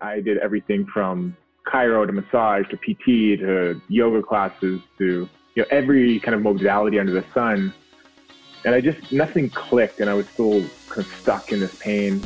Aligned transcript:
I 0.00 0.20
did 0.20 0.38
everything 0.38 0.86
from 0.86 1.36
chiro 1.66 2.06
to 2.06 2.12
massage 2.12 2.66
to 2.68 2.76
PT 2.76 3.40
to 3.40 3.80
yoga 3.88 4.22
classes 4.22 4.80
to 4.98 5.28
you 5.54 5.62
know 5.62 5.64
every 5.70 6.20
kind 6.20 6.34
of 6.34 6.42
modality 6.42 6.98
under 6.98 7.12
the 7.12 7.24
sun. 7.34 7.74
And 8.64 8.74
I 8.74 8.80
just 8.80 9.12
nothing 9.12 9.50
clicked, 9.50 10.00
and 10.00 10.08
I 10.08 10.14
was 10.14 10.28
still 10.28 10.60
kind 10.88 11.06
of 11.06 11.12
stuck 11.20 11.52
in 11.52 11.60
this 11.60 11.74
pain. 11.76 12.22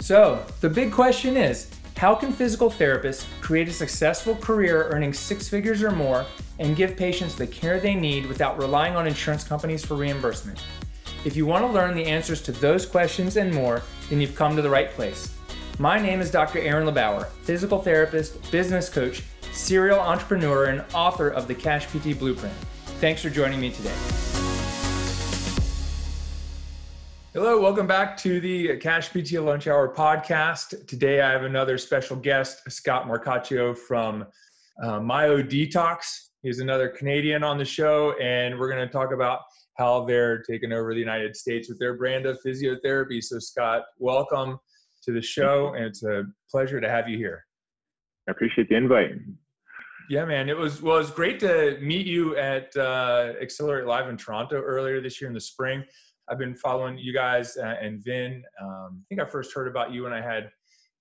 So 0.00 0.44
the 0.60 0.70
big 0.70 0.92
question 0.92 1.36
is, 1.36 1.70
how 1.96 2.14
can 2.14 2.32
physical 2.32 2.70
therapists 2.70 3.26
create 3.40 3.68
a 3.68 3.72
successful 3.72 4.34
career 4.36 4.88
earning 4.90 5.12
six 5.12 5.48
figures 5.48 5.82
or 5.82 5.90
more 5.90 6.24
and 6.58 6.76
give 6.76 6.96
patients 6.96 7.34
the 7.34 7.46
care 7.46 7.78
they 7.78 7.94
need 7.94 8.26
without 8.26 8.58
relying 8.58 8.96
on 8.96 9.06
insurance 9.06 9.44
companies 9.44 9.84
for 9.84 9.94
reimbursement? 9.94 10.64
If 11.24 11.36
you 11.36 11.46
want 11.46 11.64
to 11.64 11.70
learn 11.70 11.94
the 11.94 12.04
answers 12.04 12.40
to 12.42 12.52
those 12.52 12.86
questions 12.86 13.36
and 13.36 13.52
more, 13.52 13.82
then 14.08 14.20
you've 14.20 14.36
come 14.36 14.56
to 14.56 14.62
the 14.62 14.70
right 14.70 14.90
place. 14.90 15.37
My 15.80 16.00
name 16.00 16.20
is 16.20 16.32
Dr. 16.32 16.58
Aaron 16.58 16.88
LeBauer, 16.88 17.28
physical 17.28 17.80
therapist, 17.80 18.50
business 18.50 18.88
coach, 18.88 19.22
serial 19.52 20.00
entrepreneur, 20.00 20.64
and 20.64 20.84
author 20.92 21.28
of 21.28 21.46
the 21.46 21.54
Cash 21.54 21.86
PT 21.86 22.18
Blueprint. 22.18 22.52
Thanks 22.98 23.22
for 23.22 23.30
joining 23.30 23.60
me 23.60 23.70
today. 23.70 23.94
Hello, 27.32 27.60
welcome 27.60 27.86
back 27.86 28.16
to 28.16 28.40
the 28.40 28.76
Cash 28.78 29.10
PT 29.10 29.34
Lunch 29.34 29.68
Hour 29.68 29.94
podcast. 29.94 30.84
Today 30.88 31.20
I 31.20 31.30
have 31.30 31.44
another 31.44 31.78
special 31.78 32.16
guest, 32.16 32.68
Scott 32.68 33.06
Marcaccio 33.06 33.78
from 33.78 34.26
uh, 34.82 34.98
Myodetox. 34.98 36.30
He's 36.42 36.58
another 36.58 36.88
Canadian 36.88 37.44
on 37.44 37.56
the 37.56 37.64
show, 37.64 38.18
and 38.20 38.58
we're 38.58 38.68
going 38.68 38.84
to 38.84 38.92
talk 38.92 39.12
about 39.12 39.42
how 39.76 40.04
they're 40.04 40.42
taking 40.42 40.72
over 40.72 40.92
the 40.92 40.98
United 40.98 41.36
States 41.36 41.68
with 41.68 41.78
their 41.78 41.94
brand 41.94 42.26
of 42.26 42.36
physiotherapy. 42.44 43.22
So, 43.22 43.38
Scott, 43.38 43.84
welcome 44.00 44.58
to 45.08 45.14
the 45.14 45.22
show, 45.22 45.72
and 45.74 45.84
it's 45.86 46.02
a 46.02 46.24
pleasure 46.50 46.80
to 46.80 46.88
have 46.88 47.08
you 47.08 47.16
here. 47.16 47.44
I 48.28 48.32
appreciate 48.32 48.68
the 48.68 48.76
invite. 48.76 49.12
Yeah, 50.10 50.26
man, 50.26 50.50
it 50.50 50.56
was 50.56 50.82
well. 50.82 50.96
It 50.96 51.00
was 51.00 51.10
great 51.10 51.40
to 51.40 51.78
meet 51.80 52.06
you 52.06 52.36
at 52.36 52.76
uh, 52.76 53.32
Accelerate 53.40 53.86
Live 53.86 54.08
in 54.08 54.18
Toronto 54.18 54.60
earlier 54.60 55.00
this 55.00 55.20
year 55.20 55.28
in 55.28 55.34
the 55.34 55.40
spring. 55.40 55.82
I've 56.30 56.38
been 56.38 56.54
following 56.54 56.98
you 56.98 57.14
guys 57.14 57.56
uh, 57.56 57.76
and 57.80 58.04
Vin. 58.04 58.42
Um, 58.60 59.02
I 59.02 59.04
think 59.08 59.20
I 59.22 59.24
first 59.24 59.54
heard 59.54 59.66
about 59.66 59.92
you 59.92 60.02
when 60.02 60.12
I 60.12 60.20
had 60.20 60.50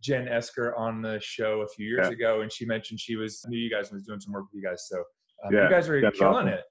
Jenn 0.02 0.30
Esquer 0.30 0.74
on 0.78 1.02
the 1.02 1.20
show 1.22 1.62
a 1.62 1.68
few 1.68 1.86
years 1.86 2.08
yeah. 2.08 2.14
ago, 2.14 2.42
and 2.42 2.52
she 2.52 2.66
mentioned 2.66 3.02
she 3.02 3.18
was 3.18 3.44
knew 3.48 3.58
you 3.58 3.70
guys 3.70 3.92
was 3.92 4.04
doing 4.04 4.22
some 4.22 4.32
work 4.32 4.46
with 4.54 4.62
you 4.62 4.68
guys. 4.68 4.88
So 4.88 5.00
um, 5.46 5.54
yeah, 5.54 5.64
you 5.64 5.70
guys 5.70 5.90
are 5.90 6.00
killing 6.12 6.36
awesome. 6.36 6.48
it. 6.48 6.62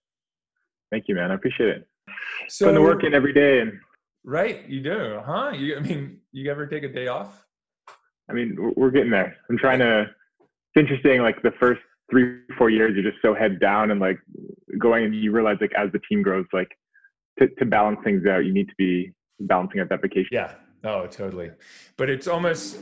Thank 0.91 1.05
you, 1.09 1.15
man. 1.15 1.31
I 1.31 1.35
appreciate 1.35 1.69
it. 1.69 1.89
So 2.49 2.67
putting 2.67 2.81
the 2.81 2.83
work 2.83 3.05
in 3.05 3.13
every 3.13 3.35
day 3.35 3.61
and 3.61 3.73
Right, 4.29 4.69
you 4.69 4.83
do, 4.83 5.21
huh? 5.25 5.53
You, 5.55 5.77
I 5.77 5.81
mean, 5.81 6.19
you 6.33 6.51
ever 6.51 6.67
take 6.67 6.83
a 6.83 6.89
day 6.89 7.07
off? 7.07 7.47
I 8.29 8.33
mean, 8.33 8.57
we're 8.77 8.91
getting 8.91 9.13
there. 9.13 9.37
I'm 9.49 9.57
trying 9.57 9.79
to. 9.79 10.01
It's 10.01 10.77
interesting. 10.77 11.23
Like 11.23 11.41
the 11.43 11.53
first 11.61 11.81
three, 12.11 12.41
four 12.59 12.69
years, 12.69 12.93
you're 12.97 13.09
just 13.09 13.23
so 13.23 13.35
head 13.35 13.61
down 13.61 13.93
and 13.93 14.01
like 14.01 14.19
going, 14.79 15.05
and 15.05 15.15
you 15.15 15.31
realize 15.31 15.59
like 15.61 15.73
as 15.79 15.93
the 15.93 16.01
team 16.09 16.23
grows, 16.23 16.45
like 16.53 16.77
to, 17.39 17.47
to 17.47 17.65
balance 17.65 18.01
things 18.03 18.27
out, 18.27 18.45
you 18.45 18.53
need 18.53 18.69
to 18.69 18.75
be 18.77 19.13
balancing 19.39 19.81
out 19.81 19.89
that 19.91 20.03
vacation. 20.03 20.31
Yeah. 20.33 20.55
Oh, 20.83 21.07
totally. 21.07 21.53
But 21.97 22.11
it's 22.11 22.27
almost. 22.27 22.79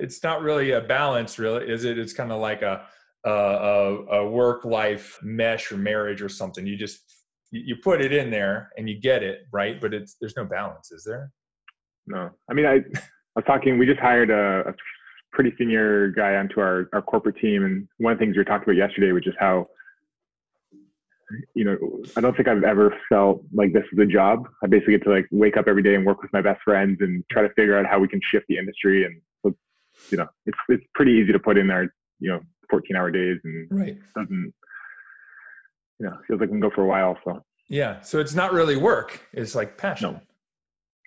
It's 0.00 0.22
not 0.22 0.42
really 0.42 0.72
a 0.72 0.82
balance, 0.82 1.38
really, 1.38 1.66
is 1.66 1.84
it? 1.84 1.98
It's 1.98 2.12
kind 2.12 2.30
of 2.30 2.42
like 2.42 2.60
a 2.60 2.84
a, 3.24 3.30
a 3.30 4.28
work 4.28 4.66
life 4.66 5.18
mesh 5.22 5.72
or 5.72 5.78
marriage 5.78 6.20
or 6.20 6.28
something. 6.28 6.66
You 6.66 6.76
just 6.76 7.00
you 7.52 7.76
put 7.76 8.00
it 8.00 8.12
in 8.12 8.30
there 8.30 8.70
and 8.76 8.88
you 8.88 8.98
get 8.98 9.22
it 9.22 9.42
right? 9.52 9.80
But 9.80 9.94
it's 9.94 10.16
there's 10.20 10.36
no 10.36 10.44
balance 10.44 10.90
is 10.90 11.04
there? 11.04 11.30
No. 12.06 12.30
I 12.50 12.54
mean 12.54 12.66
i, 12.66 12.76
I 12.76 13.36
was 13.36 13.44
talking 13.46 13.78
we 13.78 13.86
just 13.86 14.00
hired 14.00 14.30
a, 14.30 14.70
a, 14.70 14.74
pretty 15.32 15.54
senior 15.56 16.10
guy 16.10 16.34
onto 16.34 16.60
our, 16.60 16.90
our 16.92 17.00
corporate 17.00 17.38
team. 17.38 17.64
And 17.64 17.88
one 17.96 18.12
of 18.12 18.18
the 18.18 18.22
things 18.22 18.36
we 18.36 18.40
were 18.40 18.44
talking 18.44 18.64
about 18.64 18.76
yesterday 18.76 19.12
was 19.12 19.24
just 19.24 19.38
how 19.40 19.66
you 21.54 21.64
know 21.64 21.78
i 22.14 22.20
don't 22.20 22.36
think 22.36 22.46
i've 22.46 22.62
ever 22.62 22.94
felt 23.08 23.42
like 23.54 23.72
this 23.72 23.84
is 23.92 23.98
a 23.98 24.04
job. 24.04 24.46
I 24.62 24.66
basically 24.66 24.98
get 24.98 25.04
to 25.04 25.10
like 25.10 25.26
wake 25.30 25.56
up 25.56 25.68
every 25.68 25.82
day 25.82 25.94
and 25.94 26.04
work 26.04 26.20
with 26.20 26.32
my 26.34 26.42
best 26.42 26.60
friends 26.62 26.98
and 27.00 27.24
try 27.30 27.40
to 27.40 27.48
figure 27.54 27.78
out 27.78 27.86
how 27.86 27.98
we 27.98 28.08
can 28.08 28.20
shift 28.30 28.44
the 28.48 28.58
industry. 28.58 29.06
And 29.06 29.20
so 29.42 29.54
you 30.10 30.18
know 30.18 30.26
it's 30.44 30.58
it's 30.68 30.84
pretty 30.94 31.12
easy 31.12 31.32
to 31.32 31.38
put 31.38 31.56
in 31.56 31.66
there 31.66 31.94
you 32.20 32.30
know 32.30 32.40
14 32.70 32.96
hour 32.96 33.10
days 33.10 33.38
and 33.44 33.68
right. 33.70 33.96
doesn't 34.14 34.52
you 36.02 36.08
know, 36.08 36.18
feels 36.26 36.40
like 36.40 36.50
we 36.50 36.54
can 36.54 36.60
go 36.60 36.70
for 36.74 36.82
a 36.82 36.86
while. 36.86 37.16
So 37.24 37.40
yeah, 37.72 38.02
so 38.02 38.20
it's 38.20 38.34
not 38.34 38.52
really 38.52 38.76
work; 38.76 39.18
it's 39.32 39.54
like 39.54 39.78
passion. 39.78 40.20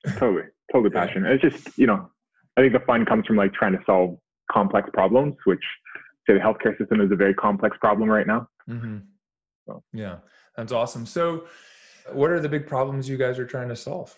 No, 0.04 0.12
totally, 0.14 0.44
totally 0.72 0.90
passion. 0.90 1.24
It's 1.24 1.44
just 1.44 1.78
you 1.78 1.86
know, 1.86 2.10
I 2.58 2.62
think 2.62 2.74
the 2.74 2.80
fun 2.80 3.06
comes 3.06 3.28
from 3.28 3.36
like 3.36 3.54
trying 3.54 3.74
to 3.74 3.80
solve 3.86 4.18
complex 4.52 4.90
problems, 4.92 5.36
which 5.46 5.64
say 6.28 6.34
the 6.34 6.40
healthcare 6.40 6.76
system 6.76 7.02
is 7.02 7.12
a 7.12 7.16
very 7.16 7.36
complex 7.36 7.78
problem 7.80 8.10
right 8.10 8.26
now. 8.26 8.48
Mm-hmm. 8.68 8.98
So. 9.68 9.84
Yeah, 9.94 10.18
that's 10.58 10.72
awesome. 10.72 11.06
So, 11.06 11.46
what 12.12 12.32
are 12.32 12.40
the 12.40 12.50
big 12.50 12.66
problems 12.66 13.08
you 13.08 13.18
guys 13.18 13.38
are 13.38 13.46
trying 13.46 13.70
to 13.70 13.76
solve? 13.76 14.16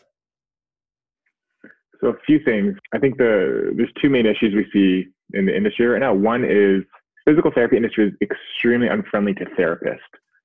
So 2.00 2.07
a 2.07 2.18
few 2.25 2.40
things. 2.46 2.78
I 2.94 2.97
think 3.00 3.18
the 3.18 3.74
there's 3.75 3.91
two 4.02 4.09
main 4.09 4.25
issues 4.25 4.56
we 4.56 4.66
see 4.72 5.09
in 5.34 5.47
the 5.47 5.56
industry 5.56 5.86
right 5.86 6.00
now. 6.00 6.13
One 6.13 6.46
is 6.46 6.84
physical 7.25 7.52
therapy 7.52 7.75
industry 7.75 8.07
is 8.07 8.13
extremely 8.22 8.88
unfriendly 8.88 9.34
to 9.34 9.46
therapists. 9.59 9.97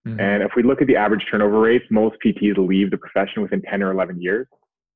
Mm-hmm. 0.06 0.20
And 0.20 0.42
if 0.42 0.52
we 0.56 0.62
look 0.62 0.80
at 0.80 0.88
the 0.88 0.96
average 0.96 1.24
turnover 1.30 1.60
rates, 1.60 1.84
most 1.90 2.16
PTs 2.24 2.56
leave 2.58 2.90
the 2.90 2.98
profession 2.98 3.42
within 3.42 3.62
10 3.62 3.82
or 3.82 3.92
11 3.92 4.20
years. 4.20 4.46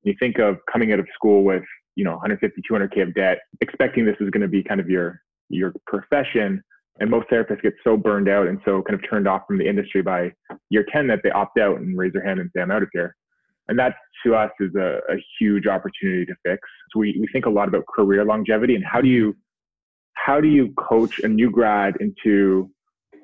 You 0.03 0.15
think 0.19 0.39
of 0.39 0.57
coming 0.71 0.91
out 0.93 0.99
of 0.99 1.07
school 1.13 1.43
with, 1.43 1.63
you 1.95 2.03
know, 2.03 2.11
150, 2.11 2.61
200K 2.69 3.01
of 3.07 3.13
debt, 3.13 3.39
expecting 3.61 4.05
this 4.05 4.15
is 4.19 4.29
going 4.29 4.41
to 4.41 4.47
be 4.47 4.63
kind 4.63 4.79
of 4.79 4.89
your, 4.89 5.21
your 5.49 5.73
profession. 5.85 6.61
And 6.99 7.09
most 7.09 7.27
therapists 7.29 7.61
get 7.61 7.73
so 7.83 7.95
burned 7.95 8.27
out 8.27 8.47
and 8.47 8.59
so 8.65 8.81
kind 8.81 8.99
of 8.99 9.09
turned 9.09 9.27
off 9.27 9.43
from 9.47 9.57
the 9.57 9.67
industry 9.67 10.01
by 10.01 10.31
year 10.69 10.85
10 10.91 11.07
that 11.07 11.19
they 11.23 11.29
opt 11.31 11.59
out 11.59 11.77
and 11.79 11.97
raise 11.97 12.13
their 12.13 12.25
hand 12.25 12.39
and 12.39 12.49
say, 12.55 12.61
I'm 12.61 12.71
out 12.71 12.83
of 12.83 12.89
here. 12.91 13.15
And 13.67 13.77
that 13.79 13.95
to 14.25 14.35
us 14.35 14.51
is 14.59 14.73
a, 14.75 14.99
a 15.09 15.15
huge 15.39 15.67
opportunity 15.67 16.25
to 16.25 16.33
fix. 16.45 16.61
So 16.91 16.99
we, 16.99 17.17
we 17.19 17.27
think 17.31 17.45
a 17.45 17.49
lot 17.49 17.67
about 17.67 17.85
career 17.93 18.25
longevity 18.25 18.75
and 18.75 18.83
how 18.83 19.01
do 19.01 19.09
you, 19.09 19.35
how 20.13 20.41
do 20.41 20.47
you 20.47 20.73
coach 20.77 21.19
a 21.19 21.27
new 21.27 21.51
grad 21.51 21.95
into 21.99 22.71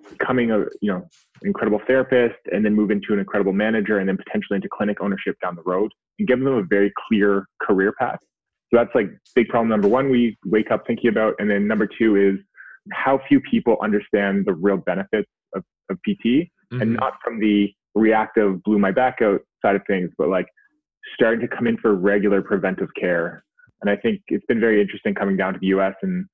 becoming 0.10 0.52
a 0.52 0.60
you 0.82 0.92
know 0.92 1.08
incredible 1.44 1.80
therapist 1.88 2.40
and 2.52 2.66
then 2.66 2.74
move 2.74 2.92
into 2.92 3.14
an 3.14 3.20
incredible 3.20 3.54
manager 3.54 4.00
and 4.00 4.08
then 4.08 4.18
potentially 4.18 4.56
into 4.56 4.70
clinic 4.72 4.98
ownership 5.02 5.36
down 5.42 5.56
the 5.56 5.64
road 5.64 5.92
and 6.20 6.28
give 6.28 6.40
them 6.40 6.54
a 6.54 6.64
very 6.64 6.92
clear 7.08 7.46
career 7.62 7.94
path. 8.00 8.20
So 8.72 8.80
that's 8.80 8.94
like 8.96 9.10
big 9.36 9.50
problem 9.50 9.70
number 9.70 9.88
one 9.88 10.10
we 10.10 10.38
wake 10.46 10.72
up 10.72 10.86
thinking 10.88 11.10
about. 11.10 11.36
And 11.40 11.50
then 11.50 11.68
number 11.68 11.88
two 11.88 12.16
is 12.16 12.40
how 12.92 13.20
few 13.28 13.40
people 13.40 13.78
understand 13.84 14.46
the 14.46 14.54
real 14.54 14.78
benefits 14.78 15.30
of, 15.56 15.64
of 15.90 15.98
pt 16.04 16.26
mm-hmm. 16.26 16.82
and 16.82 16.94
not 16.94 17.14
from 17.24 17.40
the 17.40 17.72
reactive 17.96 18.62
blew 18.64 18.80
my 18.80 18.92
back 18.92 19.22
out 19.22 19.42
side 19.62 19.76
of 19.76 19.82
things 19.88 20.10
but 20.18 20.28
like 20.28 20.48
starting 21.14 21.40
to 21.40 21.56
come 21.56 21.68
in 21.68 21.78
for 21.78 21.96
regular 21.96 22.42
preventive 22.42 22.90
care. 23.00 23.44
And 23.82 23.90
i 23.90 23.96
think 23.96 24.22
it's 24.28 24.46
been 24.48 24.60
very 24.60 24.82
interesting 24.82 25.14
coming 25.14 25.38
down 25.38 25.54
to 25.54 25.60
the 25.60 25.68
us 25.68 25.96
and 26.02 26.26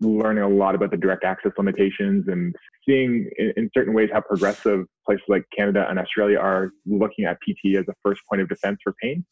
learning 0.00 0.42
a 0.42 0.48
lot 0.48 0.74
about 0.74 0.90
the 0.90 0.96
direct 0.96 1.24
access 1.24 1.52
limitations 1.56 2.26
and 2.28 2.54
seeing 2.86 3.30
in, 3.38 3.52
in, 3.56 3.70
certain 3.76 3.94
ways 3.94 4.10
how 4.12 4.20
progressive 4.20 4.84
places 5.06 5.24
like 5.28 5.44
Canada 5.56 5.86
and 5.88 5.98
Australia 5.98 6.38
are 6.38 6.70
looking 6.86 7.24
at 7.24 7.38
PT 7.42 7.76
as 7.76 7.84
a 7.88 7.94
first 8.02 8.20
point 8.28 8.42
of 8.42 8.48
defense 8.48 8.78
for 8.82 8.94
pain. 9.00 9.24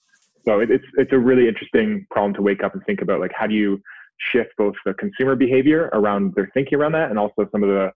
So 0.45 0.61
it, 0.61 0.71
it's 0.71 0.85
it's 0.95 1.13
a 1.13 1.19
really 1.19 1.49
interesting 1.49 2.07
problem 2.11 2.35
to 2.35 2.43
wake 2.43 2.63
up 2.63 2.75
and 2.75 2.83
think 2.87 3.03
about 3.03 3.21
like 3.21 3.33
how 3.35 3.47
do 3.47 3.55
you 3.55 3.81
shift 4.19 4.51
both 4.57 4.75
the 4.85 4.95
consumer 4.95 5.35
behavior 5.35 5.91
around 5.93 6.35
their 6.35 6.51
thinking 6.55 6.79
around 6.79 6.93
that 6.93 7.11
and 7.11 7.19
also 7.19 7.49
some 7.51 7.63
of 7.63 7.69
the 7.69 7.91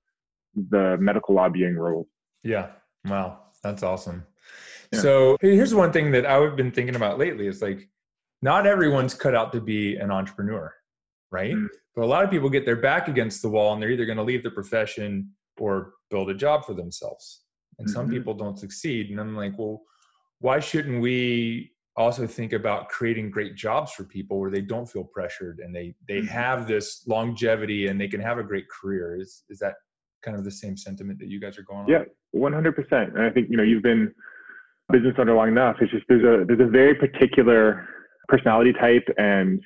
the 0.71 0.97
medical 0.99 1.34
lobbying 1.34 1.77
rules. 1.77 2.09
Yeah. 2.43 2.69
Wow. 3.05 3.39
That's 3.62 3.83
awesome. 3.83 4.27
Yeah. 4.93 5.00
So 5.00 5.37
here's 5.41 5.75
one 5.75 5.93
thing 5.93 6.10
that 6.12 6.27
I've 6.27 6.56
been 6.56 6.72
thinking 6.72 6.97
about 6.97 7.19
lately 7.19 7.47
is 7.47 7.62
like 7.62 7.89
not 8.43 8.66
everyone's 8.66 9.15
cut 9.15 9.34
out 9.34 9.53
to 9.53 9.60
be 9.60 9.97
an 9.97 10.10
entrepreneur 10.10 10.75
right? 11.30 11.54
Mm. 11.54 11.68
But 11.94 12.02
a 12.02 12.06
lot 12.06 12.24
of 12.24 12.30
people 12.30 12.48
get 12.48 12.65
their 12.65 12.77
back 12.77 13.09
against 13.09 13.42
the 13.42 13.48
wall 13.48 13.72
and 13.72 13.82
they're 13.82 13.91
either 13.91 14.06
going 14.06 14.18
to 14.18 14.24
leave 14.24 14.42
the 14.42 14.50
profession 14.50 15.30
or 15.59 15.94
build 16.10 16.30
a 16.30 16.34
job 16.34 16.65
for 16.65 16.74
themselves. 16.74 17.42
And 17.78 17.86
mm-hmm. 17.86 17.94
some 17.94 18.10
people 18.10 18.34
don't 18.34 18.59
succeed. 18.59 19.10
And 19.10 19.21
I'm 19.21 19.36
like, 19.36 19.59
well, 19.59 19.82
why 20.38 20.60
shouldn't 20.60 21.00
we 21.00 21.72
also 21.97 22.27
think 22.27 22.53
about 22.53 22.88
creating 22.88 23.30
great 23.30 23.56
jobs 23.56 23.92
for 23.92 24.04
people 24.04 24.41
where 24.41 24.50
they 24.50 24.60
don't 24.60 24.86
feel 24.86 25.04
pressured 25.04 25.59
and 25.59 25.74
they 25.74 25.94
they 26.09 26.18
mm-hmm. 26.18 26.28
have 26.28 26.66
this 26.66 27.04
longevity 27.06 27.88
and 27.88 28.00
they 28.00 28.09
can 28.09 28.21
have 28.21 28.38
a 28.38 28.42
great 28.42 28.66
career? 28.68 29.21
Is 29.21 29.42
is 29.50 29.59
that 29.59 29.74
kind 30.22 30.36
of 30.36 30.44
the 30.44 30.50
same 30.50 30.76
sentiment 30.76 31.18
that 31.18 31.28
you 31.28 31.41
guys 31.41 31.59
are 31.59 31.62
going 31.62 31.80
on? 31.80 31.88
Yeah, 31.88 32.04
100%. 32.34 33.15
And 33.15 33.22
I 33.22 33.30
think 33.30 33.48
you 33.50 33.56
know 33.56 33.62
you've 33.62 33.83
been 33.83 34.15
business 34.91 35.15
owner 35.18 35.34
long 35.34 35.48
enough. 35.48 35.76
It's 35.80 35.92
just 35.92 36.04
there's 36.09 36.24
a 36.24 36.44
there's 36.47 36.60
a 36.60 36.71
very 36.71 36.94
particular 36.94 37.88
personality 38.28 38.72
type 38.72 39.06
and 39.18 39.62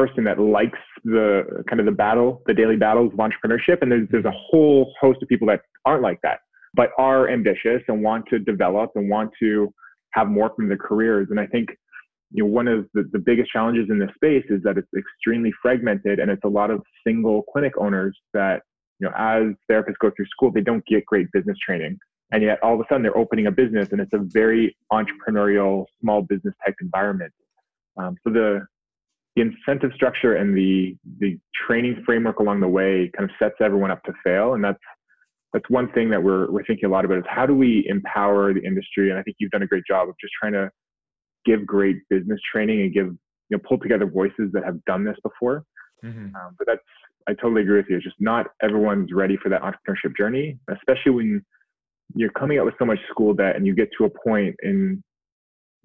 person 0.00 0.24
that 0.24 0.38
likes 0.40 0.78
the 1.04 1.62
kind 1.68 1.80
of 1.80 1.86
the 1.86 1.92
battle, 1.92 2.42
the 2.46 2.54
daily 2.54 2.76
battles 2.76 3.12
of 3.12 3.18
entrepreneurship. 3.18 3.82
And 3.82 3.92
there's, 3.92 4.08
there's 4.10 4.24
a 4.24 4.32
whole 4.50 4.92
host 5.00 5.18
of 5.22 5.28
people 5.28 5.46
that 5.48 5.60
aren't 5.84 6.02
like 6.02 6.20
that, 6.22 6.38
but 6.74 6.90
are 6.98 7.28
ambitious 7.28 7.82
and 7.88 8.02
want 8.02 8.24
to 8.30 8.38
develop 8.38 8.90
and 8.94 9.10
want 9.10 9.30
to 9.40 9.72
have 10.12 10.28
more 10.28 10.52
from 10.56 10.68
their 10.68 10.78
careers. 10.78 11.28
And 11.30 11.38
I 11.38 11.46
think 11.46 11.68
you 12.32 12.44
know, 12.44 12.50
one 12.50 12.68
of 12.68 12.86
the, 12.94 13.04
the 13.12 13.18
biggest 13.18 13.50
challenges 13.50 13.88
in 13.90 13.98
this 13.98 14.10
space 14.14 14.44
is 14.48 14.62
that 14.62 14.78
it's 14.78 14.88
extremely 14.96 15.52
fragmented 15.60 16.18
and 16.20 16.30
it's 16.30 16.44
a 16.44 16.48
lot 16.48 16.70
of 16.70 16.80
single 17.06 17.42
clinic 17.52 17.72
owners 17.78 18.16
that, 18.32 18.62
you 19.00 19.08
know, 19.08 19.14
as 19.16 19.54
therapists 19.70 19.98
go 20.00 20.10
through 20.16 20.26
school, 20.26 20.50
they 20.52 20.60
don't 20.60 20.84
get 20.86 21.04
great 21.06 21.26
business 21.32 21.56
training. 21.64 21.98
And 22.32 22.42
yet 22.42 22.58
all 22.62 22.74
of 22.74 22.80
a 22.80 22.84
sudden 22.88 23.02
they're 23.02 23.18
opening 23.18 23.48
a 23.48 23.50
business 23.50 23.88
and 23.90 24.00
it's 24.00 24.12
a 24.12 24.18
very 24.18 24.76
entrepreneurial, 24.92 25.86
small 26.00 26.22
business 26.22 26.54
type 26.64 26.76
environment. 26.80 27.32
Um, 27.96 28.16
so 28.22 28.32
the, 28.32 28.66
the 29.36 29.42
incentive 29.42 29.92
structure 29.94 30.34
and 30.34 30.56
the, 30.56 30.96
the 31.18 31.38
training 31.66 32.02
framework 32.04 32.40
along 32.40 32.60
the 32.60 32.68
way 32.68 33.10
kind 33.16 33.28
of 33.28 33.34
sets 33.38 33.54
everyone 33.60 33.90
up 33.90 34.02
to 34.04 34.12
fail. 34.24 34.54
And 34.54 34.64
that's, 34.64 34.78
that's 35.52 35.68
one 35.68 35.90
thing 35.92 36.10
that 36.10 36.22
we're, 36.22 36.50
we're 36.50 36.64
thinking 36.64 36.86
a 36.86 36.88
lot 36.88 37.04
about 37.04 37.18
is 37.18 37.24
how 37.28 37.46
do 37.46 37.54
we 37.54 37.86
empower 37.88 38.52
the 38.52 38.60
industry? 38.60 39.10
And 39.10 39.18
I 39.18 39.22
think 39.22 39.36
you've 39.38 39.50
done 39.50 39.62
a 39.62 39.66
great 39.66 39.84
job 39.86 40.08
of 40.08 40.14
just 40.20 40.32
trying 40.40 40.52
to 40.52 40.70
give 41.44 41.66
great 41.66 41.96
business 42.08 42.40
training 42.52 42.82
and 42.82 42.92
give 42.92 43.06
you 43.06 43.56
know 43.56 43.58
pull 43.68 43.78
together 43.78 44.06
voices 44.06 44.50
that 44.52 44.64
have 44.64 44.82
done 44.84 45.04
this 45.04 45.16
before. 45.22 45.64
Mm-hmm. 46.04 46.34
Um, 46.34 46.54
but 46.58 46.66
that's 46.66 46.80
I 47.28 47.34
totally 47.34 47.62
agree 47.62 47.76
with 47.76 47.86
you. 47.88 47.96
It's 47.96 48.04
just 48.04 48.20
not 48.20 48.46
everyone's 48.62 49.12
ready 49.12 49.36
for 49.36 49.48
that 49.50 49.62
entrepreneurship 49.62 50.16
journey, 50.16 50.58
especially 50.70 51.12
when 51.12 51.44
you're 52.14 52.30
coming 52.30 52.58
out 52.58 52.64
with 52.64 52.74
so 52.78 52.84
much 52.84 52.98
school 53.10 53.34
debt 53.34 53.56
and 53.56 53.66
you 53.66 53.74
get 53.74 53.88
to 53.98 54.04
a 54.04 54.10
point 54.10 54.56
in 54.62 55.02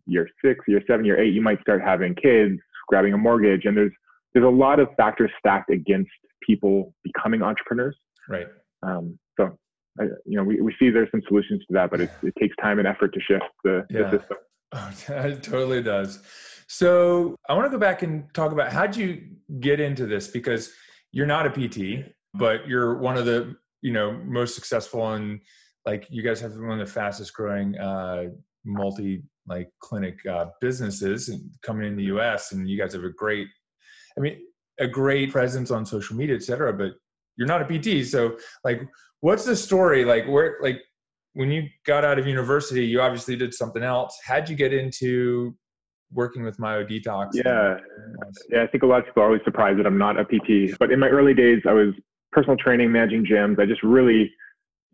year 0.07 0.29
six, 0.43 0.61
year 0.67 0.81
seven, 0.87 1.05
year 1.05 1.19
eight, 1.21 1.33
you 1.33 1.41
might 1.41 1.61
start 1.61 1.81
having 1.81 2.15
kids, 2.15 2.59
grabbing 2.87 3.13
a 3.13 3.17
mortgage, 3.17 3.65
and 3.65 3.75
there's 3.75 3.93
there's 4.33 4.45
a 4.45 4.49
lot 4.49 4.79
of 4.79 4.89
factors 4.97 5.31
stacked 5.39 5.69
against 5.69 6.11
people 6.45 6.93
becoming 7.03 7.41
entrepreneurs. 7.41 7.95
Right. 8.29 8.47
Um, 8.83 9.17
so, 9.39 9.57
I, 9.99 10.03
you 10.25 10.37
know, 10.37 10.43
we, 10.43 10.59
we 10.61 10.75
see 10.77 10.89
there's 10.89 11.09
some 11.11 11.21
solutions 11.27 11.61
to 11.67 11.73
that, 11.73 11.89
but 11.89 12.01
it, 12.01 12.11
it 12.21 12.33
takes 12.39 12.55
time 12.61 12.79
and 12.79 12.87
effort 12.87 13.13
to 13.13 13.19
shift 13.21 13.45
the, 13.63 13.85
yeah. 13.89 14.09
the 14.09 14.19
system. 14.19 14.37
Oh, 14.73 14.93
it 15.27 15.41
totally 15.41 15.81
does. 15.81 16.21
So 16.67 17.37
I 17.47 17.53
want 17.53 17.65
to 17.65 17.69
go 17.69 17.79
back 17.79 18.01
and 18.01 18.31
talk 18.33 18.51
about 18.51 18.73
how'd 18.73 18.95
you 18.95 19.23
get 19.59 19.79
into 19.79 20.05
this 20.05 20.27
because 20.27 20.73
you're 21.11 21.27
not 21.27 21.45
a 21.45 21.49
PT, 21.49 22.05
but 22.33 22.67
you're 22.67 22.97
one 22.97 23.17
of 23.17 23.25
the 23.25 23.55
you 23.81 23.93
know 23.93 24.11
most 24.25 24.55
successful 24.55 25.13
and 25.13 25.39
like 25.85 26.07
you 26.09 26.23
guys 26.23 26.41
have 26.41 26.55
one 26.57 26.79
of 26.79 26.87
the 26.87 26.91
fastest 26.91 27.33
growing 27.33 27.77
uh, 27.77 28.25
multi 28.65 29.21
like 29.47 29.69
clinic 29.79 30.17
uh, 30.25 30.45
businesses 30.61 31.29
coming 31.61 31.87
in 31.87 31.95
the 31.95 32.05
U.S. 32.05 32.51
and 32.51 32.69
you 32.69 32.77
guys 32.77 32.93
have 32.93 33.03
a 33.03 33.09
great, 33.09 33.47
I 34.17 34.21
mean, 34.21 34.37
a 34.79 34.87
great 34.87 35.31
presence 35.31 35.71
on 35.71 35.85
social 35.85 36.15
media, 36.15 36.35
et 36.35 36.43
cetera. 36.43 36.73
But 36.73 36.93
you're 37.37 37.47
not 37.47 37.61
a 37.61 37.65
PT, 37.79 38.05
so 38.07 38.37
like, 38.63 38.81
what's 39.21 39.45
the 39.45 39.55
story? 39.55 40.05
Like, 40.05 40.27
where 40.27 40.57
like 40.61 40.81
when 41.33 41.51
you 41.51 41.67
got 41.85 42.05
out 42.05 42.17
of 42.17 42.25
university, 42.25 42.85
you 42.85 43.01
obviously 43.01 43.35
did 43.35 43.53
something 43.53 43.83
else. 43.83 44.17
How'd 44.25 44.49
you 44.49 44.55
get 44.55 44.73
into 44.73 45.55
working 46.11 46.43
with 46.43 46.57
MyoDetox? 46.57 47.31
Yeah, 47.33 47.77
yeah. 48.49 48.63
I 48.63 48.67
think 48.67 48.83
a 48.83 48.85
lot 48.85 48.99
of 48.99 49.05
people 49.05 49.23
are 49.23 49.27
always 49.27 49.41
surprised 49.43 49.79
that 49.79 49.85
I'm 49.85 49.97
not 49.97 50.17
a 50.19 50.23
PT. 50.23 50.77
But 50.79 50.91
in 50.91 50.99
my 50.99 51.09
early 51.09 51.33
days, 51.33 51.61
I 51.67 51.73
was 51.73 51.93
personal 52.31 52.57
training, 52.57 52.91
managing 52.91 53.25
gyms. 53.25 53.59
I 53.59 53.65
just 53.65 53.83
really 53.83 54.31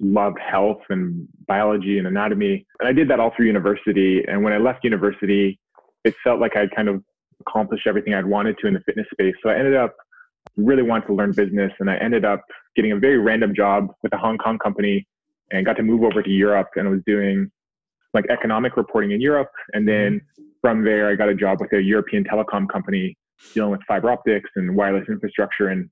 loved 0.02 0.40
health 0.40 0.82
and 0.90 1.28
biology 1.48 1.98
and 1.98 2.08
anatomy, 2.08 2.66
and 2.80 2.90
I 2.90 2.92
did 2.92 3.10
that 3.10 3.20
all 3.20 3.32
through 3.36 3.48
university. 3.48 4.24
And 4.28 4.44
when 4.44 4.54
I 4.54 4.58
left 4.58 4.84
university, 4.84 5.60
it 6.04 6.16
felt 6.24 6.40
like 6.40 6.56
I'd 6.56 6.76
kind 6.76 6.90
of 6.90 7.04
accomplished 7.40 7.88
everything 7.88 8.14
I'd 8.14 8.26
wanted 8.26 8.58
to 8.60 8.68
in 8.68 8.74
the 8.74 8.82
fitness 8.82 9.08
space. 9.12 9.36
So 9.44 9.50
I 9.50 9.58
ended 9.58 9.76
up 9.76 9.96
really 10.58 10.84
wanting 10.84 11.08
to 11.08 11.14
learn 11.14 11.32
business, 11.32 11.72
and 11.80 11.90
I 11.90 11.98
ended 11.98 12.26
up 12.26 12.44
getting 12.76 12.92
a 12.92 12.98
very 12.98 13.18
random 13.18 13.54
job 13.56 13.88
with 14.04 14.14
a 14.14 14.18
Hong 14.18 14.38
Kong 14.38 14.58
company 14.58 15.08
and 15.52 15.66
got 15.66 15.78
to 15.78 15.84
move 15.84 16.04
over 16.04 16.22
to 16.24 16.30
Europe 16.30 16.70
and 16.76 16.88
I 16.88 16.92
was 16.92 17.02
doing 17.06 17.52
like 18.14 18.26
economic 18.30 18.78
reporting 18.78 19.12
in 19.12 19.22
Europe. 19.22 19.52
And 19.74 19.88
then 19.88 20.22
from 20.62 20.84
there, 20.84 21.10
I 21.10 21.16
got 21.16 21.30
a 21.30 21.36
job 21.36 21.60
with 21.62 21.72
a 21.74 21.82
European 21.82 22.24
telecom 22.24 22.68
company 22.70 23.18
dealing 23.54 23.72
with 23.72 23.82
fiber 23.88 24.12
optics 24.12 24.50
and 24.56 24.76
wireless 24.76 25.06
infrastructure 25.08 25.70
and 25.70 25.90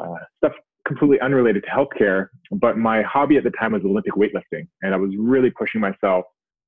uh, 0.00 0.14
stuff 0.38 0.52
completely 0.88 1.20
unrelated 1.20 1.64
to 1.64 1.70
healthcare. 1.70 2.28
But 2.50 2.78
my 2.78 3.02
hobby 3.02 3.36
at 3.36 3.44
the 3.44 3.50
time 3.50 3.72
was 3.72 3.82
Olympic 3.84 4.14
weightlifting, 4.14 4.66
and 4.82 4.94
I 4.94 4.96
was 4.96 5.10
really 5.16 5.50
pushing 5.50 5.80
myself. 5.80 6.24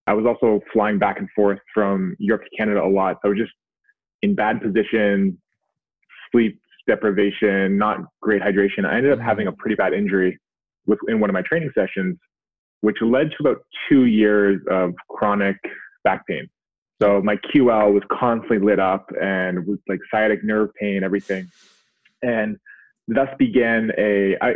I 0.06 0.14
was 0.14 0.26
also 0.26 0.60
flying 0.72 0.98
back 0.98 1.18
and 1.18 1.28
forth 1.34 1.58
from 1.74 2.14
Europe 2.18 2.42
to 2.44 2.56
Canada 2.56 2.82
a 2.82 2.88
lot. 2.88 3.16
So 3.16 3.28
I 3.28 3.28
was 3.30 3.38
just 3.38 3.52
in 4.22 4.34
bad 4.34 4.60
position, 4.60 5.38
sleep 6.30 6.60
deprivation, 6.86 7.78
not 7.78 8.00
great 8.20 8.42
hydration. 8.42 8.84
I 8.84 8.96
ended 8.96 9.12
up 9.12 9.18
having 9.18 9.46
a 9.46 9.50
mm-hmm. 9.50 9.60
pretty 9.60 9.76
bad 9.76 9.92
injury 9.92 10.38
in 11.08 11.20
one 11.20 11.30
of 11.30 11.34
my 11.34 11.42
training 11.42 11.70
sessions, 11.74 12.18
which 12.80 12.96
led 13.00 13.30
to 13.30 13.36
about 13.40 13.58
two 13.88 14.06
years 14.06 14.60
of 14.70 14.92
chronic 15.08 15.56
back 16.04 16.26
pain. 16.26 16.48
So 17.00 17.22
my 17.22 17.36
QL 17.36 17.92
was 17.94 18.02
constantly 18.10 18.58
lit 18.58 18.78
up 18.78 19.10
and 19.20 19.66
was 19.66 19.78
like 19.88 20.00
sciatic 20.10 20.44
nerve 20.44 20.70
pain, 20.74 21.02
everything. 21.02 21.48
And 22.22 22.58
thus 23.14 23.28
began 23.38 23.90
a, 23.98 24.36
I, 24.40 24.54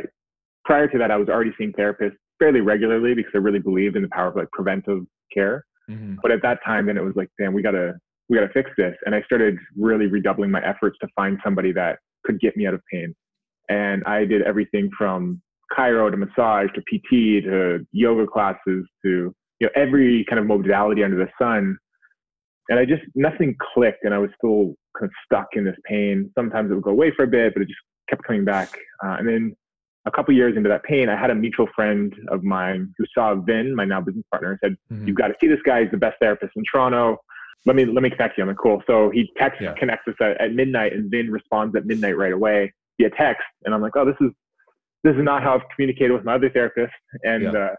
prior 0.64 0.88
to 0.88 0.98
that, 0.98 1.10
I 1.10 1.16
was 1.16 1.28
already 1.28 1.52
seeing 1.58 1.72
therapists 1.72 2.16
fairly 2.38 2.60
regularly 2.60 3.14
because 3.14 3.32
I 3.34 3.38
really 3.38 3.58
believed 3.58 3.96
in 3.96 4.02
the 4.02 4.08
power 4.08 4.28
of 4.28 4.36
like 4.36 4.50
preventive 4.52 5.04
care. 5.32 5.64
Mm-hmm. 5.90 6.16
But 6.22 6.30
at 6.30 6.42
that 6.42 6.58
time, 6.64 6.86
then 6.86 6.96
it 6.96 7.04
was 7.04 7.14
like, 7.16 7.28
damn, 7.38 7.52
we 7.52 7.62
gotta, 7.62 7.94
we 8.28 8.36
gotta 8.36 8.52
fix 8.52 8.70
this. 8.76 8.94
And 9.04 9.14
I 9.14 9.22
started 9.22 9.56
really 9.76 10.06
redoubling 10.06 10.50
my 10.50 10.64
efforts 10.66 10.96
to 11.02 11.08
find 11.14 11.38
somebody 11.44 11.72
that 11.72 11.98
could 12.24 12.40
get 12.40 12.56
me 12.56 12.66
out 12.66 12.74
of 12.74 12.80
pain. 12.90 13.14
And 13.68 14.02
I 14.04 14.24
did 14.24 14.42
everything 14.42 14.90
from 14.96 15.42
chiro 15.76 16.10
to 16.10 16.16
massage 16.16 16.68
to 16.74 16.80
PT 16.82 17.44
to 17.44 17.86
yoga 17.92 18.26
classes 18.26 18.86
to 19.04 19.34
you 19.60 19.66
know 19.66 19.70
every 19.74 20.24
kind 20.28 20.38
of 20.38 20.46
modality 20.46 21.02
under 21.02 21.16
the 21.16 21.28
sun. 21.38 21.76
And 22.68 22.78
I 22.78 22.84
just 22.84 23.02
nothing 23.14 23.56
clicked, 23.74 24.04
and 24.04 24.14
I 24.14 24.18
was 24.18 24.30
still 24.36 24.74
kind 24.98 25.10
of 25.10 25.10
stuck 25.24 25.48
in 25.52 25.64
this 25.64 25.76
pain. 25.84 26.30
Sometimes 26.36 26.70
it 26.70 26.74
would 26.74 26.84
go 26.84 26.90
away 26.90 27.12
for 27.14 27.24
a 27.24 27.28
bit, 27.28 27.54
but 27.54 27.62
it 27.62 27.68
just 27.68 27.80
kept 28.08 28.24
coming 28.24 28.44
back. 28.44 28.70
Uh, 29.04 29.16
and 29.18 29.28
then 29.28 29.56
a 30.06 30.10
couple 30.10 30.34
years 30.34 30.56
into 30.56 30.68
that 30.68 30.82
pain, 30.84 31.08
I 31.08 31.16
had 31.18 31.30
a 31.30 31.34
mutual 31.34 31.66
friend 31.74 32.14
of 32.28 32.42
mine 32.42 32.92
who 32.98 33.04
saw 33.14 33.34
Vin, 33.34 33.74
my 33.74 33.84
now 33.84 34.00
business 34.00 34.24
partner, 34.30 34.50
and 34.50 34.58
said, 34.62 34.76
mm-hmm. 34.92 35.08
"You've 35.08 35.16
got 35.16 35.28
to 35.28 35.34
see 35.40 35.46
this 35.46 35.60
guy. 35.64 35.82
He's 35.82 35.90
the 35.90 35.96
best 35.96 36.16
therapist 36.20 36.52
in 36.56 36.64
Toronto. 36.70 37.18
Let 37.66 37.76
me 37.76 37.86
let 37.86 38.02
me 38.02 38.10
connect 38.10 38.36
you." 38.36 38.44
I'm 38.44 38.48
like, 38.48 38.58
"Cool." 38.58 38.82
So 38.86 39.10
he 39.10 39.30
texts 39.38 39.62
yeah. 39.62 39.74
connects 39.74 40.06
us 40.08 40.14
at, 40.20 40.40
at 40.40 40.52
midnight, 40.52 40.92
and 40.92 41.10
Vin 41.10 41.30
responds 41.30 41.74
at 41.76 41.86
midnight 41.86 42.16
right 42.16 42.32
away 42.32 42.72
via 42.98 43.10
text. 43.10 43.44
And 43.64 43.74
I'm 43.74 43.80
like, 43.80 43.96
"Oh, 43.96 44.04
this 44.04 44.16
is 44.20 44.30
this 45.04 45.14
is 45.14 45.22
not 45.22 45.42
how 45.42 45.54
I've 45.54 45.68
communicated 45.74 46.12
with 46.12 46.24
my 46.24 46.34
other 46.34 46.50
therapist. 46.50 46.92
And, 47.22 47.44
yeah. 47.44 47.50
uh, 47.50 47.74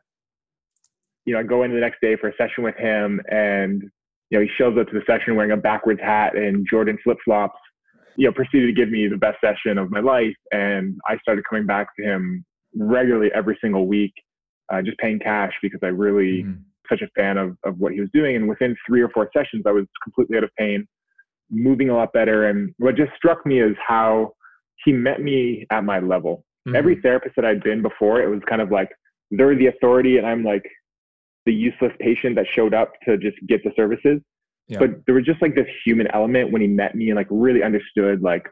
you 1.25 1.33
know, 1.33 1.39
I 1.39 1.44
go 1.44 1.63
into 1.63 1.75
the 1.75 1.81
next 1.81 2.00
day 2.00 2.16
for 2.16 2.30
a 2.30 2.36
session 2.38 2.63
with 2.63 2.75
him 2.77 3.19
and, 3.30 3.81
you 4.30 4.38
know, 4.38 4.42
he 4.42 4.50
shows 4.57 4.77
up 4.77 4.88
to 4.88 4.94
the 4.94 5.01
session 5.07 5.36
wearing 5.36 5.51
a 5.51 5.57
backwards 5.57 6.00
hat 6.01 6.38
and 6.38 6.66
Jordan 6.69 6.98
flip 7.04 7.18
flops, 7.25 7.60
you 8.17 8.25
know, 8.25 8.31
proceeded 8.31 8.67
to 8.67 8.73
give 8.73 8.89
me 8.89 9.07
the 9.07 9.17
best 9.17 9.38
session 9.41 9.77
of 9.77 9.91
my 9.91 10.00
life. 10.00 10.35
And 10.51 10.97
I 11.07 11.17
started 11.17 11.43
coming 11.50 11.65
back 11.65 11.88
to 11.98 12.03
him 12.03 12.45
regularly 12.75 13.29
every 13.34 13.57
single 13.62 13.88
week, 13.88 14.13
uh, 14.72 14.81
just 14.81 14.98
paying 14.98 15.19
cash 15.19 15.53
because 15.62 15.79
I 15.84 15.88
really, 15.88 16.43
mm-hmm. 16.43 16.62
such 16.89 17.01
a 17.01 17.07
fan 17.15 17.38
of, 17.38 17.57
of 17.63 17.77
what 17.79 17.93
he 17.93 18.00
was 18.00 18.10
doing. 18.13 18.36
And 18.36 18.48
within 18.48 18.75
three 18.88 19.01
or 19.01 19.10
four 19.10 19.29
sessions, 19.36 19.63
I 19.65 19.72
was 19.72 19.86
completely 20.03 20.38
out 20.38 20.43
of 20.43 20.50
pain, 20.57 20.88
moving 21.50 21.89
a 21.89 21.95
lot 21.95 22.13
better. 22.13 22.50
And 22.50 22.74
what 22.77 22.95
just 22.95 23.12
struck 23.15 23.45
me 23.45 23.62
is 23.62 23.75
how 23.86 24.34
he 24.84 24.91
met 24.91 25.22
me 25.22 25.65
at 25.72 25.84
my 25.84 26.00
level. 26.00 26.43
Mm-hmm. 26.67 26.75
Every 26.75 27.01
therapist 27.01 27.36
that 27.36 27.45
I'd 27.45 27.63
been 27.63 27.81
before, 27.81 28.22
it 28.22 28.27
was 28.27 28.41
kind 28.48 28.62
of 28.62 28.72
like 28.72 28.89
they're 29.31 29.55
the 29.55 29.67
authority 29.67 30.17
and 30.17 30.25
I'm 30.25 30.43
like 30.43 30.65
the 31.45 31.53
useless 31.53 31.91
patient 32.00 32.36
that 32.36 32.48
showed 32.48 32.74
up 32.74 32.93
to 33.05 33.17
just 33.17 33.38
get 33.48 33.63
the 33.63 33.72
services. 33.75 34.19
Yeah. 34.67 34.79
But 34.79 35.05
there 35.05 35.15
was 35.15 35.25
just 35.25 35.41
like 35.41 35.55
this 35.55 35.67
human 35.86 36.07
element 36.13 36.51
when 36.51 36.62
he 36.62 36.67
met 36.67 36.95
me 36.95 37.10
and 37.10 37.15
like 37.15 37.27
really 37.29 37.63
understood 37.63 38.22
like, 38.22 38.50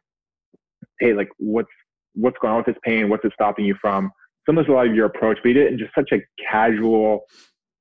hey, 1.00 1.14
like 1.14 1.30
what's 1.38 1.70
what's 2.14 2.38
going 2.40 2.52
on 2.52 2.58
with 2.58 2.68
this 2.68 2.82
pain? 2.84 3.10
What's 3.10 3.26
it 3.26 3.34
stopping 3.34 3.66
you 3.66 3.76
from? 3.82 4.12
Some 4.46 4.58
of 4.58 4.68
a 4.68 4.72
lot 4.72 4.88
of 4.88 4.96
your 4.96 5.06
approach, 5.06 5.38
but 5.42 5.48
he 5.48 5.54
did 5.54 5.68
it 5.68 5.74
in 5.74 5.80
just 5.80 5.96
such 5.96 6.12
a 6.12 6.20
casual, 6.52 7.22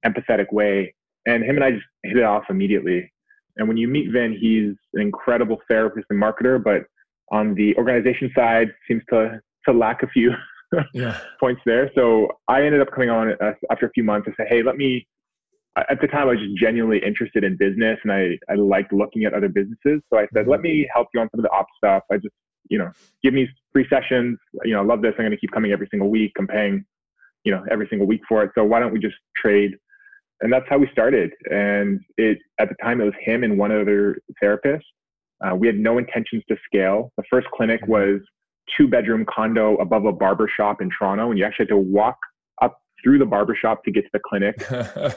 empathetic 0.06 0.52
way. 0.52 0.94
And 1.26 1.44
him 1.44 1.56
and 1.56 1.64
I 1.64 1.72
just 1.72 1.84
hit 2.04 2.16
it 2.16 2.24
off 2.24 2.44
immediately. 2.48 3.10
And 3.56 3.68
when 3.68 3.76
you 3.76 3.88
meet 3.88 4.10
Vin, 4.10 4.32
he's 4.32 4.74
an 4.94 5.02
incredible 5.02 5.58
therapist 5.68 6.06
and 6.08 6.22
marketer, 6.22 6.62
but 6.62 6.84
on 7.30 7.54
the 7.54 7.76
organization 7.76 8.30
side 8.34 8.68
seems 8.88 9.02
to 9.10 9.40
to 9.66 9.72
lack 9.72 10.02
a 10.02 10.08
few 10.08 10.32
yeah. 10.94 11.18
points 11.38 11.60
there. 11.64 11.90
So 11.94 12.28
I 12.48 12.64
ended 12.64 12.80
up 12.80 12.90
coming 12.92 13.10
on 13.10 13.32
uh, 13.40 13.52
after 13.70 13.86
a 13.86 13.90
few 13.90 14.04
months 14.04 14.26
and 14.26 14.34
said, 14.36 14.46
hey, 14.48 14.62
let 14.62 14.76
me. 14.76 15.06
At 15.76 16.00
the 16.02 16.06
time, 16.06 16.28
I 16.28 16.32
was 16.32 16.38
just 16.38 16.56
genuinely 16.56 17.02
interested 17.04 17.44
in 17.44 17.56
business, 17.56 17.98
and 18.02 18.12
I 18.12 18.38
I 18.50 18.54
liked 18.54 18.92
looking 18.92 19.24
at 19.24 19.32
other 19.32 19.48
businesses. 19.48 20.02
So 20.12 20.18
I 20.18 20.26
said, 20.34 20.46
let 20.46 20.60
me 20.60 20.86
help 20.92 21.08
you 21.14 21.20
on 21.20 21.28
some 21.30 21.40
of 21.40 21.44
the 21.44 21.50
ops 21.50 21.72
stuff. 21.78 22.02
I 22.10 22.16
just 22.16 22.34
you 22.68 22.78
know 22.78 22.90
give 23.22 23.32
me 23.32 23.48
free 23.72 23.86
sessions. 23.88 24.38
You 24.64 24.74
know, 24.74 24.80
I 24.80 24.84
love 24.84 25.02
this. 25.02 25.14
I'm 25.18 25.24
going 25.24 25.30
to 25.30 25.38
keep 25.38 25.52
coming 25.52 25.72
every 25.72 25.88
single 25.90 26.10
week. 26.10 26.32
I'm 26.38 26.46
paying 26.46 26.84
you 27.44 27.52
know 27.52 27.64
every 27.70 27.86
single 27.88 28.06
week 28.06 28.20
for 28.28 28.42
it. 28.42 28.50
So 28.54 28.64
why 28.64 28.80
don't 28.80 28.92
we 28.92 28.98
just 28.98 29.16
trade? 29.36 29.72
And 30.42 30.52
that's 30.52 30.66
how 30.68 30.76
we 30.76 30.88
started. 30.92 31.30
And 31.50 32.00
it 32.18 32.38
at 32.58 32.68
the 32.68 32.74
time 32.82 33.00
it 33.00 33.04
was 33.04 33.14
him 33.20 33.44
and 33.44 33.58
one 33.58 33.72
other 33.72 34.18
therapist. 34.40 34.84
Uh, 35.42 35.54
we 35.54 35.66
had 35.66 35.76
no 35.76 35.98
intentions 35.98 36.42
to 36.48 36.56
scale. 36.66 37.12
The 37.16 37.24
first 37.30 37.48
clinic 37.54 37.80
mm-hmm. 37.82 37.92
was 37.92 38.20
two 38.76 38.88
bedroom 38.88 39.24
condo 39.28 39.76
above 39.76 40.04
a 40.04 40.12
barber 40.12 40.48
shop 40.54 40.80
in 40.80 40.90
Toronto, 40.96 41.30
and 41.30 41.38
you 41.38 41.44
actually 41.44 41.64
had 41.64 41.70
to 41.70 41.78
walk 41.78 42.16
through 43.02 43.18
the 43.18 43.26
barber 43.26 43.54
shop 43.54 43.84
to 43.84 43.90
get 43.90 44.04
to 44.04 44.10
the 44.12 44.20
clinic. 44.20 44.56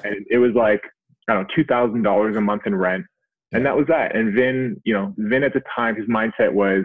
and 0.03 0.25
it 0.29 0.37
was 0.37 0.53
like, 0.53 0.81
I 1.27 1.33
don't 1.33 1.47
know, 1.57 1.63
$2,000 1.63 2.37
a 2.37 2.41
month 2.41 2.63
in 2.65 2.75
rent. 2.75 3.05
And 3.51 3.65
that 3.65 3.75
was 3.75 3.87
that. 3.87 4.15
And 4.15 4.33
Vin, 4.33 4.81
you 4.83 4.93
know, 4.93 5.13
Vin 5.17 5.43
at 5.43 5.53
the 5.53 5.61
time, 5.73 5.95
his 5.95 6.07
mindset 6.07 6.51
was 6.51 6.83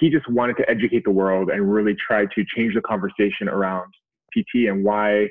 he 0.00 0.10
just 0.10 0.28
wanted 0.28 0.56
to 0.58 0.70
educate 0.70 1.04
the 1.04 1.10
world 1.10 1.50
and 1.50 1.72
really 1.72 1.94
try 1.94 2.24
to 2.26 2.44
change 2.56 2.74
the 2.74 2.80
conversation 2.80 3.48
around 3.48 3.92
PT 4.32 4.68
and 4.68 4.84
why 4.84 5.28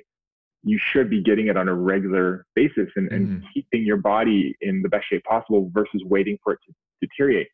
you 0.64 0.80
should 0.80 1.10
be 1.10 1.22
getting 1.22 1.48
it 1.48 1.58
on 1.58 1.68
a 1.68 1.74
regular 1.74 2.46
basis 2.56 2.88
and, 2.96 3.10
mm-hmm. 3.10 3.16
and 3.16 3.44
keeping 3.54 3.86
your 3.86 3.98
body 3.98 4.56
in 4.62 4.82
the 4.82 4.90
best 4.90 5.06
shape 5.10 5.24
possible 5.24 5.70
versus 5.74 6.02
waiting 6.06 6.38
for 6.44 6.54
it 6.54 6.60
to 6.66 6.74
deteriorate. 7.08 7.48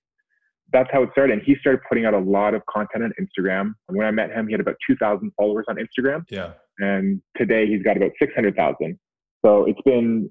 That's 0.71 0.89
how 0.91 1.01
it 1.01 1.09
started. 1.11 1.33
And 1.33 1.41
he 1.41 1.55
started 1.55 1.81
putting 1.89 2.05
out 2.05 2.13
a 2.13 2.19
lot 2.19 2.53
of 2.53 2.63
content 2.67 3.03
on 3.03 3.11
Instagram. 3.19 3.73
And 3.87 3.97
when 3.97 4.05
I 4.05 4.11
met 4.11 4.31
him, 4.31 4.47
he 4.47 4.53
had 4.53 4.61
about 4.61 4.75
2,000 4.87 5.31
followers 5.35 5.65
on 5.67 5.77
Instagram. 5.77 6.23
Yeah. 6.29 6.53
And 6.79 7.21
today 7.37 7.67
he's 7.67 7.83
got 7.83 7.97
about 7.97 8.11
600,000. 8.19 8.97
So 9.45 9.65
it's 9.65 9.81
been, 9.85 10.29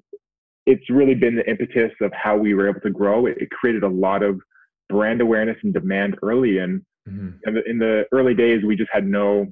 it's 0.67 0.89
really 0.91 1.15
been 1.15 1.37
the 1.37 1.49
impetus 1.49 1.93
of 2.01 2.13
how 2.13 2.37
we 2.37 2.55
were 2.55 2.69
able 2.69 2.81
to 2.81 2.91
grow. 2.91 3.27
It, 3.27 3.39
it 3.39 3.51
created 3.51 3.83
a 3.83 3.89
lot 3.89 4.23
of 4.23 4.41
brand 4.89 5.21
awareness 5.21 5.57
and 5.63 5.73
demand 5.73 6.17
early. 6.23 6.59
And 6.59 6.83
mm-hmm. 7.09 7.29
in, 7.47 7.55
the, 7.55 7.71
in 7.71 7.79
the 7.79 8.05
early 8.13 8.35
days, 8.35 8.65
we 8.65 8.77
just 8.77 8.91
had 8.93 9.07
no 9.07 9.47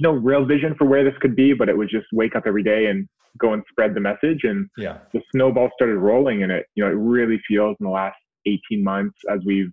no 0.00 0.12
real 0.12 0.44
vision 0.44 0.74
for 0.76 0.86
where 0.86 1.04
this 1.04 1.14
could 1.20 1.36
be, 1.36 1.52
but 1.52 1.68
it 1.68 1.76
was 1.76 1.88
just 1.90 2.06
wake 2.12 2.34
up 2.34 2.44
every 2.46 2.62
day 2.62 2.86
and 2.86 3.08
go 3.38 3.52
and 3.52 3.62
spread 3.70 3.94
the 3.94 4.00
message. 4.00 4.40
And 4.42 4.68
yeah. 4.76 4.98
the 5.12 5.20
snowball 5.32 5.70
started 5.74 5.98
rolling, 5.98 6.42
and 6.42 6.52
it 6.52 6.66
you 6.74 6.84
know 6.84 6.90
it 6.90 6.94
really 6.94 7.40
feels 7.46 7.76
in 7.80 7.86
the 7.86 7.92
last 7.92 8.16
18 8.46 8.82
months 8.82 9.18
as 9.30 9.40
we've 9.46 9.70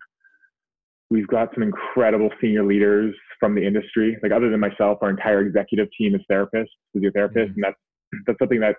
we've 1.10 1.28
got 1.28 1.50
some 1.54 1.64
incredible 1.64 2.30
senior 2.40 2.64
leaders 2.64 3.16
from 3.40 3.56
the 3.56 3.66
industry. 3.66 4.18
Like 4.22 4.32
other 4.32 4.50
than 4.50 4.60
myself, 4.60 5.00
our 5.02 5.10
entire 5.10 5.42
executive 5.42 5.88
team 5.98 6.16
is 6.16 6.22
therapists, 6.32 6.68
physiotherapists, 6.96 7.36
mm-hmm. 7.36 7.54
and 7.56 7.64
that's 7.64 7.78
that's 8.26 8.40
something 8.40 8.60
that 8.60 8.76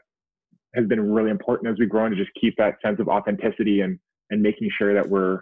has 0.75 0.87
been 0.87 1.13
really 1.13 1.31
important 1.31 1.73
as 1.73 1.79
we 1.79 1.87
grow 1.87 2.07
and 2.07 2.17
to 2.17 2.23
just 2.23 2.35
keep 2.41 2.55
that 2.59 2.77
sense 2.85 3.01
of 3.01 3.09
authenticity 3.09 3.81
and 3.81 3.99
and 4.31 4.43
making 4.43 4.71
sure 4.77 4.95
that 4.95 5.09
we're 5.09 5.41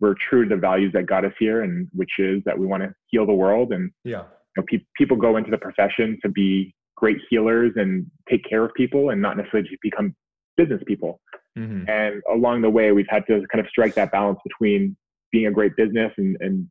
we're 0.00 0.14
true 0.28 0.46
to 0.46 0.54
the 0.54 0.60
values 0.60 0.92
that 0.92 1.06
got 1.06 1.24
us 1.24 1.32
here 1.38 1.62
and 1.62 1.88
which 1.92 2.10
is 2.18 2.42
that 2.44 2.58
we 2.58 2.66
want 2.66 2.82
to 2.82 2.92
heal 3.08 3.24
the 3.24 3.32
world 3.32 3.72
and 3.72 3.90
yeah 4.04 4.24
know, 4.56 4.64
pe- 4.66 4.84
people 4.96 5.16
go 5.16 5.36
into 5.36 5.50
the 5.50 5.58
profession 5.58 6.18
to 6.22 6.28
be 6.28 6.74
great 6.96 7.18
healers 7.28 7.72
and 7.76 8.06
take 8.28 8.44
care 8.48 8.64
of 8.64 8.72
people 8.74 9.10
and 9.10 9.20
not 9.20 9.36
necessarily 9.36 9.68
to 9.68 9.76
become 9.82 10.14
business 10.56 10.82
people. 10.86 11.20
Mm-hmm. 11.58 11.88
And 11.88 12.22
along 12.32 12.62
the 12.62 12.70
way, 12.70 12.92
we've 12.92 13.06
had 13.08 13.26
to 13.26 13.44
kind 13.52 13.64
of 13.64 13.66
strike 13.68 13.94
that 13.94 14.12
balance 14.12 14.38
between 14.44 14.96
being 15.32 15.46
a 15.46 15.50
great 15.50 15.76
business 15.76 16.12
and, 16.16 16.36
and 16.40 16.68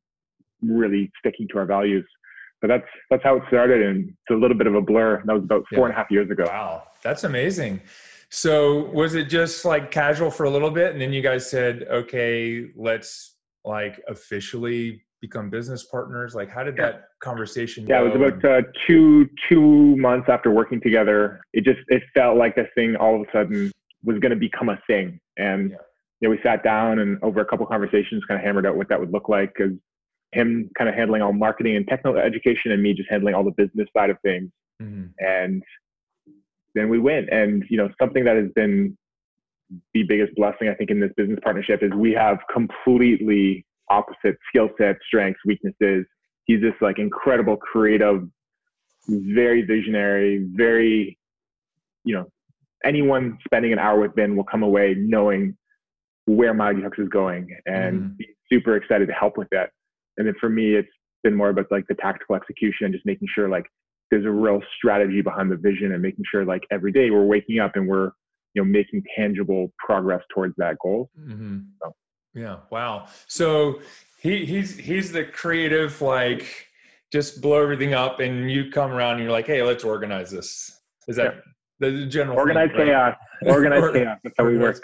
really 0.62 1.12
sticking 1.20 1.48
to 1.50 1.60
our 1.60 1.66
values. 1.66 2.06
But 2.62 2.68
that's 2.70 2.88
that's 3.10 3.24
how 3.24 3.36
it 3.36 3.44
started, 3.48 3.82
and 3.82 4.10
it's 4.10 4.32
a 4.32 4.34
little 4.34 4.58
bit 4.58 4.68
of 4.68 4.76
a 4.76 4.82
blur. 4.82 5.22
That 5.26 5.34
was 5.34 5.44
about 5.44 5.66
four 5.70 5.80
yeah. 5.80 5.86
and 5.86 5.94
a 5.94 5.96
half 5.96 6.10
years 6.10 6.32
ago. 6.32 6.46
Wow, 6.48 6.84
that's 7.04 7.24
amazing. 7.24 7.82
So 8.30 8.86
was 8.92 9.16
it 9.16 9.26
just 9.26 9.66
like 9.66 9.92
casual 9.92 10.32
for 10.32 10.46
a 10.46 10.50
little 10.50 10.72
bit, 10.72 10.94
and 10.94 11.02
then 11.02 11.14
you 11.14 11.22
guys 11.22 11.50
said, 11.50 11.86
"Okay, 11.90 12.72
let's 12.76 13.36
like 13.66 14.02
officially 14.08 15.06
become 15.22 15.50
business 15.50 15.84
partners? 15.84 16.36
Like, 16.36 16.50
how 16.50 16.64
did 16.64 16.78
that 16.78 17.06
conversation? 17.22 17.86
Yeah, 17.88 18.00
go? 18.00 18.06
it 18.06 18.18
was 18.18 18.34
about 18.34 18.46
uh, 18.46 18.62
two 18.88 19.28
two 19.50 19.96
months 19.98 20.28
after 20.30 20.52
working 20.52 20.82
together. 20.82 21.42
It 21.54 21.64
just 21.64 21.80
it 21.88 22.04
felt 22.14 22.38
like 22.38 22.56
this 22.56 22.68
thing 22.76 22.96
all 22.96 23.16
of 23.16 23.22
a 23.22 23.32
sudden 23.32 23.72
was 24.04 24.20
going 24.20 24.32
to 24.32 24.38
become 24.38 24.70
a 24.70 24.80
thing, 24.88 25.20
and 25.38 25.72
yeah. 25.72 25.78
you 26.22 26.28
know, 26.28 26.30
we 26.30 26.40
sat 26.44 26.64
down 26.64 27.00
and 27.00 27.22
over 27.24 27.42
a 27.42 27.46
couple 27.46 27.66
conversations, 27.66 28.24
kind 28.28 28.40
of 28.40 28.46
hammered 28.46 28.66
out 28.66 28.76
what 28.76 28.90
that 28.90 29.00
would 29.00 29.12
look 29.12 29.30
like. 29.30 29.54
Because 29.56 29.74
him 30.36 30.70
kind 30.78 30.90
of 30.90 30.96
handling 30.96 31.22
all 31.22 31.34
marketing 31.34 31.76
and 31.76 31.88
technical 31.88 32.20
education, 32.20 32.72
and 32.72 32.84
me 32.84 32.94
just 32.94 33.10
handling 33.10 33.34
all 33.34 33.44
the 33.44 33.52
business 33.52 33.88
side 33.96 34.10
of 34.10 34.18
things, 34.24 34.52
mm-hmm. 34.82 35.06
and 35.20 35.64
then 36.76 36.90
we 36.90 37.00
went. 37.00 37.30
And 37.32 37.64
you 37.70 37.78
know, 37.78 37.90
something 38.00 38.24
that 38.26 38.36
has 38.36 38.52
been 38.56 38.98
the 39.94 40.04
biggest 40.04 40.36
blessing 40.36 40.70
I 40.70 40.76
think 40.76 40.92
in 40.92 41.00
this 41.00 41.12
business 41.18 41.40
partnership 41.42 41.82
is 41.82 41.92
we 41.94 42.12
have 42.12 42.38
completely 42.54 43.66
opposite 43.90 44.38
skill 44.50 44.70
sets, 44.78 45.00
strengths, 45.08 45.40
weaknesses. 45.46 46.06
He's 46.46 46.62
this 46.62 46.74
like 46.82 47.00
incredible 47.00 47.58
creative, 47.58 48.28
very 49.08 49.64
visionary, 49.64 50.48
very, 50.54 51.18
you 52.04 52.14
know, 52.14 52.26
anyone 52.84 53.38
spending 53.46 53.74
an 53.74 53.80
hour 53.80 54.00
with 54.00 54.16
Vin 54.16 54.36
will 54.36 54.44
come 54.44 54.64
away 54.64 54.96
knowing 54.98 55.58
where 56.26 56.54
Myodetox 56.54 57.00
is 57.00 57.10
going 57.10 57.56
and 57.66 58.00
mm-hmm. 58.00 58.16
be 58.18 58.28
super 58.52 58.76
excited 58.76 59.08
to 59.08 59.14
help 59.14 59.38
with 59.38 59.48
that. 59.52 59.72
And 60.18 60.28
then 60.28 60.36
for 60.40 60.50
me, 60.50 60.76
it's 60.76 60.90
been 61.24 61.36
more 61.36 61.50
about 61.50 61.66
like 61.72 61.86
the 61.88 61.96
tactical 61.96 62.36
execution 62.36 62.86
and 62.86 62.94
just 62.94 63.06
making 63.06 63.28
sure 63.34 63.50
like 63.50 63.66
there's 64.12 64.26
a 64.26 64.32
real 64.32 64.62
strategy 64.78 65.22
behind 65.22 65.52
the 65.52 65.56
vision 65.56 65.92
and 65.94 66.02
making 66.02 66.24
sure 66.30 66.46
like 66.46 66.64
every 66.72 66.92
day 66.92 67.10
we're 67.10 67.26
waking 67.26 67.60
up 67.60 67.76
and 67.76 67.88
we're 67.88 68.12
you 68.54 68.64
know 68.64 68.66
making 68.66 69.04
tangible 69.16 69.72
progress 69.78 70.22
towards 70.34 70.54
that 70.58 70.78
goal. 70.82 71.10
Mm-hmm. 71.20 71.60
So. 71.82 71.96
Yeah. 72.34 72.58
Wow. 72.70 73.08
So 73.28 73.80
he 74.22 74.46
he's 74.46 74.78
he's 74.78 75.12
the 75.12 75.24
creative, 75.24 76.02
like 76.02 76.68
just 77.12 77.42
blow 77.42 77.62
everything 77.62 77.94
up, 77.94 78.20
and 78.20 78.52
you 78.52 78.70
come 78.72 78.92
around 78.92 79.14
and 79.14 79.24
you're 79.24 79.32
like, 79.32 79.48
hey, 79.48 79.64
let's 79.64 79.84
organize 79.84 80.32
this. 80.32 80.80
Is 81.08 81.16
that 81.16 81.36
yeah. 81.36 81.42
The 81.80 82.06
general? 82.06 82.38
Organize 82.38 82.70
thing, 82.70 82.88
chaos. 82.88 83.16
Right? 83.44 83.52
Organize 83.52 83.92
chaos. 83.92 84.18
That's 84.24 84.36
how 84.38 84.46
we 84.46 84.58
work. 84.58 84.84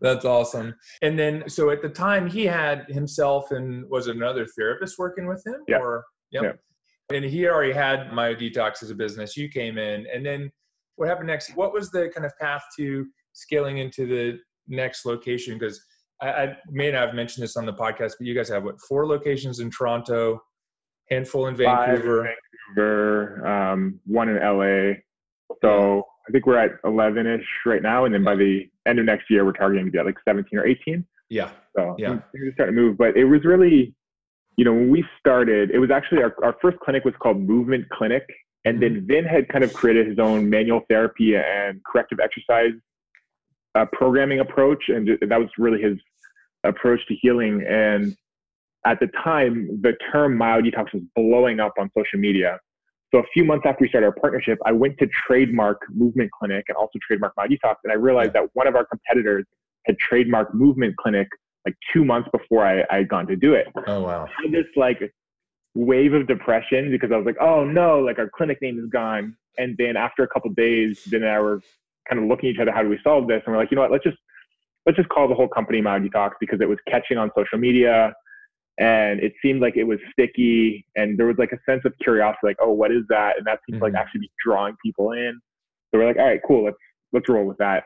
That's 0.00 0.24
awesome. 0.24 0.74
And 1.02 1.18
then, 1.18 1.48
so 1.48 1.70
at 1.70 1.82
the 1.82 1.88
time, 1.88 2.28
he 2.28 2.44
had 2.44 2.86
himself 2.88 3.50
and 3.50 3.84
was 3.90 4.06
another 4.06 4.46
therapist 4.56 4.98
working 4.98 5.26
with 5.26 5.44
him, 5.44 5.56
yeah. 5.66 5.78
or 5.78 6.04
yep. 6.30 6.42
yeah. 6.42 7.16
And 7.16 7.24
he 7.24 7.48
already 7.48 7.72
had 7.72 8.10
Myodetox 8.10 8.82
as 8.82 8.90
a 8.90 8.94
business. 8.94 9.36
You 9.36 9.48
came 9.48 9.78
in, 9.78 10.06
and 10.12 10.24
then 10.24 10.52
what 10.96 11.08
happened 11.08 11.28
next? 11.28 11.56
What 11.56 11.72
was 11.72 11.90
the 11.90 12.10
kind 12.14 12.26
of 12.26 12.36
path 12.38 12.62
to 12.78 13.06
scaling 13.32 13.78
into 13.78 14.06
the 14.06 14.38
next 14.68 15.06
location? 15.06 15.58
Because 15.58 15.80
I, 16.20 16.28
I, 16.28 16.56
may 16.70 16.90
not 16.90 17.06
have 17.06 17.14
mentioned 17.14 17.44
this 17.44 17.56
on 17.56 17.66
the 17.66 17.72
podcast, 17.72 18.14
but 18.18 18.26
you 18.26 18.34
guys 18.34 18.48
have 18.48 18.64
what 18.64 18.80
four 18.80 19.06
locations 19.06 19.60
in 19.60 19.70
Toronto, 19.70 20.40
handful 21.10 21.46
in 21.46 21.56
Vancouver, 21.56 22.26
in 22.26 22.34
Vancouver, 22.76 23.46
um, 23.46 24.00
one 24.04 24.28
in 24.28 24.36
LA. 24.36 24.94
So 25.62 26.04
I 26.28 26.32
think 26.32 26.46
we're 26.46 26.58
at 26.58 26.72
11 26.84 27.26
ish 27.26 27.46
right 27.64 27.82
now, 27.82 28.04
and 28.04 28.14
then 28.14 28.24
by 28.24 28.36
the 28.36 28.68
end 28.86 28.98
of 28.98 29.04
next 29.04 29.30
year, 29.30 29.44
we're 29.44 29.52
targeting 29.52 29.86
to 29.86 29.90
be 29.90 29.98
at 29.98 30.06
like 30.06 30.18
17 30.26 30.58
or 30.58 30.66
18. 30.66 31.04
Yeah. 31.30 31.50
So 31.76 31.96
yeah, 31.98 32.18
things 32.32 32.48
are 32.48 32.52
starting 32.54 32.76
to 32.76 32.80
move, 32.80 32.98
but 32.98 33.16
it 33.16 33.24
was 33.24 33.44
really, 33.44 33.94
you 34.56 34.64
know, 34.64 34.72
when 34.72 34.90
we 34.90 35.04
started, 35.18 35.70
it 35.70 35.78
was 35.78 35.90
actually 35.90 36.22
our, 36.22 36.34
our 36.42 36.56
first 36.60 36.78
clinic 36.80 37.04
was 37.04 37.14
called 37.20 37.40
Movement 37.40 37.88
Clinic, 37.90 38.24
and 38.64 38.82
then 38.82 38.96
mm-hmm. 38.96 39.06
Vin 39.06 39.24
had 39.24 39.48
kind 39.48 39.64
of 39.64 39.72
created 39.72 40.06
his 40.06 40.18
own 40.18 40.48
manual 40.50 40.80
therapy 40.88 41.36
and 41.36 41.80
corrective 41.84 42.18
exercise 42.20 42.72
uh, 43.74 43.86
programming 43.92 44.40
approach, 44.40 44.84
and 44.88 45.08
that 45.20 45.38
was 45.38 45.48
really 45.58 45.80
his 45.80 45.96
approach 46.64 47.00
to 47.08 47.14
healing. 47.14 47.64
And 47.68 48.16
at 48.86 49.00
the 49.00 49.08
time, 49.22 49.80
the 49.82 49.94
term 50.12 50.38
Myodetox 50.38 50.92
was 50.92 51.02
blowing 51.14 51.60
up 51.60 51.74
on 51.78 51.90
social 51.96 52.18
media. 52.18 52.58
So 53.12 53.20
a 53.20 53.24
few 53.32 53.44
months 53.44 53.64
after 53.66 53.82
we 53.82 53.88
started 53.88 54.06
our 54.06 54.12
partnership, 54.12 54.58
I 54.66 54.72
went 54.72 54.98
to 54.98 55.08
trademark 55.26 55.80
Movement 55.90 56.30
Clinic 56.38 56.66
and 56.68 56.76
also 56.76 56.98
trademark 57.06 57.34
Myodetox, 57.36 57.76
and 57.84 57.90
I 57.90 57.94
realized 57.94 58.34
that 58.34 58.44
one 58.52 58.66
of 58.66 58.74
our 58.74 58.84
competitors 58.84 59.46
had 59.86 59.96
trademarked 60.10 60.52
Movement 60.52 60.96
Clinic 60.98 61.28
like 61.64 61.74
two 61.92 62.04
months 62.04 62.28
before 62.32 62.66
I, 62.66 62.84
I 62.90 62.98
had 62.98 63.08
gone 63.08 63.26
to 63.26 63.36
do 63.36 63.54
it. 63.54 63.66
Oh 63.86 64.02
wow! 64.02 64.26
I 64.26 64.42
had 64.42 64.52
this 64.52 64.66
like 64.76 65.12
wave 65.74 66.12
of 66.12 66.26
depression 66.26 66.90
because 66.90 67.10
I 67.12 67.16
was 67.16 67.24
like, 67.24 67.36
oh 67.40 67.64
no, 67.64 68.00
like 68.00 68.18
our 68.18 68.28
clinic 68.28 68.60
name 68.60 68.78
is 68.78 68.90
gone. 68.90 69.36
And 69.58 69.76
then 69.78 69.96
after 69.96 70.22
a 70.22 70.28
couple 70.28 70.50
days, 70.50 71.04
then 71.04 71.24
I 71.24 71.40
were 71.40 71.62
kind 72.08 72.22
of 72.22 72.28
looking 72.28 72.48
at 72.48 72.54
each 72.54 72.60
other, 72.60 72.72
how 72.72 72.82
do 72.82 72.88
we 72.88 72.98
solve 73.02 73.28
this? 73.28 73.42
And 73.44 73.54
we're 73.54 73.60
like, 73.60 73.70
you 73.70 73.76
know 73.76 73.82
what, 73.82 73.92
let's 73.92 74.04
just 74.04 74.18
let's 74.86 74.96
just 74.96 75.08
call 75.08 75.28
the 75.28 75.34
whole 75.34 75.48
company 75.48 75.80
Myodetox 75.80 76.32
because 76.40 76.60
it 76.60 76.68
was 76.68 76.78
catching 76.88 77.16
on 77.16 77.30
social 77.36 77.58
media 77.58 78.12
and 78.78 79.20
it 79.20 79.32
seemed 79.42 79.60
like 79.60 79.76
it 79.76 79.84
was 79.84 79.98
sticky 80.12 80.86
and 80.96 81.18
there 81.18 81.26
was 81.26 81.36
like 81.36 81.52
a 81.52 81.58
sense 81.70 81.82
of 81.84 81.92
curiosity, 82.00 82.38
like, 82.44 82.56
oh, 82.60 82.72
what 82.72 82.92
is 82.92 83.02
that? 83.08 83.36
And 83.36 83.46
that 83.46 83.58
seems 83.68 83.82
mm-hmm. 83.82 83.84
like 83.84 83.94
actually 83.94 84.20
be 84.20 84.30
drawing 84.44 84.76
people 84.84 85.12
in. 85.12 85.40
So 85.90 85.98
we're 85.98 86.06
like, 86.06 86.18
all 86.18 86.26
right, 86.26 86.40
cool, 86.46 86.64
let's 86.64 86.76
let's 87.12 87.28
roll 87.28 87.44
with 87.44 87.58
that. 87.58 87.84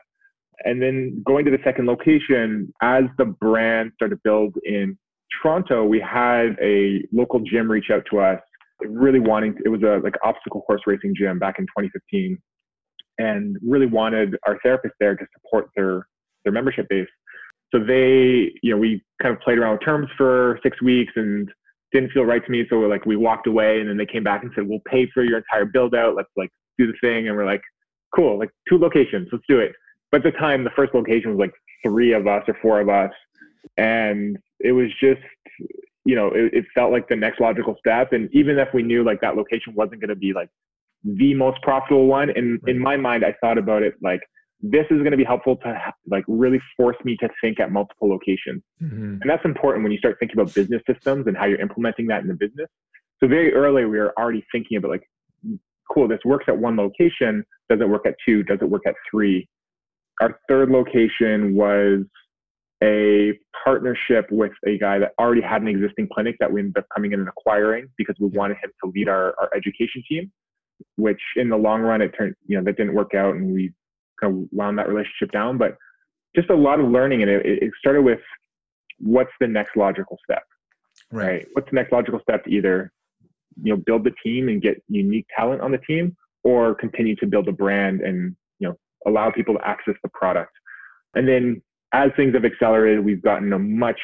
And 0.65 0.81
then 0.81 1.23
going 1.25 1.45
to 1.45 1.51
the 1.51 1.57
second 1.63 1.87
location, 1.87 2.71
as 2.81 3.05
the 3.17 3.25
brand 3.25 3.91
started 3.95 4.15
to 4.15 4.21
build 4.23 4.55
in 4.63 4.97
Toronto, 5.41 5.83
we 5.83 5.99
had 5.99 6.55
a 6.61 7.03
local 7.11 7.39
gym 7.39 7.69
reach 7.71 7.89
out 7.91 8.03
to 8.11 8.19
us, 8.19 8.39
really 8.81 9.19
wanting. 9.19 9.55
To, 9.55 9.61
it 9.65 9.69
was 9.69 9.81
a 9.81 9.99
like 10.03 10.15
obstacle 10.23 10.61
course 10.61 10.81
racing 10.85 11.15
gym 11.17 11.39
back 11.39 11.55
in 11.57 11.65
2015, 11.65 12.37
and 13.17 13.57
really 13.65 13.87
wanted 13.87 14.35
our 14.45 14.59
therapist 14.61 14.93
there 14.99 15.15
to 15.15 15.25
support 15.33 15.69
their 15.75 16.07
their 16.43 16.53
membership 16.53 16.87
base. 16.87 17.07
So 17.73 17.83
they, 17.83 18.53
you 18.61 18.71
know, 18.71 18.77
we 18.77 19.03
kind 19.21 19.33
of 19.33 19.41
played 19.41 19.57
around 19.57 19.73
with 19.73 19.85
terms 19.85 20.07
for 20.15 20.59
six 20.61 20.81
weeks 20.81 21.13
and 21.15 21.49
didn't 21.91 22.11
feel 22.11 22.23
right 22.23 22.43
to 22.43 22.51
me. 22.51 22.65
So 22.69 22.77
we're 22.77 22.87
like, 22.87 23.05
we 23.05 23.15
walked 23.15 23.47
away 23.47 23.79
and 23.79 23.89
then 23.89 23.97
they 23.97 24.05
came 24.05 24.23
back 24.23 24.43
and 24.43 24.51
said, 24.53 24.67
we'll 24.67 24.81
pay 24.87 25.09
for 25.13 25.23
your 25.23 25.37
entire 25.37 25.65
build 25.65 25.95
out. 25.95 26.15
Let's 26.15 26.29
like 26.37 26.51
do 26.77 26.87
the 26.87 26.93
thing. 27.01 27.27
And 27.27 27.35
we're 27.35 27.45
like, 27.45 27.61
cool, 28.15 28.37
like 28.37 28.51
two 28.69 28.77
locations, 28.77 29.27
let's 29.31 29.43
do 29.49 29.59
it. 29.59 29.73
But 30.11 30.25
at 30.25 30.33
the 30.33 30.37
time, 30.37 30.63
the 30.63 30.69
first 30.75 30.93
location 30.93 31.31
was 31.31 31.39
like 31.39 31.53
three 31.83 32.13
of 32.13 32.27
us 32.27 32.43
or 32.47 32.55
four 32.61 32.79
of 32.79 32.89
us. 32.89 33.11
And 33.77 34.37
it 34.59 34.71
was 34.71 34.89
just, 34.99 35.21
you 36.05 36.15
know, 36.15 36.27
it, 36.27 36.53
it 36.53 36.65
felt 36.75 36.91
like 36.91 37.07
the 37.07 37.15
next 37.15 37.39
logical 37.39 37.75
step. 37.79 38.13
And 38.13 38.29
even 38.33 38.59
if 38.59 38.67
we 38.73 38.83
knew 38.83 39.03
like 39.03 39.19
that 39.21 39.35
location 39.35 39.73
wasn't 39.75 40.01
going 40.01 40.09
to 40.09 40.15
be 40.15 40.33
like 40.33 40.49
the 41.03 41.33
most 41.33 41.61
profitable 41.63 42.05
one, 42.05 42.29
in, 42.29 42.59
in 42.67 42.77
my 42.77 42.97
mind, 42.97 43.25
I 43.25 43.33
thought 43.41 43.57
about 43.57 43.81
it 43.81 43.95
like 44.01 44.21
this 44.65 44.85
is 44.89 44.99
going 44.99 45.11
to 45.11 45.17
be 45.17 45.25
helpful 45.25 45.57
to 45.57 45.77
like 46.09 46.23
really 46.29 46.59
force 46.77 46.95
me 47.03 47.17
to 47.17 47.27
think 47.41 47.59
at 47.59 47.69
multiple 47.69 48.09
locations. 48.09 48.63
Mm-hmm. 48.81 49.17
And 49.21 49.29
that's 49.29 49.43
important 49.43 49.83
when 49.83 49.91
you 49.91 49.97
start 49.97 50.15
thinking 50.19 50.39
about 50.39 50.53
business 50.53 50.81
systems 50.89 51.27
and 51.27 51.35
how 51.35 51.45
you're 51.45 51.59
implementing 51.59 52.07
that 52.07 52.21
in 52.21 52.29
the 52.29 52.33
business. 52.33 52.67
So 53.19 53.27
very 53.27 53.53
early, 53.53 53.83
we 53.83 53.99
were 53.99 54.13
already 54.17 54.43
thinking 54.53 54.77
about 54.77 54.91
like, 54.91 55.03
cool, 55.91 56.07
this 56.07 56.21
works 56.23 56.45
at 56.47 56.57
one 56.57 56.77
location. 56.77 57.43
Does 57.69 57.81
it 57.81 57.89
work 57.89 58.05
at 58.05 58.15
two? 58.25 58.43
Does 58.43 58.59
it 58.61 58.69
work 58.69 58.83
at 58.87 58.95
three? 59.11 59.47
Our 60.21 60.39
third 60.47 60.69
location 60.69 61.55
was 61.55 62.05
a 62.81 63.37
partnership 63.65 64.27
with 64.31 64.51
a 64.65 64.77
guy 64.77 64.97
that 64.99 65.11
already 65.19 65.41
had 65.41 65.61
an 65.61 65.67
existing 65.67 66.07
clinic 66.13 66.37
that 66.39 66.51
we 66.51 66.61
ended 66.61 66.77
up 66.77 66.85
coming 66.95 67.11
in 67.11 67.19
and 67.19 67.27
acquiring 67.27 67.89
because 67.97 68.15
we 68.17 68.27
wanted 68.27 68.55
him 68.63 68.71
to 68.81 68.91
lead 68.95 69.09
our, 69.09 69.35
our 69.39 69.49
education 69.55 70.01
team, 70.07 70.31
which 70.95 71.21
in 71.35 71.49
the 71.49 71.57
long 71.57 71.81
run, 71.81 72.01
it 72.01 72.13
turned, 72.17 72.35
you 72.47 72.57
know, 72.57 72.63
that 72.63 72.77
didn't 72.77 72.93
work 72.93 73.13
out 73.13 73.35
and 73.35 73.53
we 73.53 73.73
kind 74.21 74.33
of 74.33 74.49
wound 74.51 74.77
that 74.77 74.87
relationship 74.87 75.31
down. 75.31 75.57
But 75.57 75.77
just 76.35 76.49
a 76.49 76.55
lot 76.55 76.79
of 76.79 76.89
learning. 76.89 77.21
And 77.21 77.29
it, 77.29 77.45
it 77.45 77.71
started 77.79 78.01
with 78.01 78.19
what's 78.99 79.31
the 79.39 79.47
next 79.47 79.75
logical 79.75 80.17
step, 80.23 80.43
right. 81.11 81.27
right? 81.27 81.47
What's 81.53 81.69
the 81.69 81.75
next 81.75 81.91
logical 81.91 82.19
step 82.21 82.43
to 82.45 82.49
either, 82.49 82.91
you 83.61 83.73
know, 83.73 83.81
build 83.85 84.03
the 84.03 84.13
team 84.23 84.49
and 84.49 84.61
get 84.61 84.81
unique 84.87 85.27
talent 85.35 85.61
on 85.61 85.71
the 85.71 85.77
team 85.79 86.15
or 86.43 86.73
continue 86.75 87.15
to 87.17 87.27
build 87.27 87.47
a 87.47 87.51
brand 87.51 88.01
and, 88.01 88.35
you 88.59 88.67
know, 88.67 88.75
allow 89.05 89.29
people 89.31 89.55
to 89.55 89.67
access 89.67 89.95
the 90.03 90.09
product. 90.09 90.51
And 91.15 91.27
then 91.27 91.61
as 91.93 92.09
things 92.15 92.33
have 92.33 92.45
accelerated, 92.45 93.05
we've 93.05 93.21
gotten 93.21 93.53
a 93.53 93.59
much 93.59 93.99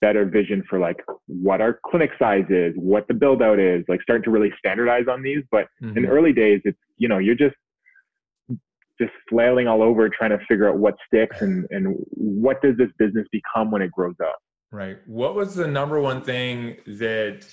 better 0.00 0.24
vision 0.24 0.62
for 0.68 0.78
like 0.78 1.02
what 1.26 1.60
our 1.60 1.80
clinic 1.86 2.10
size 2.18 2.44
is, 2.50 2.72
what 2.76 3.08
the 3.08 3.14
build 3.14 3.42
out 3.42 3.58
is, 3.58 3.84
like 3.88 4.02
starting 4.02 4.22
to 4.24 4.30
really 4.30 4.52
standardize 4.58 5.06
on 5.10 5.22
these. 5.22 5.42
But 5.50 5.66
mm-hmm. 5.82 5.96
in 5.96 6.02
the 6.04 6.08
early 6.08 6.32
days, 6.32 6.60
it's, 6.64 6.78
you 6.98 7.08
know, 7.08 7.18
you're 7.18 7.34
just, 7.34 7.56
just 9.00 9.12
flailing 9.28 9.66
all 9.66 9.82
over 9.82 10.08
trying 10.08 10.30
to 10.30 10.38
figure 10.48 10.68
out 10.68 10.76
what 10.76 10.94
sticks 11.06 11.40
and, 11.40 11.66
and 11.70 11.96
what 12.10 12.60
does 12.62 12.76
this 12.76 12.88
business 12.98 13.26
become 13.32 13.70
when 13.70 13.82
it 13.82 13.90
grows 13.92 14.16
up. 14.22 14.38
Right. 14.70 14.98
What 15.06 15.34
was 15.34 15.54
the 15.54 15.66
number 15.66 16.00
one 16.00 16.22
thing 16.22 16.76
that 16.86 17.46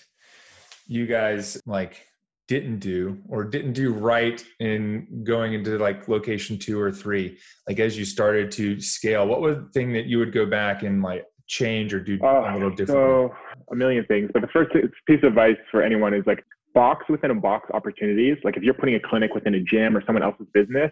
you 0.87 1.05
guys 1.07 1.61
like 1.65 2.05
didn't 2.47 2.79
do 2.79 3.17
or 3.27 3.43
didn't 3.43 3.73
do 3.73 3.91
right 3.91 4.43
in 4.59 5.23
going 5.23 5.53
into 5.53 5.77
like 5.79 6.07
location 6.07 6.59
two 6.59 6.79
or 6.79 6.91
three 6.91 7.37
like 7.67 7.79
as 7.79 7.97
you 7.97 8.05
started 8.05 8.51
to 8.51 8.79
scale 8.79 9.25
what 9.25 9.41
was 9.41 9.57
the 9.57 9.69
thing 9.73 9.91
that 9.91 10.05
you 10.05 10.19
would 10.19 10.31
go 10.31 10.45
back 10.45 10.83
and 10.83 11.01
like 11.01 11.25
change 11.47 11.91
or 11.93 11.99
do 11.99 12.19
uh, 12.23 12.51
a 12.51 12.53
little 12.53 12.69
different 12.69 12.89
so 12.89 13.33
a 13.71 13.75
million 13.75 14.05
things 14.05 14.29
but 14.31 14.41
the 14.41 14.47
first 14.49 14.71
piece 15.07 15.17
of 15.23 15.29
advice 15.29 15.57
for 15.71 15.81
anyone 15.81 16.13
is 16.13 16.23
like 16.27 16.43
box 16.75 17.05
within 17.09 17.31
a 17.31 17.35
box 17.35 17.69
opportunities 17.73 18.37
like 18.43 18.57
if 18.57 18.63
you're 18.63 18.75
putting 18.75 18.95
a 18.95 18.99
clinic 18.99 19.33
within 19.33 19.55
a 19.55 19.61
gym 19.61 19.97
or 19.97 20.03
someone 20.05 20.23
else's 20.23 20.47
business 20.53 20.91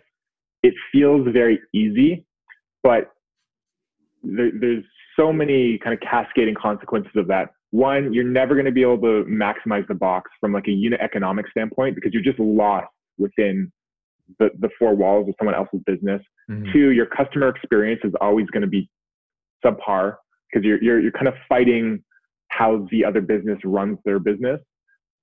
it 0.63 0.73
feels 0.91 1.27
very 1.31 1.59
easy 1.73 2.25
but 2.81 3.11
there, 4.23 4.51
there's 4.59 4.83
so 5.15 5.31
many 5.31 5.77
kind 5.77 5.93
of 5.93 5.99
cascading 5.99 6.55
consequences 6.55 7.11
of 7.15 7.27
that 7.27 7.49
one, 7.73 8.13
you're 8.13 8.23
never 8.23 8.53
going 8.53 8.67
to 8.67 8.71
be 8.71 8.83
able 8.83 8.99
to 8.99 9.25
maximize 9.27 9.87
the 9.87 9.95
box 9.95 10.29
from 10.39 10.53
like 10.53 10.67
a 10.67 10.71
unit 10.71 10.99
economic 11.01 11.47
standpoint 11.49 11.95
because 11.95 12.13
you're 12.13 12.21
just 12.21 12.39
lost 12.39 12.85
within 13.17 13.71
the, 14.37 14.49
the 14.59 14.69
four 14.77 14.93
walls 14.95 15.27
of 15.27 15.33
someone 15.39 15.55
else's 15.55 15.79
business. 15.87 16.21
Mm-hmm. 16.51 16.71
Two, 16.71 16.91
your 16.91 17.07
customer 17.07 17.47
experience 17.47 18.01
is 18.03 18.13
always 18.21 18.45
going 18.51 18.61
to 18.61 18.67
be 18.67 18.87
subpar 19.65 20.17
because 20.51 20.63
you're, 20.63 20.83
you're, 20.83 20.99
you're 20.99 21.11
kind 21.13 21.27
of 21.27 21.33
fighting 21.49 22.03
how 22.49 22.87
the 22.91 23.03
other 23.03 23.21
business 23.21 23.57
runs 23.65 23.97
their 24.05 24.19
business. 24.19 24.59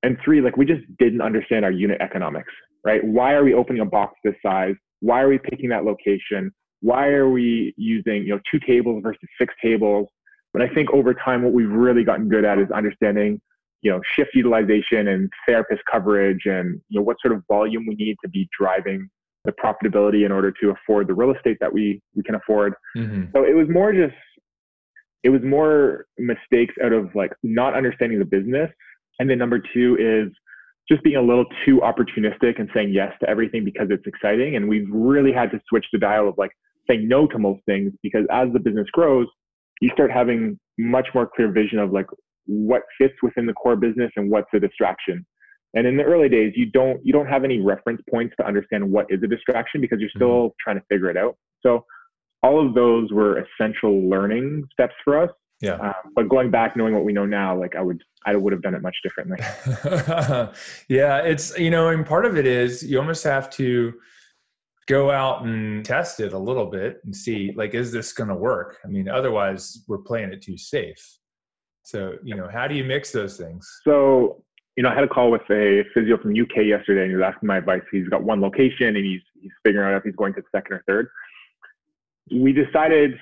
And 0.02 0.18
three, 0.24 0.40
like 0.40 0.56
we 0.56 0.64
just 0.66 0.82
didn't 0.98 1.20
understand 1.20 1.64
our 1.64 1.70
unit 1.70 2.00
economics, 2.00 2.52
right? 2.84 3.04
Why 3.04 3.34
are 3.34 3.44
we 3.44 3.54
opening 3.54 3.82
a 3.82 3.86
box 3.86 4.14
this 4.24 4.34
size? 4.44 4.74
Why 5.00 5.22
are 5.22 5.28
we 5.28 5.38
picking 5.38 5.68
that 5.70 5.84
location? 5.84 6.52
Why 6.80 7.08
are 7.08 7.28
we 7.28 7.74
using, 7.76 8.22
you 8.22 8.30
know, 8.30 8.40
two 8.50 8.60
tables 8.60 9.02
versus 9.02 9.28
six 9.38 9.52
tables? 9.62 10.08
But 10.52 10.62
I 10.62 10.68
think 10.68 10.90
over 10.90 11.14
time, 11.14 11.42
what 11.42 11.52
we've 11.52 11.70
really 11.70 12.04
gotten 12.04 12.28
good 12.28 12.44
at 12.44 12.58
is 12.58 12.70
understanding, 12.70 13.40
you 13.82 13.90
know, 13.90 14.00
shift 14.14 14.30
utilization 14.34 15.08
and 15.08 15.30
therapist 15.46 15.82
coverage 15.90 16.46
and, 16.46 16.80
you 16.88 16.98
know, 16.98 17.02
what 17.02 17.16
sort 17.20 17.34
of 17.34 17.42
volume 17.48 17.86
we 17.86 17.94
need 17.94 18.16
to 18.22 18.28
be 18.28 18.48
driving 18.58 19.08
the 19.44 19.52
profitability 19.52 20.26
in 20.26 20.32
order 20.32 20.52
to 20.60 20.70
afford 20.70 21.06
the 21.06 21.14
real 21.14 21.32
estate 21.34 21.56
that 21.60 21.72
we, 21.72 22.00
we 22.14 22.22
can 22.22 22.34
afford. 22.34 22.74
Mm-hmm. 22.96 23.24
So 23.32 23.44
it 23.44 23.54
was 23.54 23.68
more 23.70 23.92
just, 23.92 24.14
it 25.22 25.30
was 25.30 25.42
more 25.42 26.06
mistakes 26.18 26.74
out 26.84 26.92
of 26.92 27.14
like 27.14 27.32
not 27.42 27.74
understanding 27.74 28.18
the 28.18 28.24
business. 28.24 28.70
And 29.18 29.30
then 29.30 29.38
number 29.38 29.62
two 29.72 29.96
is 29.98 30.32
just 30.90 31.02
being 31.02 31.16
a 31.16 31.22
little 31.22 31.44
too 31.64 31.80
opportunistic 31.80 32.58
and 32.58 32.68
saying 32.74 32.92
yes 32.92 33.12
to 33.20 33.28
everything 33.28 33.64
because 33.64 33.88
it's 33.90 34.06
exciting. 34.06 34.56
And 34.56 34.68
we've 34.68 34.88
really 34.90 35.32
had 35.32 35.50
to 35.52 35.60
switch 35.68 35.86
the 35.92 35.98
dial 35.98 36.28
of 36.28 36.34
like 36.36 36.50
saying 36.88 37.06
no 37.06 37.26
to 37.28 37.38
most 37.38 37.60
things 37.66 37.92
because 38.02 38.26
as 38.30 38.48
the 38.52 38.58
business 38.58 38.88
grows, 38.92 39.26
you 39.80 39.88
start 39.90 40.10
having 40.10 40.58
much 40.78 41.08
more 41.14 41.28
clear 41.34 41.50
vision 41.52 41.78
of 41.78 41.92
like 41.92 42.06
what 42.46 42.82
fits 42.98 43.14
within 43.22 43.46
the 43.46 43.52
core 43.52 43.76
business 43.76 44.10
and 44.16 44.30
what's 44.30 44.48
a 44.52 44.58
distraction. 44.58 45.24
And 45.74 45.86
in 45.86 45.96
the 45.96 46.02
early 46.02 46.28
days, 46.28 46.52
you 46.56 46.66
don't 46.66 47.00
you 47.04 47.12
don't 47.12 47.28
have 47.28 47.44
any 47.44 47.60
reference 47.60 48.02
points 48.10 48.34
to 48.40 48.46
understand 48.46 48.90
what 48.90 49.06
is 49.08 49.22
a 49.22 49.28
distraction 49.28 49.80
because 49.80 50.00
you're 50.00 50.10
still 50.10 50.28
mm-hmm. 50.28 50.54
trying 50.60 50.76
to 50.76 50.84
figure 50.90 51.08
it 51.08 51.16
out. 51.16 51.36
So 51.62 51.84
all 52.42 52.66
of 52.66 52.74
those 52.74 53.12
were 53.12 53.44
essential 53.44 54.08
learning 54.08 54.64
steps 54.72 54.94
for 55.04 55.22
us. 55.22 55.30
Yeah. 55.60 55.74
Um, 55.74 56.12
but 56.14 56.28
going 56.28 56.50
back, 56.50 56.74
knowing 56.74 56.94
what 56.94 57.04
we 57.04 57.12
know 57.12 57.26
now, 57.26 57.58
like 57.58 57.76
I 57.76 57.82
would, 57.82 58.02
I 58.24 58.34
would 58.34 58.52
have 58.52 58.62
done 58.62 58.74
it 58.74 58.82
much 58.82 58.96
differently. 59.02 59.38
yeah, 60.88 61.18
it's 61.18 61.58
you 61.58 61.70
know, 61.70 61.88
and 61.88 62.04
part 62.04 62.24
of 62.24 62.38
it 62.38 62.46
is 62.46 62.82
you 62.82 62.98
almost 62.98 63.24
have 63.24 63.50
to 63.50 63.92
go 64.90 65.10
out 65.10 65.44
and 65.44 65.84
test 65.84 66.18
it 66.18 66.32
a 66.32 66.38
little 66.38 66.66
bit 66.66 67.00
and 67.04 67.14
see 67.14 67.52
like 67.54 67.74
is 67.74 67.92
this 67.92 68.12
going 68.12 68.28
to 68.28 68.34
work? 68.34 68.78
I 68.84 68.88
mean 68.88 69.08
otherwise 69.08 69.84
we're 69.86 69.98
playing 69.98 70.32
it 70.32 70.42
too 70.42 70.56
safe. 70.56 71.18
So 71.84 72.14
you 72.24 72.34
know 72.34 72.48
how 72.52 72.66
do 72.66 72.74
you 72.74 72.84
mix 72.84 73.12
those 73.12 73.36
things? 73.36 73.68
So 73.84 74.42
you 74.76 74.82
know 74.82 74.88
i 74.88 74.94
had 74.94 75.04
a 75.04 75.08
call 75.08 75.30
with 75.30 75.42
a 75.50 75.84
physio 75.92 76.16
from 76.16 76.30
uk 76.30 76.56
yesterday 76.56 77.02
and 77.02 77.10
he 77.10 77.16
was 77.16 77.24
asking 77.24 77.46
my 77.46 77.58
advice. 77.58 77.82
He's 77.92 78.08
got 78.08 78.22
one 78.22 78.40
location 78.40 78.96
and 78.96 79.04
he's 79.04 79.20
he's 79.40 79.52
figuring 79.64 79.92
out 79.92 79.96
if 79.96 80.04
he's 80.04 80.16
going 80.16 80.34
to 80.34 80.40
the 80.40 80.58
second 80.58 80.76
or 80.76 80.84
third. 80.88 81.08
We 82.32 82.52
decided 82.52 83.12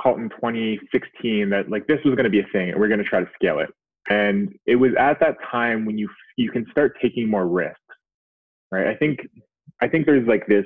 Colton 0.00 0.28
2016 0.30 1.50
that 1.50 1.70
like 1.70 1.86
this 1.86 1.98
was 2.04 2.14
going 2.14 2.24
to 2.24 2.30
be 2.30 2.40
a 2.40 2.46
thing 2.52 2.70
and 2.70 2.78
we're 2.78 2.88
going 2.88 2.98
to 2.98 3.04
try 3.04 3.20
to 3.20 3.30
scale 3.34 3.58
it 3.58 3.70
and 4.08 4.54
it 4.66 4.76
was 4.76 4.92
at 4.98 5.18
that 5.20 5.36
time 5.50 5.84
when 5.84 5.96
you 5.98 6.08
you 6.36 6.50
can 6.50 6.66
start 6.70 6.96
taking 7.00 7.28
more 7.28 7.46
risks 7.46 7.80
right 8.70 8.86
i 8.86 8.94
think 8.94 9.20
I 9.80 9.88
think 9.88 10.06
there's 10.06 10.26
like 10.26 10.46
this 10.46 10.64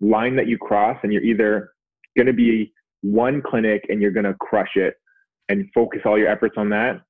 line 0.00 0.36
that 0.36 0.46
you 0.46 0.58
cross, 0.58 0.98
and 1.02 1.12
you're 1.12 1.22
either 1.22 1.72
going 2.16 2.26
to 2.26 2.32
be 2.32 2.72
one 3.02 3.42
clinic 3.42 3.84
and 3.88 4.00
you're 4.00 4.10
going 4.10 4.24
to 4.24 4.34
crush 4.34 4.76
it 4.76 4.94
and 5.48 5.68
focus 5.74 6.00
all 6.04 6.18
your 6.18 6.28
efforts 6.28 6.54
on 6.56 6.68
that, 6.70 7.00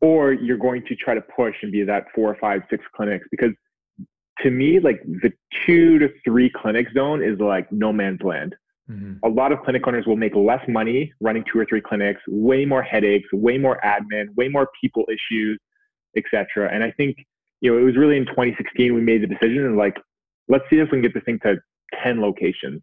or 0.00 0.32
you're 0.32 0.58
going 0.58 0.84
to 0.86 0.94
try 0.96 1.14
to 1.14 1.20
push 1.20 1.54
and 1.62 1.72
be 1.72 1.82
that 1.84 2.06
four 2.14 2.30
or 2.30 2.36
five, 2.40 2.62
six 2.70 2.84
clinics. 2.96 3.26
Because 3.30 3.50
to 4.40 4.50
me, 4.50 4.80
like 4.80 5.02
the 5.04 5.32
two 5.66 5.98
to 5.98 6.08
three 6.24 6.50
clinic 6.50 6.88
zone 6.94 7.22
is 7.22 7.38
like 7.38 7.70
no 7.70 7.92
man's 7.92 8.22
land. 8.22 8.54
Mm-hmm. 8.90 9.14
A 9.24 9.28
lot 9.28 9.50
of 9.50 9.60
clinic 9.62 9.86
owners 9.86 10.06
will 10.06 10.16
make 10.16 10.34
less 10.34 10.62
money 10.68 11.12
running 11.20 11.44
two 11.50 11.58
or 11.58 11.64
three 11.64 11.80
clinics, 11.80 12.20
way 12.28 12.64
more 12.64 12.82
headaches, 12.82 13.26
way 13.32 13.56
more 13.56 13.80
admin, 13.84 14.26
way 14.36 14.48
more 14.48 14.68
people 14.78 15.04
issues, 15.08 15.58
etc. 16.16 16.70
And 16.72 16.84
I 16.84 16.90
think 16.90 17.16
you 17.60 17.72
know 17.72 17.78
it 17.78 17.82
was 17.82 17.96
really 17.96 18.16
in 18.16 18.26
2016 18.26 18.94
we 18.94 19.00
made 19.00 19.22
the 19.22 19.26
decision 19.26 19.64
and 19.64 19.76
like 19.76 19.96
let's 20.48 20.64
see 20.70 20.76
if 20.76 20.86
we 20.90 20.96
can 20.96 21.02
get 21.02 21.14
this 21.14 21.22
thing 21.24 21.38
to 21.40 21.56
10 22.02 22.20
locations. 22.20 22.82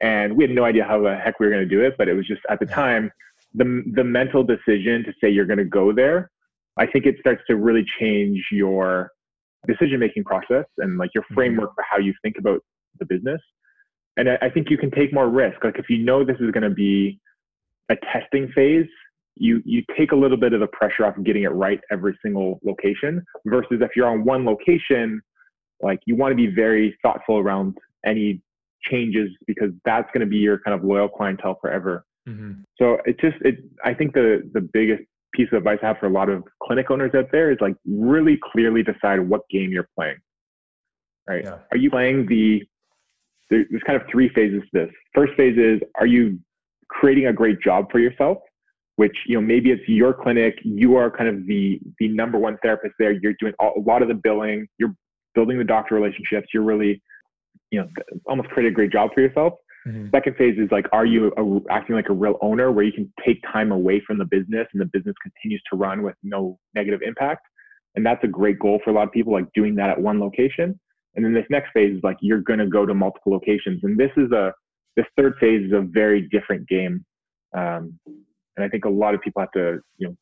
And 0.00 0.36
we 0.36 0.44
had 0.44 0.50
no 0.50 0.64
idea 0.64 0.84
how 0.84 1.02
the 1.02 1.16
heck 1.16 1.40
we 1.40 1.46
were 1.46 1.52
going 1.52 1.68
to 1.68 1.74
do 1.74 1.82
it, 1.82 1.96
but 1.98 2.08
it 2.08 2.14
was 2.14 2.26
just 2.26 2.40
at 2.48 2.60
the 2.60 2.66
time, 2.66 3.10
the, 3.54 3.82
the 3.94 4.04
mental 4.04 4.44
decision 4.44 5.04
to 5.04 5.12
say 5.20 5.28
you're 5.28 5.46
going 5.46 5.58
to 5.58 5.64
go 5.64 5.92
there, 5.92 6.30
I 6.76 6.86
think 6.86 7.06
it 7.06 7.16
starts 7.18 7.42
to 7.48 7.56
really 7.56 7.84
change 7.98 8.44
your 8.52 9.10
decision 9.66 9.98
making 9.98 10.24
process 10.24 10.64
and 10.78 10.98
like 10.98 11.10
your 11.14 11.24
mm-hmm. 11.24 11.34
framework 11.34 11.74
for 11.74 11.84
how 11.88 11.98
you 11.98 12.14
think 12.22 12.36
about 12.38 12.60
the 13.00 13.06
business. 13.06 13.40
And 14.18 14.28
I, 14.28 14.38
I 14.42 14.50
think 14.50 14.68
you 14.68 14.76
can 14.76 14.90
take 14.90 15.12
more 15.12 15.28
risk. 15.28 15.64
Like 15.64 15.78
if 15.78 15.88
you 15.88 15.98
know 15.98 16.24
this 16.24 16.36
is 16.40 16.50
going 16.50 16.68
to 16.68 16.70
be 16.70 17.18
a 17.88 17.96
testing 18.12 18.48
phase, 18.54 18.86
you 19.36 19.62
you 19.64 19.82
take 19.96 20.12
a 20.12 20.16
little 20.16 20.36
bit 20.36 20.52
of 20.52 20.60
the 20.60 20.66
pressure 20.66 21.06
off 21.06 21.16
of 21.16 21.24
getting 21.24 21.44
it 21.44 21.52
right 21.52 21.80
every 21.90 22.18
single 22.22 22.58
location 22.64 23.24
versus 23.46 23.78
if 23.80 23.90
you're 23.94 24.08
on 24.08 24.24
one 24.24 24.44
location 24.44 25.22
like 25.80 26.00
you 26.06 26.16
want 26.16 26.32
to 26.32 26.36
be 26.36 26.48
very 26.48 26.98
thoughtful 27.02 27.38
around 27.38 27.76
any 28.04 28.42
changes 28.82 29.30
because 29.46 29.70
that's 29.84 30.08
going 30.12 30.20
to 30.20 30.26
be 30.26 30.38
your 30.38 30.58
kind 30.60 30.74
of 30.74 30.84
loyal 30.84 31.08
clientele 31.08 31.58
forever. 31.60 32.04
Mm-hmm. 32.28 32.62
So 32.78 32.98
it 33.04 33.20
just 33.20 33.36
it 33.42 33.58
I 33.84 33.94
think 33.94 34.14
the 34.14 34.48
the 34.52 34.60
biggest 34.60 35.02
piece 35.32 35.48
of 35.52 35.58
advice 35.58 35.78
I 35.82 35.88
have 35.88 35.98
for 35.98 36.06
a 36.06 36.10
lot 36.10 36.28
of 36.28 36.42
clinic 36.62 36.90
owners 36.90 37.12
out 37.14 37.30
there 37.30 37.50
is 37.50 37.58
like 37.60 37.76
really 37.86 38.38
clearly 38.52 38.82
decide 38.82 39.20
what 39.20 39.48
game 39.50 39.70
you're 39.70 39.88
playing. 39.96 40.18
Right? 41.28 41.44
Yeah. 41.44 41.58
Are 41.70 41.76
you 41.76 41.90
playing 41.90 42.26
the 42.26 42.66
there's 43.50 43.82
kind 43.86 44.00
of 44.00 44.06
three 44.10 44.28
phases 44.34 44.62
to 44.62 44.86
this. 44.86 44.90
First 45.14 45.32
phase 45.36 45.56
is 45.56 45.80
are 45.98 46.06
you 46.06 46.38
creating 46.88 47.26
a 47.26 47.32
great 47.32 47.60
job 47.60 47.86
for 47.90 47.98
yourself? 47.98 48.38
Which 48.96 49.16
you 49.26 49.34
know 49.34 49.40
maybe 49.40 49.70
it's 49.70 49.86
your 49.88 50.12
clinic, 50.12 50.58
you 50.64 50.96
are 50.96 51.10
kind 51.10 51.28
of 51.28 51.46
the 51.46 51.80
the 51.98 52.08
number 52.08 52.38
one 52.38 52.58
therapist 52.62 52.94
there. 52.98 53.12
You're 53.12 53.34
doing 53.40 53.52
all, 53.58 53.74
a 53.76 53.80
lot 53.80 54.02
of 54.02 54.08
the 54.08 54.14
billing. 54.14 54.66
You're 54.78 54.94
building 55.34 55.58
the 55.58 55.64
doctor 55.64 55.94
relationships. 55.94 56.48
You're 56.52 56.64
really 56.64 57.02
you 57.70 57.80
know 57.80 57.88
almost 58.26 58.48
create 58.50 58.68
a 58.68 58.72
great 58.72 58.92
job 58.92 59.10
for 59.14 59.20
yourself. 59.20 59.54
Mm-hmm. 59.86 60.08
Second 60.12 60.36
phase 60.36 60.58
is 60.58 60.68
like, 60.70 60.86
are 60.92 61.06
you 61.06 61.32
a, 61.38 61.72
acting 61.72 61.94
like 61.94 62.08
a 62.08 62.12
real 62.12 62.36
owner 62.42 62.72
where 62.72 62.84
you 62.84 62.92
can 62.92 63.10
take 63.24 63.40
time 63.50 63.72
away 63.72 64.02
from 64.06 64.18
the 64.18 64.24
business 64.24 64.66
and 64.72 64.80
the 64.80 64.90
business 64.92 65.14
continues 65.22 65.62
to 65.70 65.78
run 65.78 66.02
with 66.02 66.14
no 66.22 66.58
negative 66.74 67.00
impact? 67.02 67.46
And 67.94 68.04
that's 68.04 68.22
a 68.22 68.28
great 68.28 68.58
goal 68.58 68.80
for 68.84 68.90
a 68.90 68.92
lot 68.92 69.06
of 69.06 69.12
people, 69.12 69.32
like 69.32 69.46
doing 69.54 69.74
that 69.76 69.90
at 69.90 70.00
one 70.00 70.20
location. 70.20 70.78
And 71.14 71.24
then 71.24 71.34
this 71.34 71.46
next 71.50 71.70
phase 71.72 71.96
is 71.96 72.02
like 72.02 72.16
you're 72.20 72.42
going 72.42 72.58
to 72.58 72.66
go 72.66 72.86
to 72.86 72.94
multiple 72.94 73.32
locations. 73.32 73.82
And 73.82 73.98
this 73.98 74.10
is 74.16 74.30
a 74.32 74.52
this 74.96 75.06
third 75.16 75.34
phase 75.40 75.66
is 75.66 75.72
a 75.72 75.80
very 75.80 76.28
different 76.28 76.68
game. 76.68 77.04
Um, 77.56 77.98
and 78.06 78.64
I 78.64 78.68
think 78.68 78.84
a 78.84 78.88
lot 78.88 79.14
of 79.14 79.20
people 79.20 79.40
have 79.40 79.52
to 79.52 79.80
you 79.98 80.08
know 80.08 80.16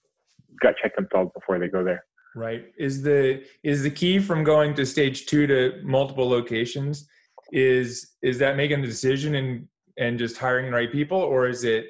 gut 0.61 0.75
check 0.83 0.97
themselves 0.97 1.31
before 1.35 1.59
they 1.59 1.69
go 1.69 1.85
there. 1.85 2.05
Right. 2.35 2.67
Is 2.79 3.03
the 3.03 3.43
is 3.63 3.83
the 3.83 3.91
key 3.91 4.19
from 4.19 4.45
going 4.45 4.75
to 4.75 4.87
stage 4.87 5.27
two 5.27 5.47
to 5.47 5.81
multiple 5.83 6.29
locations? 6.29 7.09
Is 7.53 8.15
is 8.23 8.39
that 8.39 8.57
making 8.57 8.83
the 8.83 8.87
decision 8.87 9.35
and 9.37 9.67
and 9.99 10.19
just 10.19 10.37
hiring 10.37 10.67
the 10.67 10.73
right 10.73 10.93
people, 10.93 11.19
or 11.19 11.49
is 11.49 11.65
it 11.65 11.87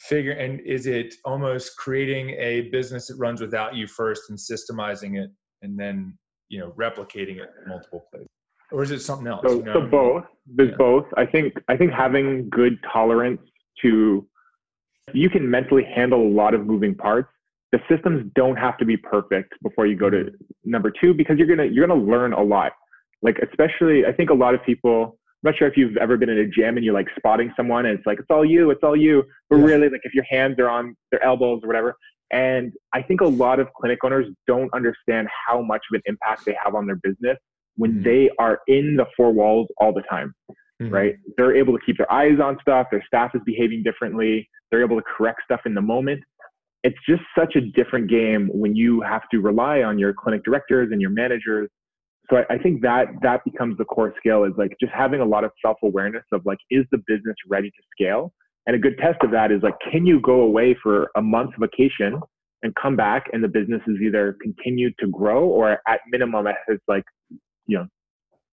figure 0.00 0.32
and 0.32 0.60
is 0.60 0.86
it 0.86 1.14
almost 1.24 1.76
creating 1.76 2.30
a 2.30 2.62
business 2.70 3.08
that 3.08 3.16
runs 3.16 3.40
without 3.40 3.74
you 3.74 3.86
first 3.86 4.30
and 4.30 4.38
systemizing 4.38 5.22
it 5.22 5.30
and 5.62 5.78
then 5.78 6.16
you 6.50 6.58
know 6.58 6.72
replicating 6.76 7.36
it 7.36 7.48
multiple 7.66 8.06
places 8.10 8.28
or 8.72 8.82
is 8.82 8.90
it 8.90 9.00
something 9.00 9.26
else 9.26 9.40
so, 9.46 9.54
you 9.54 9.62
know? 9.62 9.72
so 9.72 9.80
both 9.86 10.24
there's 10.46 10.70
yeah. 10.70 10.76
both 10.76 11.06
i 11.16 11.24
think 11.24 11.54
i 11.68 11.76
think 11.76 11.90
having 11.92 12.48
good 12.50 12.78
tolerance 12.92 13.40
to 13.80 14.26
you 15.14 15.30
can 15.30 15.48
mentally 15.48 15.84
handle 15.84 16.20
a 16.20 16.30
lot 16.30 16.52
of 16.52 16.66
moving 16.66 16.94
parts 16.94 17.28
the 17.72 17.78
systems 17.88 18.30
don't 18.34 18.56
have 18.56 18.76
to 18.76 18.84
be 18.84 18.96
perfect 18.96 19.54
before 19.62 19.86
you 19.86 19.96
go 19.96 20.10
to 20.10 20.30
number 20.64 20.92
two 21.00 21.14
because 21.14 21.38
you're 21.38 21.46
gonna 21.46 21.64
you're 21.64 21.86
gonna 21.86 22.00
learn 22.00 22.32
a 22.32 22.42
lot 22.42 22.72
like 23.22 23.38
especially 23.48 24.04
i 24.04 24.12
think 24.12 24.28
a 24.28 24.34
lot 24.34 24.54
of 24.54 24.62
people 24.64 25.16
I'm 25.42 25.52
not 25.52 25.58
sure 25.58 25.68
if 25.68 25.74
you've 25.74 25.96
ever 25.96 26.18
been 26.18 26.28
in 26.28 26.36
a 26.36 26.46
gym 26.46 26.76
and 26.76 26.84
you're 26.84 26.92
like 26.92 27.08
spotting 27.16 27.50
someone 27.56 27.86
and 27.86 27.98
it's 27.98 28.06
like, 28.06 28.18
it's 28.18 28.28
all 28.28 28.44
you, 28.44 28.70
it's 28.70 28.82
all 28.82 28.94
you. 28.94 29.24
But 29.48 29.56
yeah. 29.56 29.64
really, 29.64 29.88
like 29.88 30.02
if 30.04 30.12
your 30.12 30.24
hands 30.24 30.58
are 30.58 30.68
on 30.68 30.94
their 31.10 31.24
elbows 31.24 31.60
or 31.62 31.66
whatever. 31.66 31.96
And 32.32 32.72
I 32.92 33.02
think 33.02 33.20
a 33.20 33.26
lot 33.26 33.58
of 33.58 33.68
clinic 33.74 33.98
owners 34.04 34.26
don't 34.46 34.72
understand 34.72 35.28
how 35.46 35.62
much 35.62 35.82
of 35.90 35.96
an 35.96 36.02
impact 36.06 36.44
they 36.44 36.56
have 36.62 36.74
on 36.74 36.86
their 36.86 36.96
business 37.02 37.36
when 37.76 37.94
mm-hmm. 37.94 38.02
they 38.04 38.30
are 38.38 38.60
in 38.68 38.96
the 38.96 39.06
four 39.16 39.32
walls 39.32 39.68
all 39.78 39.92
the 39.92 40.02
time, 40.02 40.32
mm-hmm. 40.80 40.94
right? 40.94 41.14
They're 41.36 41.56
able 41.56 41.76
to 41.76 41.84
keep 41.84 41.98
their 41.98 42.10
eyes 42.12 42.38
on 42.42 42.58
stuff. 42.60 42.88
Their 42.90 43.04
staff 43.06 43.32
is 43.34 43.40
behaving 43.44 43.82
differently. 43.82 44.48
They're 44.70 44.82
able 44.82 44.96
to 44.96 45.04
correct 45.16 45.40
stuff 45.44 45.60
in 45.66 45.74
the 45.74 45.82
moment. 45.82 46.22
It's 46.82 46.98
just 47.08 47.22
such 47.36 47.56
a 47.56 47.60
different 47.60 48.08
game 48.08 48.48
when 48.52 48.74
you 48.74 49.00
have 49.02 49.22
to 49.32 49.40
rely 49.40 49.82
on 49.82 49.98
your 49.98 50.14
clinic 50.14 50.44
directors 50.44 50.90
and 50.92 51.00
your 51.00 51.10
managers 51.10 51.68
so 52.30 52.36
I, 52.36 52.54
I, 52.54 52.58
think 52.58 52.80
that 52.82 53.06
that 53.22 53.44
becomes 53.44 53.76
the 53.76 53.84
core 53.84 54.14
skill 54.18 54.44
is 54.44 54.52
like 54.56 54.76
just 54.80 54.92
having 54.92 55.20
a 55.20 55.24
lot 55.24 55.44
of 55.44 55.50
self-awareness 55.64 56.24
of 56.32 56.42
like 56.46 56.58
is 56.70 56.84
the 56.92 56.98
business 57.06 57.34
ready 57.48 57.70
to 57.70 57.82
scale 57.92 58.32
and 58.70 58.76
a 58.76 58.78
good 58.78 58.96
test 58.98 59.18
of 59.24 59.32
that 59.32 59.50
is 59.50 59.60
like 59.64 59.74
can 59.90 60.06
you 60.06 60.20
go 60.20 60.42
away 60.42 60.76
for 60.80 61.10
a 61.16 61.20
month 61.20 61.50
vacation 61.58 62.20
and 62.62 62.72
come 62.80 62.94
back 62.94 63.24
and 63.32 63.42
the 63.42 63.48
business 63.48 63.82
is 63.88 63.96
either 64.00 64.36
continued 64.40 64.94
to 65.00 65.08
grow 65.08 65.44
or 65.44 65.80
at 65.88 66.00
minimum 66.08 66.46
it 66.46 66.54
has 66.68 66.78
like 66.86 67.02
you 67.66 67.78
know 67.78 67.86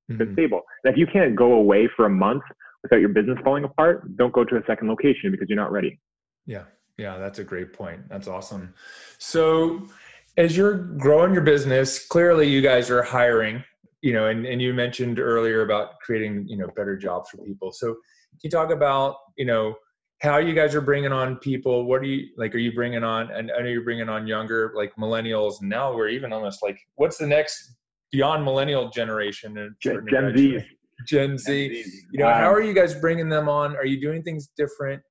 been 0.07 0.17
mm-hmm. 0.17 0.33
stable? 0.33 0.61
And 0.83 0.91
if 0.91 0.97
you 0.97 1.05
can't 1.05 1.35
go 1.35 1.53
away 1.53 1.87
for 1.95 2.07
a 2.07 2.09
month 2.09 2.41
without 2.81 2.99
your 2.99 3.09
business 3.09 3.37
falling 3.43 3.63
apart 3.63 4.17
don't 4.17 4.33
go 4.33 4.43
to 4.43 4.55
a 4.55 4.61
second 4.65 4.87
location 4.87 5.29
because 5.29 5.47
you're 5.49 5.55
not 5.55 5.71
ready. 5.71 5.99
Yeah. 6.47 6.63
Yeah 6.97 7.19
that's 7.19 7.37
a 7.37 7.43
great 7.43 7.71
point. 7.71 8.09
That's 8.09 8.27
awesome. 8.27 8.73
So 9.19 9.87
as 10.35 10.57
you're 10.57 10.77
growing 10.77 11.31
your 11.31 11.43
business, 11.43 12.07
clearly 12.07 12.49
you 12.49 12.61
guys 12.63 12.89
are 12.89 13.03
hiring, 13.03 13.63
you 14.01 14.13
know, 14.13 14.29
and, 14.29 14.47
and 14.47 14.59
you 14.59 14.73
mentioned 14.73 15.19
earlier 15.19 15.61
about 15.61 15.99
creating, 15.99 16.47
you 16.47 16.57
know, 16.57 16.69
better 16.75 16.97
jobs 16.97 17.29
for 17.29 17.37
people. 17.37 17.71
So 17.71 17.89
can 17.89 18.39
you 18.45 18.49
talk 18.49 18.71
about, 18.71 19.17
you 19.35 19.45
know, 19.45 19.75
how 20.19 20.37
you 20.37 20.53
guys 20.53 20.73
are 20.73 20.81
bringing 20.81 21.11
on 21.11 21.35
people? 21.37 21.85
What 21.85 22.01
are 22.01 22.05
you 22.05 22.27
like? 22.37 22.55
Are 22.55 22.59
you 22.59 22.73
bringing 22.73 23.03
on, 23.03 23.31
and 23.31 23.51
I 23.51 23.61
know 23.61 23.69
you're 23.69 23.83
bringing 23.83 24.09
on 24.09 24.25
younger, 24.25 24.73
like 24.75 24.95
millennials, 24.95 25.61
and 25.61 25.69
now 25.69 25.95
we're 25.95 26.09
even 26.09 26.33
almost 26.33 26.63
like, 26.63 26.79
what's 26.95 27.17
the 27.17 27.27
next 27.27 27.75
beyond 28.11 28.43
millennial 28.43 28.89
generation? 28.89 29.57
And 29.57 29.75
Gen, 29.79 30.05
Gen 30.09 30.35
Z. 30.35 30.59
Gen 31.05 31.37
Z. 31.37 31.85
You 32.11 32.19
know, 32.19 32.25
wow. 32.25 32.39
how 32.39 32.51
are 32.51 32.61
you 32.61 32.73
guys 32.73 32.95
bringing 32.95 33.29
them 33.29 33.47
on? 33.47 33.75
Are 33.75 33.85
you 33.85 34.01
doing 34.01 34.23
things 34.23 34.49
different? 34.57 35.01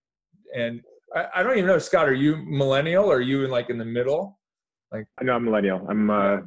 And 0.57 0.81
I, 1.15 1.27
I 1.37 1.43
don't 1.43 1.53
even 1.53 1.67
know, 1.67 1.79
Scott, 1.79 2.09
are 2.09 2.15
you 2.15 2.37
millennial 2.37 3.05
or 3.05 3.17
are 3.17 3.21
you 3.21 3.45
in 3.45 3.51
like 3.51 3.71
in 3.71 3.79
the 3.79 3.85
middle? 3.85 4.39
Like 4.93 5.07
I 5.21 5.25
know 5.25 5.35
I'm 5.35 5.45
millennial. 5.45 5.87
I'm 5.89 6.11
uh 6.11 6.39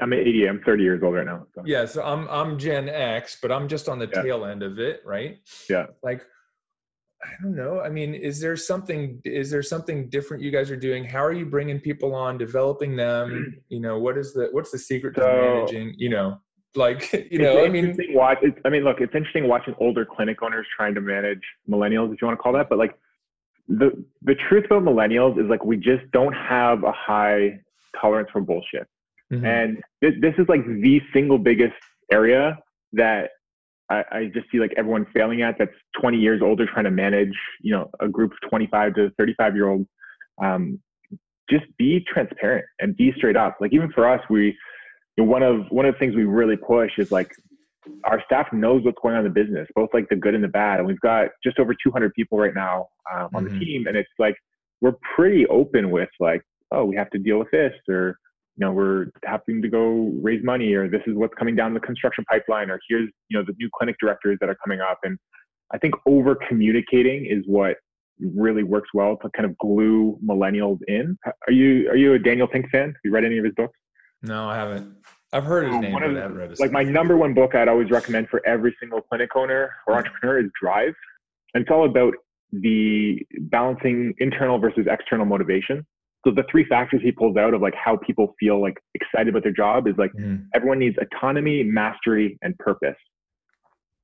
I'm 0.00 0.12
80. 0.12 0.48
I'm 0.48 0.60
30 0.64 0.82
years 0.82 1.02
old 1.02 1.14
right 1.14 1.26
now. 1.26 1.46
So. 1.54 1.62
Yeah, 1.64 1.84
so 1.84 2.02
I'm 2.02 2.28
I'm 2.28 2.58
Gen 2.58 2.88
X, 2.88 3.38
but 3.40 3.52
I'm 3.52 3.68
just 3.68 3.88
on 3.88 3.98
the 3.98 4.08
yeah. 4.12 4.22
tail 4.22 4.44
end 4.44 4.62
of 4.62 4.78
it, 4.78 5.00
right? 5.04 5.38
Yeah. 5.70 5.86
Like 6.02 6.22
I 7.28 7.42
don't 7.42 7.54
know. 7.54 7.80
I 7.80 7.88
mean, 7.88 8.14
is 8.14 8.40
there 8.40 8.56
something 8.56 9.20
is 9.24 9.50
there 9.50 9.62
something 9.62 10.08
different 10.08 10.42
you 10.42 10.50
guys 10.50 10.70
are 10.70 10.76
doing? 10.76 11.04
How 11.04 11.24
are 11.24 11.32
you 11.32 11.46
bringing 11.46 11.80
people 11.80 12.14
on, 12.14 12.38
developing 12.38 12.96
them? 12.96 13.60
You 13.68 13.80
know, 13.80 13.98
what 13.98 14.16
is 14.16 14.32
the 14.32 14.48
what's 14.52 14.70
the 14.70 14.78
secret 14.78 15.16
so, 15.16 15.22
to 15.22 15.26
managing, 15.26 15.94
you 15.98 16.08
know, 16.08 16.40
like, 16.74 17.12
you 17.30 17.38
know, 17.38 17.64
I 17.64 17.68
mean 17.68 17.96
watch 18.10 18.38
it's, 18.42 18.58
I 18.64 18.70
mean, 18.70 18.84
look, 18.84 19.00
it's 19.00 19.14
interesting 19.14 19.48
watching 19.48 19.74
older 19.78 20.04
clinic 20.04 20.42
owners 20.42 20.66
trying 20.76 20.94
to 20.94 21.00
manage 21.00 21.42
millennials 21.68 22.12
if 22.12 22.20
you 22.20 22.26
want 22.26 22.38
to 22.38 22.42
call 22.42 22.52
that, 22.54 22.68
but 22.68 22.78
like 22.78 22.94
the 23.68 24.04
the 24.22 24.34
truth 24.48 24.64
about 24.64 24.82
millennials 24.82 25.38
is 25.42 25.48
like 25.48 25.64
we 25.64 25.76
just 25.76 26.10
don't 26.12 26.32
have 26.32 26.84
a 26.84 26.92
high 26.92 27.60
tolerance 28.00 28.28
for 28.32 28.40
bullshit. 28.40 28.86
Mm-hmm. 29.32 29.44
And 29.44 29.82
this, 30.00 30.14
this 30.20 30.34
is 30.38 30.48
like 30.48 30.64
the 30.66 31.00
single 31.12 31.38
biggest 31.38 31.74
area 32.10 32.58
that 32.92 33.30
I, 33.90 34.04
I, 34.10 34.30
just 34.34 34.50
see 34.50 34.58
like 34.58 34.72
everyone 34.76 35.06
failing 35.14 35.42
at 35.42 35.56
that's 35.58 35.72
20 36.00 36.18
years 36.18 36.42
older 36.42 36.66
trying 36.66 36.84
to 36.84 36.90
manage, 36.90 37.34
you 37.62 37.72
know, 37.72 37.90
a 38.00 38.08
group 38.08 38.32
of 38.32 38.50
25 38.50 38.94
to 38.94 39.10
35 39.18 39.54
year 39.54 39.68
olds. 39.68 39.88
Um, 40.42 40.80
just 41.50 41.64
be 41.78 42.04
transparent 42.12 42.66
and 42.80 42.96
be 42.96 43.12
straight 43.16 43.36
up. 43.36 43.56
Like 43.60 43.72
even 43.72 43.90
for 43.92 44.06
us, 44.08 44.20
we, 44.28 44.46
you 45.16 45.24
know, 45.24 45.24
one 45.24 45.42
of, 45.42 45.66
one 45.70 45.86
of 45.86 45.94
the 45.94 45.98
things 45.98 46.14
we 46.14 46.24
really 46.24 46.56
push 46.56 46.92
is 46.98 47.10
like 47.10 47.32
our 48.04 48.22
staff 48.26 48.46
knows 48.52 48.84
what's 48.84 48.98
going 49.02 49.14
on 49.14 49.24
in 49.24 49.32
the 49.32 49.42
business, 49.42 49.66
both 49.74 49.88
like 49.94 50.08
the 50.10 50.16
good 50.16 50.34
and 50.34 50.44
the 50.44 50.48
bad. 50.48 50.78
And 50.78 50.86
we've 50.86 51.00
got 51.00 51.28
just 51.42 51.58
over 51.58 51.74
200 51.74 52.12
people 52.12 52.38
right 52.38 52.54
now 52.54 52.88
um, 53.12 53.30
on 53.34 53.44
mm-hmm. 53.44 53.58
the 53.58 53.64
team. 53.64 53.86
And 53.86 53.96
it's 53.96 54.08
like, 54.18 54.36
we're 54.80 54.96
pretty 55.16 55.46
open 55.46 55.90
with 55.90 56.10
like, 56.20 56.42
oh, 56.70 56.84
we 56.84 56.96
have 56.96 57.10
to 57.10 57.18
deal 57.18 57.38
with 57.38 57.50
this, 57.50 57.72
or 57.88 58.16
you 58.58 58.66
know, 58.66 58.72
we're 58.72 59.06
having 59.24 59.62
to 59.62 59.68
go 59.68 60.12
raise 60.20 60.42
money, 60.42 60.74
or 60.74 60.88
this 60.88 61.02
is 61.06 61.14
what's 61.14 61.34
coming 61.34 61.54
down 61.54 61.74
the 61.74 61.80
construction 61.80 62.24
pipeline, 62.28 62.70
or 62.70 62.80
here's 62.88 63.08
you 63.28 63.38
know 63.38 63.44
the 63.46 63.54
new 63.58 63.70
clinic 63.78 63.94
directors 64.00 64.36
that 64.40 64.48
are 64.48 64.56
coming 64.56 64.80
up. 64.80 64.98
And 65.04 65.16
I 65.72 65.78
think 65.78 65.94
over 66.06 66.36
communicating 66.48 67.26
is 67.26 67.44
what 67.46 67.76
really 68.20 68.64
works 68.64 68.88
well 68.92 69.16
to 69.22 69.30
kind 69.36 69.48
of 69.48 69.56
glue 69.58 70.18
millennials 70.26 70.78
in. 70.88 71.16
Are 71.46 71.52
you 71.52 71.88
are 71.88 71.96
you 71.96 72.14
a 72.14 72.18
Daniel 72.18 72.48
Pink 72.48 72.68
fan? 72.70 72.88
Have 72.88 72.96
you 73.04 73.12
read 73.12 73.24
any 73.24 73.38
of 73.38 73.44
his 73.44 73.54
books? 73.54 73.78
No, 74.22 74.48
I 74.48 74.56
haven't. 74.56 74.96
I've 75.32 75.44
heard 75.44 75.66
his 75.66 75.76
um, 75.76 75.80
name, 75.82 75.92
but 75.92 76.02
I 76.02 76.06
haven't 76.06 76.36
read 76.36 76.50
his. 76.50 76.58
Like 76.58 76.72
my 76.72 76.82
number 76.82 77.16
one 77.16 77.34
book, 77.34 77.54
I'd 77.54 77.68
always 77.68 77.90
recommend 77.90 78.28
for 78.28 78.44
every 78.44 78.74
single 78.80 79.02
clinic 79.02 79.36
owner 79.36 79.70
or 79.86 79.94
entrepreneur 79.94 80.40
is 80.40 80.50
Drive, 80.60 80.94
and 81.54 81.62
it's 81.62 81.70
all 81.70 81.84
about 81.84 82.14
the 82.50 83.24
balancing 83.42 84.14
internal 84.18 84.58
versus 84.58 84.88
external 84.90 85.26
motivation. 85.26 85.86
So 86.28 86.34
the 86.34 86.44
three 86.50 86.66
factors 86.66 87.00
he 87.02 87.10
pulls 87.10 87.38
out 87.38 87.54
of 87.54 87.62
like 87.62 87.72
how 87.74 87.96
people 87.96 88.34
feel 88.38 88.60
like 88.60 88.74
excited 88.94 89.28
about 89.28 89.44
their 89.44 89.52
job 89.52 89.88
is 89.88 89.94
like 89.96 90.12
mm. 90.12 90.44
everyone 90.54 90.78
needs 90.78 90.96
autonomy, 91.00 91.62
mastery, 91.62 92.38
and 92.42 92.56
purpose. 92.58 92.96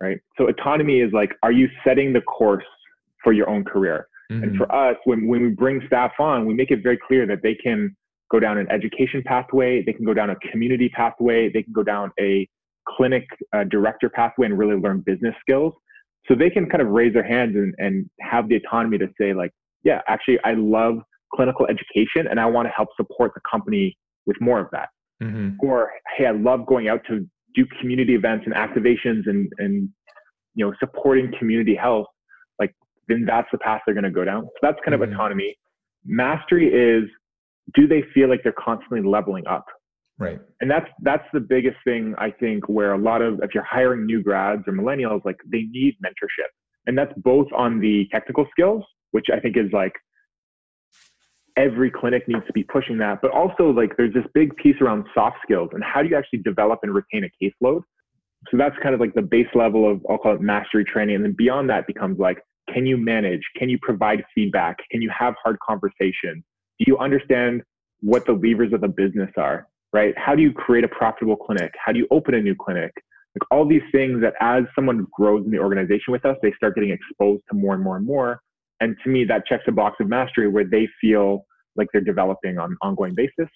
Right. 0.01 0.19
So 0.39 0.49
autonomy 0.49 1.01
is 1.01 1.13
like, 1.13 1.33
are 1.43 1.53
you 1.53 1.69
setting 1.87 2.15
the 2.15 2.23
course 2.23 2.65
for 3.23 3.35
your 3.35 3.51
own 3.51 3.63
career? 3.63 4.09
Mm-hmm. 4.33 4.43
And 4.43 4.57
for 4.57 4.75
us, 4.75 4.97
when, 5.05 5.27
when 5.27 5.43
we 5.43 5.49
bring 5.49 5.83
staff 5.87 6.13
on, 6.19 6.47
we 6.47 6.55
make 6.55 6.71
it 6.71 6.83
very 6.83 6.99
clear 7.07 7.27
that 7.27 7.41
they 7.43 7.55
can 7.55 7.95
go 8.31 8.41
down 8.41 8.57
an 8.57 8.71
education 8.71 9.23
pathway, 9.27 9.83
they 9.83 9.93
can 9.93 10.07
go 10.07 10.15
down 10.15 10.31
a 10.31 10.37
community 10.51 10.89
pathway, 10.89 11.53
they 11.53 11.63
can 11.63 11.75
go 11.75 11.83
down 11.83 12.11
a 12.19 12.49
clinic 12.89 13.27
uh, 13.55 13.65
director 13.65 14.09
pathway 14.09 14.47
and 14.47 14.59
really 14.59 14.77
learn 14.77 15.03
business 15.05 15.35
skills. 15.43 15.75
So 16.27 16.35
they 16.35 16.49
can 16.49 16.71
kind 16.71 16.81
of 16.81 16.89
raise 16.89 17.13
their 17.13 17.23
hands 17.23 17.55
and, 17.55 17.75
and 17.77 18.09
have 18.23 18.49
the 18.49 18.57
autonomy 18.57 18.97
to 18.97 19.09
say 19.21 19.35
like, 19.35 19.51
yeah, 19.83 20.01
actually, 20.09 20.39
I 20.43 20.55
love 20.55 21.01
clinical 21.35 21.67
education 21.67 22.27
and 22.29 22.41
I 22.41 22.47
want 22.47 22.67
to 22.67 22.73
help 22.73 22.89
support 22.97 23.33
the 23.35 23.41
company 23.51 23.97
with 24.27 24.41
more 24.41 24.61
of 24.61 24.69
that. 24.73 24.89
Mm-hmm. 25.23 25.57
Or, 25.61 25.91
hey, 26.17 26.27
I 26.27 26.33
love 26.33 26.67
going 26.67 26.89
out 26.89 27.01
to 27.09 27.27
do 27.55 27.65
community 27.81 28.15
events 28.15 28.47
and 28.47 28.55
activations 28.55 29.27
and, 29.27 29.51
and 29.59 29.89
you 30.55 30.67
know, 30.67 30.73
supporting 30.81 31.33
community 31.39 31.75
health. 31.75 32.07
Like, 32.59 32.75
then 33.09 33.25
that's 33.27 33.49
the 33.53 33.59
path 33.59 33.83
they're 33.87 33.95
going 33.95 34.05
to 34.05 34.11
go 34.11 34.25
down. 34.25 34.45
So 34.45 34.51
that's 34.63 34.79
kind 34.85 34.95
mm-hmm. 34.95 35.05
of 35.05 35.11
autonomy. 35.11 35.57
Mastery 36.05 36.69
is 36.69 37.09
do 37.75 37.87
they 37.89 38.03
feel 38.13 38.29
like 38.29 38.43
they're 38.43 38.53
constantly 38.53 39.01
leveling 39.03 39.47
up? 39.47 39.65
Right. 40.19 40.39
And 40.61 40.71
that's 40.71 40.87
that's 41.03 41.25
the 41.33 41.41
biggest 41.41 41.77
thing 41.85 42.15
I 42.19 42.31
think 42.31 42.69
where 42.69 42.93
a 42.93 42.99
lot 42.99 43.21
of 43.21 43.41
if 43.43 43.51
you're 43.55 43.65
hiring 43.65 44.07
new 44.07 44.23
grads 44.23 44.63
or 44.67 44.73
millennials, 44.73 45.25
like 45.25 45.37
they 45.51 45.63
need 45.63 45.97
mentorship. 46.05 46.51
And 46.87 46.97
that's 46.97 47.13
both 47.17 47.49
on 47.57 47.81
the 47.81 48.07
technical 48.13 48.47
skills, 48.51 48.85
which 49.11 49.27
I 49.33 49.41
think 49.41 49.57
is 49.57 49.73
like 49.73 49.93
every 51.57 51.91
clinic 51.91 52.27
needs 52.29 52.45
to 52.47 52.53
be 52.53 52.65
pushing 52.65 52.99
that. 52.99 53.21
But 53.23 53.31
also, 53.31 53.71
like, 53.71 53.97
there's 53.97 54.13
this 54.13 54.25
big 54.35 54.57
piece 54.57 54.77
around 54.81 55.05
soft 55.15 55.37
skills 55.43 55.71
and 55.73 55.83
how 55.85 56.03
do 56.03 56.09
you 56.09 56.17
actually 56.17 56.41
develop 56.41 56.81
and 56.83 56.95
retain 56.95 57.25
a 57.25 57.45
caseload? 57.45 57.83
so 58.51 58.57
that's 58.57 58.77
kind 58.83 58.95
of 58.95 59.01
like 59.01 59.15
the 59.15 59.23
base 59.23 59.49
level 59.55 59.91
of 59.91 60.05
I'll 60.09 60.19
call 60.19 60.35
it 60.35 60.41
mastery 60.41 60.85
training. 60.85 61.17
And 61.17 61.25
then 61.25 61.35
beyond 61.37 61.71
that 61.71 61.87
becomes 61.87 62.19
like, 62.19 62.43
can 62.73 62.87
you 62.87 62.97
manage? 62.97 63.43
Can 63.57 63.69
you 63.69 63.79
provide 63.81 64.25
feedback? 64.35 64.77
Can 64.91 65.03
you 65.03 65.11
have 65.17 65.35
hard 65.43 65.57
conversations? 65.67 66.43
Do 66.79 66.85
you 66.87 66.99
understand 66.99 67.63
what 68.01 68.27
the 68.27 68.33
levers 68.33 68.73
of 68.73 68.81
the 68.81 68.89
business 68.89 69.31
are? 69.37 69.67
Right? 69.93 70.15
How 70.19 70.35
do 70.35 70.43
you 70.43 70.53
create 70.53 70.85
a 70.85 70.89
profitable 70.89 71.37
clinic? 71.37 71.73
How 71.85 71.93
do 71.93 71.99
you 71.99 72.09
open 72.11 72.35
a 72.35 72.41
new 72.41 72.55
clinic? 72.55 72.93
Like 73.35 73.51
all 73.51 73.67
these 73.67 73.83
things 73.93 74.21
that 74.23 74.35
as 74.41 74.65
someone 74.75 75.07
grows 75.13 75.45
in 75.45 75.51
the 75.51 75.59
organization 75.59 76.13
with 76.13 76.25
us, 76.25 76.37
they 76.43 76.53
start 76.57 76.75
getting 76.75 76.91
exposed 76.91 77.43
to 77.51 77.57
more 77.57 77.75
and 77.75 77.83
more 77.83 77.97
and 77.97 78.07
more. 78.07 78.41
And 78.81 78.97
to 79.05 79.11
me, 79.11 79.25
that 79.25 79.47
checks 79.47 79.65
a 79.69 79.73
box 79.73 79.97
of 80.01 80.09
mastery 80.09 80.49
where 80.49 80.65
they 80.65 80.89
feel 81.01 81.47
like 81.77 81.89
they're 81.93 82.03
developing 82.03 82.59
on 82.59 82.73
an 82.73 82.77
ongoing 82.83 83.15
basis. 83.15 83.51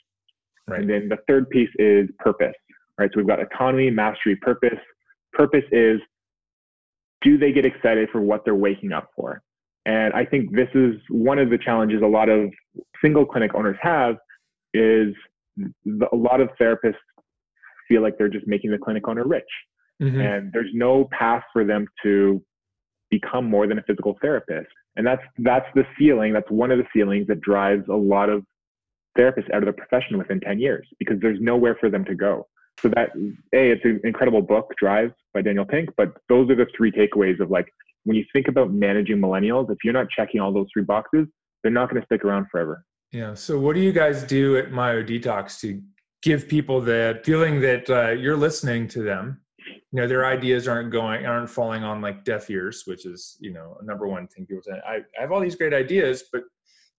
Right. 0.67 0.81
And 0.81 0.91
then 0.91 1.09
the 1.09 1.19
third 1.27 1.49
piece 1.51 1.71
is 1.79 2.09
purpose 2.19 2.55
right? 2.99 3.11
So 3.13 3.19
we've 3.19 3.27
got 3.27 3.41
autonomy, 3.41 3.91
mastery, 3.91 4.37
purpose. 4.37 4.79
Purpose 5.33 5.65
is 5.73 6.01
do 7.23 7.39
they 7.39 7.53
get 7.53 7.65
excited 7.65 8.09
for 8.13 8.21
what 8.21 8.45
they're 8.45 8.55
waking 8.55 8.93
up 8.93 9.09
for? 9.17 9.41
And 9.87 10.13
I 10.13 10.25
think 10.25 10.55
this 10.55 10.69
is 10.75 10.97
one 11.09 11.39
of 11.39 11.51
the 11.51 11.59
challenges 11.59 12.03
a 12.03 12.07
lot 12.07 12.29
of 12.29 12.51
single 13.03 13.25
clinic 13.25 13.53
owners 13.55 13.77
have 13.81 14.17
is 14.75 15.15
the, 15.57 16.07
a 16.13 16.17
lot 16.17 16.41
of 16.41 16.51
therapists 16.61 16.95
feel 17.89 18.03
like 18.03 18.19
they're 18.19 18.29
just 18.29 18.47
making 18.47 18.71
the 18.71 18.79
clinic 18.79 19.09
owner 19.09 19.25
rich. 19.25 19.45
Mm-hmm. 20.03 20.21
And 20.21 20.53
there's 20.53 20.71
no 20.75 21.09
path 21.11 21.43
for 21.53 21.65
them 21.65 21.87
to 22.03 22.43
become 23.11 23.45
more 23.45 23.67
than 23.67 23.79
a 23.79 23.83
physical 23.83 24.17
therapist. 24.21 24.69
And 24.97 25.07
that's 25.07 25.23
that's 25.39 25.67
the 25.75 25.85
ceiling, 25.99 26.33
that's 26.33 26.51
one 26.51 26.71
of 26.71 26.79
the 26.79 26.87
ceilings 26.95 27.27
that 27.29 27.41
drives 27.41 27.89
a 27.89 27.95
lot 27.95 28.29
of 28.29 28.45
therapists 29.19 29.53
out 29.53 29.63
of 29.63 29.67
the 29.67 29.73
profession 29.73 30.19
within 30.19 30.41
10 30.41 30.61
years 30.61 30.87
because 30.99 31.19
there's 31.21 31.41
nowhere 31.41 31.77
for 31.81 31.91
them 31.91 32.05
to 32.05 32.15
go. 32.15 32.47
So 32.81 32.89
that 32.95 33.11
a 33.55 33.71
it's 33.73 33.85
an 33.85 34.01
incredible 34.05 34.41
book 34.41 34.73
drive 34.79 35.11
by 35.35 35.43
daniel 35.43 35.65
pink 35.65 35.91
but 35.97 36.13
those 36.29 36.49
are 36.49 36.55
the 36.55 36.67
three 36.77 36.93
takeaways 36.93 37.41
of 37.41 37.51
like 37.51 37.67
when 38.05 38.17
you 38.17 38.25
think 38.33 38.47
about 38.47 38.73
managing 38.73 39.19
millennials 39.19 39.69
if 39.69 39.79
you're 39.83 39.93
not 39.93 40.09
checking 40.11 40.41
all 40.41 40.53
those 40.53 40.69
three 40.73 40.85
boxes 40.85 41.27
they're 41.63 41.73
not 41.73 41.91
going 41.91 42.01
to 42.01 42.07
stick 42.07 42.25
around 42.25 42.47
forever. 42.53 42.85
Yeah 43.11 43.35
so 43.35 43.59
what 43.59 43.75
do 43.75 43.81
you 43.81 43.93
guys 43.93 44.23
do 44.23 44.57
at 44.59 44.71
Myodetox 44.71 45.59
to 45.63 45.83
give 46.23 46.47
people 46.47 46.81
the 46.81 47.21
feeling 47.25 47.61
that 47.61 47.91
uh, 47.91 48.11
you're 48.11 48.37
listening 48.37 48.87
to 48.89 49.03
them 49.03 49.41
you 49.69 50.01
know 50.01 50.07
their 50.07 50.27
ideas 50.27 50.67
aren't 50.69 50.91
going 50.91 51.27
aren't 51.27 51.51
falling 51.51 51.85
on 51.85 52.01
like 52.01 52.25
deaf 52.25 52.51
ears 52.51 52.83
which 52.87 53.07
is 53.07 53.37
you 53.41 53.53
know 53.53 53.77
number 53.83 54.07
one 54.07 54.27
thing 54.29 54.47
people 54.47 54.63
say 54.63 54.81
I, 54.87 54.97
I 54.97 55.21
have 55.21 55.33
all 55.33 55.41
these 55.41 55.57
great 55.57 55.75
ideas 55.75 56.25
but 56.33 56.43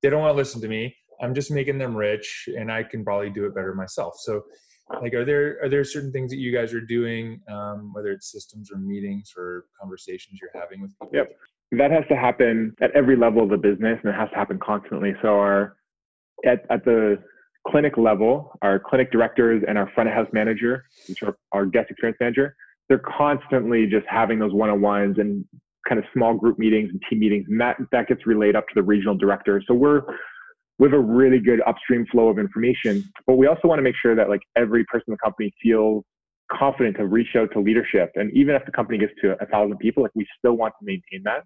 they 0.01 0.09
don't 0.09 0.21
want 0.21 0.33
to 0.33 0.37
listen 0.37 0.61
to 0.61 0.67
me. 0.67 0.95
I'm 1.21 1.33
just 1.33 1.51
making 1.51 1.77
them 1.77 1.95
rich 1.95 2.47
and 2.57 2.71
i 2.71 2.83
can 2.83 3.03
probably 3.03 3.29
do 3.29 3.45
it 3.45 3.53
better 3.53 3.73
myself. 3.73 4.15
So 4.19 4.43
like 5.01 5.13
are 5.13 5.25
there 5.25 5.59
are 5.61 5.69
there 5.69 5.83
certain 5.83 6.11
things 6.11 6.31
that 6.31 6.37
you 6.37 6.51
guys 6.51 6.73
are 6.73 6.81
doing 6.81 7.41
um, 7.51 7.91
whether 7.93 8.11
it's 8.11 8.31
systems 8.31 8.71
or 8.71 8.77
meetings 8.77 9.33
or 9.37 9.65
conversations 9.79 10.39
you're 10.41 10.49
having 10.59 10.81
with 10.81 10.91
people? 10.99 11.09
Yep. 11.13 11.31
That 11.73 11.91
has 11.91 12.03
to 12.09 12.15
happen 12.15 12.73
at 12.81 12.91
every 12.95 13.15
level 13.15 13.43
of 13.43 13.49
the 13.49 13.57
business 13.57 13.99
and 14.03 14.13
it 14.13 14.15
has 14.15 14.29
to 14.29 14.35
happen 14.35 14.59
constantly. 14.63 15.13
So 15.21 15.27
our 15.27 15.75
at, 16.45 16.65
at 16.71 16.85
the 16.85 17.17
clinic 17.67 17.97
level 17.97 18.51
our 18.61 18.79
clinic 18.79 19.11
directors 19.11 19.63
and 19.67 19.77
our 19.77 19.89
front 19.93 20.09
of 20.09 20.15
house 20.15 20.27
manager 20.33 20.83
which 21.07 21.21
are 21.23 21.37
our 21.51 21.65
guest 21.65 21.89
experience 21.89 22.17
manager 22.19 22.55
they're 22.87 23.01
constantly 23.17 23.85
just 23.85 24.05
having 24.07 24.39
those 24.39 24.53
one-on-ones 24.53 25.17
and 25.19 25.45
kind 25.87 25.99
of 25.99 26.05
small 26.13 26.33
group 26.33 26.57
meetings 26.57 26.89
and 26.89 27.01
team 27.09 27.19
meetings 27.19 27.45
and 27.49 27.59
that 27.59 27.77
that 27.91 28.07
gets 28.07 28.25
relayed 28.25 28.55
up 28.55 28.65
to 28.67 28.73
the 28.75 28.83
regional 28.83 29.15
director 29.15 29.61
so 29.67 29.73
we're 29.73 30.01
we 30.79 30.85
have 30.87 30.93
a 30.93 30.99
really 30.99 31.39
good 31.39 31.59
upstream 31.67 32.05
flow 32.09 32.29
of 32.29 32.39
information, 32.39 33.03
but 33.27 33.35
we 33.35 33.47
also 33.47 33.67
want 33.67 33.79
to 33.79 33.83
make 33.83 33.95
sure 34.01 34.15
that 34.15 34.29
like 34.29 34.39
every 34.55 34.85
person 34.85 35.03
in 35.09 35.11
the 35.11 35.17
company 35.17 35.53
feels 35.61 36.05
confident 36.51 36.95
to 36.97 37.05
reach 37.05 37.35
out 37.37 37.49
to 37.51 37.59
leadership. 37.59 38.11
And 38.15 38.31
even 38.33 38.55
if 38.55 38.65
the 38.65 38.71
company 38.71 38.97
gets 38.97 39.11
to 39.21 39.35
a 39.41 39.45
thousand 39.45 39.77
people, 39.77 40.03
like 40.03 40.13
we 40.15 40.25
still 40.37 40.53
want 40.53 40.73
to 40.79 40.85
maintain 40.85 41.21
that. 41.25 41.43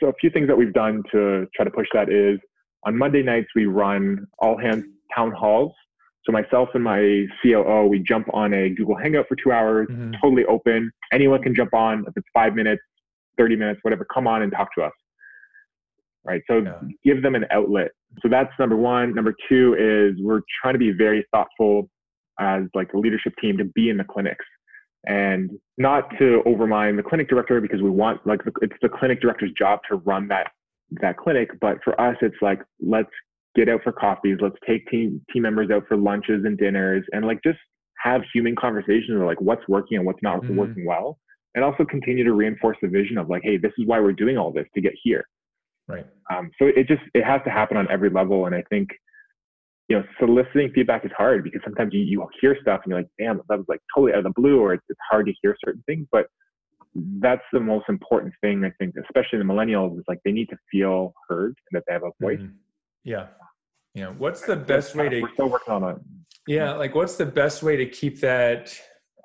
So 0.00 0.08
a 0.08 0.12
few 0.20 0.28
things 0.30 0.48
that 0.48 0.56
we've 0.56 0.72
done 0.72 1.04
to 1.12 1.46
try 1.54 1.64
to 1.64 1.70
push 1.70 1.86
that 1.94 2.10
is 2.10 2.40
on 2.84 2.98
Monday 2.98 3.22
nights 3.22 3.46
we 3.54 3.66
run 3.66 4.26
all 4.40 4.58
hands 4.58 4.84
town 5.16 5.32
halls. 5.32 5.72
So 6.24 6.32
myself 6.32 6.70
and 6.74 6.82
my 6.82 7.24
COO, 7.42 7.86
we 7.86 8.00
jump 8.00 8.26
on 8.34 8.52
a 8.52 8.70
Google 8.70 8.96
Hangout 8.96 9.26
for 9.28 9.36
two 9.36 9.52
hours, 9.52 9.86
mm-hmm. 9.88 10.12
totally 10.20 10.44
open. 10.46 10.90
Anyone 11.12 11.40
can 11.40 11.54
jump 11.54 11.72
on 11.72 12.04
if 12.06 12.12
it's 12.16 12.26
five 12.34 12.54
minutes, 12.54 12.82
30 13.38 13.54
minutes, 13.56 13.80
whatever, 13.82 14.04
come 14.12 14.26
on 14.26 14.42
and 14.42 14.50
talk 14.50 14.68
to 14.76 14.82
us 14.82 14.92
right? 16.26 16.42
So 16.48 16.58
yeah. 16.58 16.80
give 17.04 17.22
them 17.22 17.34
an 17.34 17.46
outlet. 17.50 17.92
So 18.20 18.28
that's 18.28 18.50
number 18.58 18.76
one. 18.76 19.14
Number 19.14 19.34
two 19.48 19.74
is 19.78 20.22
we're 20.22 20.40
trying 20.60 20.74
to 20.74 20.78
be 20.78 20.92
very 20.92 21.24
thoughtful 21.32 21.88
as 22.38 22.64
like 22.74 22.92
a 22.92 22.98
leadership 22.98 23.32
team 23.40 23.56
to 23.58 23.64
be 23.64 23.88
in 23.88 23.96
the 23.96 24.04
clinics 24.04 24.44
and 25.06 25.50
not 25.78 26.10
to 26.18 26.42
overmind 26.46 26.96
the 26.96 27.02
clinic 27.02 27.28
director 27.28 27.60
because 27.60 27.80
we 27.80 27.90
want 27.90 28.26
like 28.26 28.40
it's 28.60 28.74
the 28.82 28.88
clinic 28.88 29.20
director's 29.20 29.52
job 29.56 29.78
to 29.88 29.96
run 29.96 30.28
that 30.28 30.48
that 31.00 31.16
clinic. 31.16 31.50
But 31.60 31.78
for 31.84 31.98
us, 32.00 32.16
it's 32.20 32.36
like 32.42 32.60
let's 32.80 33.10
get 33.56 33.68
out 33.68 33.82
for 33.82 33.92
coffees, 33.92 34.36
let's 34.40 34.56
take 34.66 34.86
team 34.88 35.20
team 35.32 35.42
members 35.42 35.70
out 35.70 35.84
for 35.88 35.96
lunches 35.96 36.44
and 36.44 36.58
dinners, 36.58 37.04
and 37.12 37.26
like 37.26 37.38
just 37.42 37.58
have 38.02 38.20
human 38.32 38.54
conversations 38.54 39.20
of 39.20 39.22
like 39.22 39.40
what's 39.40 39.66
working 39.68 39.96
and 39.96 40.06
what's 40.06 40.22
not 40.22 40.42
mm-hmm. 40.42 40.56
working 40.56 40.86
well, 40.86 41.18
and 41.54 41.64
also 41.64 41.84
continue 41.84 42.24
to 42.24 42.34
reinforce 42.34 42.76
the 42.82 42.88
vision 42.88 43.18
of 43.18 43.28
like, 43.28 43.42
hey, 43.42 43.56
this 43.56 43.72
is 43.78 43.86
why 43.86 43.98
we're 43.98 44.12
doing 44.12 44.36
all 44.36 44.52
this 44.52 44.66
to 44.74 44.80
get 44.80 44.92
here. 45.02 45.24
Right. 45.88 46.06
Um, 46.30 46.50
so 46.58 46.66
it 46.66 46.86
just 46.86 47.02
it 47.14 47.24
has 47.24 47.40
to 47.44 47.50
happen 47.50 47.76
on 47.76 47.88
every 47.90 48.10
level, 48.10 48.46
and 48.46 48.54
I 48.54 48.62
think 48.68 48.88
you 49.88 49.96
know 49.96 50.04
soliciting 50.20 50.70
feedback 50.74 51.04
is 51.04 51.12
hard 51.16 51.44
because 51.44 51.60
sometimes 51.64 51.94
you, 51.94 52.00
you 52.00 52.26
hear 52.40 52.56
stuff 52.60 52.80
and 52.84 52.90
you're 52.90 53.00
like, 53.00 53.10
damn, 53.18 53.40
that 53.48 53.58
was 53.58 53.66
like 53.68 53.80
totally 53.94 54.12
out 54.12 54.18
of 54.18 54.24
the 54.24 54.40
blue, 54.40 54.60
or 54.60 54.74
it's, 54.74 54.84
it's 54.88 55.00
hard 55.10 55.26
to 55.26 55.32
hear 55.42 55.56
certain 55.64 55.82
things. 55.86 56.06
But 56.12 56.26
that's 57.20 57.42
the 57.52 57.60
most 57.60 57.84
important 57.88 58.34
thing 58.40 58.64
I 58.64 58.70
think, 58.78 58.94
especially 58.96 59.38
the 59.38 59.44
millennials, 59.44 59.98
is 59.98 60.04
like 60.08 60.18
they 60.24 60.32
need 60.32 60.48
to 60.48 60.56
feel 60.70 61.14
heard 61.28 61.56
and 61.70 61.78
that 61.78 61.84
they 61.86 61.92
have 61.92 62.02
a 62.02 62.10
voice. 62.20 62.38
Mm-hmm. 62.38 62.56
Yeah. 63.06 63.28
Yeah. 63.94 64.08
What's 64.08 64.42
the 64.42 64.56
best 64.56 64.94
way 64.94 65.08
to? 65.08 65.22
We're 65.22 65.32
still 65.32 65.48
working 65.48 65.72
on 65.72 65.84
it. 65.84 65.96
Yeah, 66.46 66.72
like 66.74 66.94
what's 66.94 67.16
the 67.16 67.26
best 67.26 67.62
way 67.62 67.76
to 67.76 67.86
keep 67.86 68.20
that? 68.20 68.74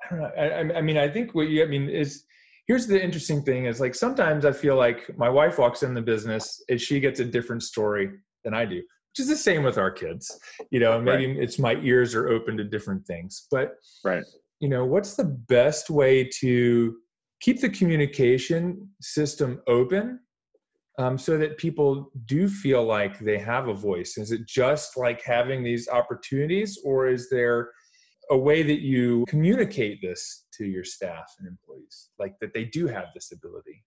I 0.04 0.14
don't 0.14 0.20
know. 0.20 0.30
I, 0.36 0.78
I 0.78 0.80
mean, 0.80 0.96
I 0.96 1.08
think 1.08 1.34
what 1.34 1.48
you. 1.48 1.62
I 1.62 1.66
mean, 1.66 1.88
is 1.88 2.24
here's 2.66 2.86
the 2.86 3.02
interesting 3.02 3.42
thing 3.42 3.66
is 3.66 3.80
like 3.80 3.94
sometimes 3.94 4.44
I 4.44 4.52
feel 4.52 4.76
like 4.76 5.10
my 5.18 5.28
wife 5.28 5.58
walks 5.58 5.82
in 5.82 5.94
the 5.94 6.00
business 6.00 6.62
and 6.68 6.80
she 6.80 7.00
gets 7.00 7.20
a 7.20 7.24
different 7.24 7.62
story 7.64 8.10
than 8.44 8.54
I 8.54 8.64
do, 8.64 8.76
which 8.76 9.20
is 9.20 9.28
the 9.28 9.36
same 9.36 9.62
with 9.62 9.78
our 9.78 9.90
kids. 9.90 10.38
You 10.70 10.80
know, 10.80 11.00
maybe 11.00 11.26
right. 11.26 11.36
it's 11.42 11.58
my 11.58 11.74
ears 11.82 12.14
are 12.14 12.28
open 12.28 12.56
to 12.56 12.64
different 12.64 13.04
things. 13.06 13.46
But 13.50 13.74
right. 14.04 14.24
you 14.60 14.68
know, 14.68 14.84
what's 14.84 15.14
the 15.14 15.36
best 15.48 15.90
way 15.90 16.24
to 16.40 16.96
keep 17.40 17.60
the 17.60 17.68
communication 17.68 18.88
system 19.00 19.60
open 19.66 20.20
um, 20.98 21.16
so 21.18 21.38
that 21.38 21.56
people 21.56 22.10
do 22.26 22.48
feel 22.48 22.84
like 22.84 23.18
they 23.18 23.38
have 23.38 23.68
a 23.68 23.74
voice? 23.74 24.18
Is 24.18 24.32
it 24.32 24.46
just 24.46 24.96
like 24.96 25.22
having 25.22 25.62
these 25.62 25.88
opportunities, 25.88 26.78
or 26.84 27.08
is 27.08 27.30
there 27.30 27.70
a 28.30 28.36
way 28.36 28.62
that 28.62 28.80
you 28.80 29.24
communicate 29.28 30.00
this 30.02 30.44
to 30.54 30.64
your 30.64 30.84
staff 30.84 31.34
and 31.38 31.48
employees, 31.48 32.10
like 32.18 32.34
that 32.40 32.52
they 32.54 32.64
do 32.64 32.86
have 32.86 33.06
this 33.14 33.32
ability? 33.32 33.82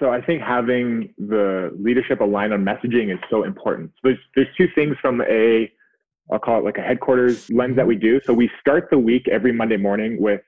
So 0.00 0.10
I 0.10 0.20
think 0.20 0.42
having 0.42 1.14
the 1.18 1.70
leadership 1.78 2.20
aligned 2.20 2.52
on 2.52 2.64
messaging 2.64 3.12
is 3.12 3.18
so 3.30 3.44
important. 3.44 3.90
So 3.96 4.00
there's 4.04 4.18
there's 4.36 4.48
two 4.56 4.68
things 4.74 4.96
from 5.00 5.22
a 5.22 5.70
I'll 6.30 6.38
call 6.38 6.58
it 6.58 6.64
like 6.64 6.78
a 6.78 6.82
headquarters 6.82 7.50
lens 7.50 7.76
that 7.76 7.86
we 7.86 7.96
do. 7.96 8.20
So 8.24 8.32
we 8.32 8.50
start 8.60 8.88
the 8.90 8.98
week 8.98 9.28
every 9.28 9.52
Monday 9.52 9.76
morning 9.76 10.20
with 10.20 10.40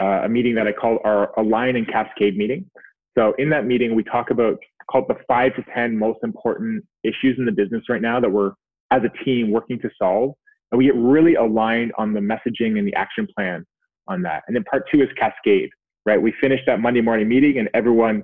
uh, 0.00 0.22
a 0.24 0.28
meeting 0.28 0.54
that 0.56 0.66
I 0.66 0.72
call 0.72 0.98
our 1.04 1.38
align 1.38 1.76
and 1.76 1.86
cascade 1.86 2.36
meeting. 2.36 2.68
So 3.16 3.34
in 3.38 3.50
that 3.50 3.66
meeting, 3.66 3.94
we 3.94 4.02
talk 4.02 4.30
about 4.30 4.58
called 4.90 5.06
the 5.08 5.16
five 5.26 5.54
to 5.56 5.64
ten 5.74 5.96
most 5.98 6.18
important 6.22 6.84
issues 7.04 7.38
in 7.38 7.44
the 7.44 7.52
business 7.52 7.82
right 7.88 8.02
now 8.02 8.20
that 8.20 8.30
we're 8.30 8.52
as 8.90 9.02
a 9.04 9.24
team 9.24 9.50
working 9.50 9.78
to 9.80 9.90
solve 9.98 10.34
and 10.70 10.78
we 10.78 10.84
get 10.84 10.94
really 10.96 11.34
aligned 11.34 11.92
on 11.98 12.12
the 12.12 12.20
messaging 12.20 12.78
and 12.78 12.86
the 12.86 12.94
action 12.94 13.28
plan 13.36 13.64
on 14.08 14.22
that. 14.22 14.42
And 14.46 14.56
then 14.56 14.64
part 14.64 14.84
two 14.92 15.02
is 15.02 15.08
cascade, 15.18 15.70
right? 16.06 16.20
We 16.20 16.34
finish 16.40 16.60
that 16.66 16.80
Monday 16.80 17.00
morning 17.00 17.28
meeting 17.28 17.58
and 17.58 17.68
everyone 17.74 18.22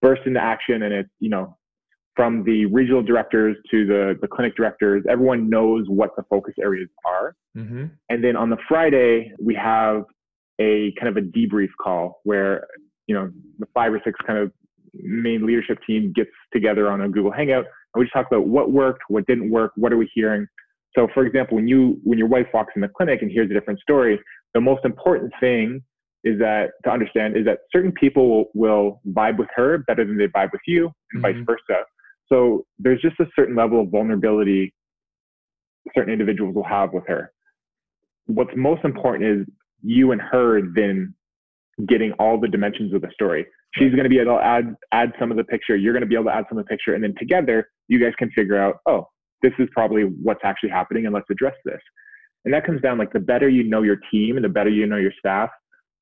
bursts 0.00 0.24
into 0.26 0.40
action 0.40 0.82
and 0.82 0.94
it's, 0.94 1.10
you 1.20 1.28
know, 1.28 1.56
from 2.14 2.44
the 2.44 2.66
regional 2.66 3.02
directors 3.02 3.56
to 3.70 3.86
the, 3.86 4.18
the 4.20 4.28
clinic 4.28 4.54
directors, 4.54 5.02
everyone 5.08 5.48
knows 5.48 5.86
what 5.88 6.10
the 6.16 6.22
focus 6.28 6.54
areas 6.60 6.88
are. 7.06 7.34
Mm-hmm. 7.56 7.86
And 8.10 8.24
then 8.24 8.36
on 8.36 8.50
the 8.50 8.58
Friday, 8.68 9.32
we 9.42 9.54
have 9.54 10.04
a 10.60 10.92
kind 11.00 11.08
of 11.08 11.16
a 11.16 11.26
debrief 11.26 11.70
call 11.80 12.20
where, 12.24 12.66
you 13.06 13.14
know, 13.14 13.30
the 13.58 13.66
five 13.74 13.92
or 13.92 14.00
six 14.04 14.18
kind 14.26 14.38
of 14.38 14.52
main 14.94 15.46
leadership 15.46 15.78
team 15.86 16.12
gets 16.14 16.30
together 16.52 16.90
on 16.90 17.00
a 17.00 17.08
Google 17.08 17.32
Hangout 17.32 17.64
and 17.94 18.00
we 18.00 18.04
just 18.04 18.12
talk 18.12 18.26
about 18.30 18.46
what 18.46 18.72
worked, 18.72 19.02
what 19.08 19.26
didn't 19.26 19.50
work, 19.50 19.72
what 19.76 19.92
are 19.92 19.96
we 19.96 20.10
hearing, 20.14 20.46
so, 20.94 21.08
for 21.14 21.24
example, 21.24 21.56
when 21.56 21.66
you 21.66 21.98
when 22.04 22.18
your 22.18 22.28
wife 22.28 22.46
walks 22.52 22.72
in 22.76 22.82
the 22.82 22.88
clinic 22.88 23.22
and 23.22 23.30
hears 23.30 23.50
a 23.50 23.54
different 23.54 23.80
story, 23.80 24.20
the 24.54 24.60
most 24.60 24.84
important 24.84 25.32
thing 25.40 25.82
is 26.24 26.38
that 26.38 26.72
to 26.84 26.90
understand 26.90 27.36
is 27.36 27.44
that 27.46 27.60
certain 27.72 27.92
people 27.92 28.50
will, 28.54 29.00
vibe 29.08 29.38
with 29.38 29.48
her 29.56 29.78
better 29.78 30.04
than 30.04 30.16
they 30.16 30.28
vibe 30.28 30.52
with 30.52 30.60
you, 30.66 30.90
and 31.12 31.22
mm-hmm. 31.22 31.38
vice 31.38 31.46
versa. 31.46 31.82
So 32.28 32.64
there's 32.78 33.00
just 33.00 33.18
a 33.20 33.26
certain 33.34 33.56
level 33.56 33.80
of 33.80 33.88
vulnerability 33.88 34.74
certain 35.96 36.12
individuals 36.12 36.54
will 36.54 36.64
have 36.64 36.92
with 36.92 37.04
her. 37.08 37.32
What's 38.26 38.52
most 38.54 38.84
important 38.84 39.24
is 39.24 39.46
you 39.82 40.12
and 40.12 40.20
her 40.20 40.62
then 40.62 41.12
getting 41.86 42.12
all 42.12 42.38
the 42.38 42.48
dimensions 42.48 42.92
of 42.94 43.00
the 43.00 43.10
story. 43.12 43.46
She's 43.74 43.90
going 43.92 44.04
to 44.04 44.10
be 44.10 44.18
able 44.18 44.36
to 44.36 44.44
add 44.44 44.74
add 44.92 45.12
some 45.18 45.30
of 45.30 45.36
the 45.36 45.44
picture. 45.44 45.76
You're 45.76 45.92
going 45.92 46.02
to 46.02 46.06
be 46.06 46.14
able 46.14 46.26
to 46.26 46.34
add 46.34 46.44
some 46.48 46.58
of 46.58 46.64
the 46.64 46.68
picture, 46.68 46.94
and 46.94 47.02
then 47.02 47.14
together 47.18 47.68
you 47.88 47.98
guys 47.98 48.12
can 48.18 48.30
figure 48.30 48.58
out, 48.58 48.76
oh, 48.86 49.06
this 49.42 49.52
is 49.58 49.68
probably 49.72 50.02
what's 50.02 50.40
actually 50.44 50.70
happening, 50.70 51.06
and 51.06 51.14
let's 51.14 51.28
address 51.30 51.54
this. 51.64 51.80
And 52.44 52.52
that 52.52 52.66
comes 52.66 52.80
down 52.80 52.98
like 52.98 53.12
the 53.12 53.20
better 53.20 53.48
you 53.48 53.64
know 53.64 53.82
your 53.82 53.98
team 54.10 54.36
and 54.36 54.44
the 54.44 54.48
better 54.48 54.70
you 54.70 54.86
know 54.86 54.96
your 54.96 55.12
staff. 55.18 55.50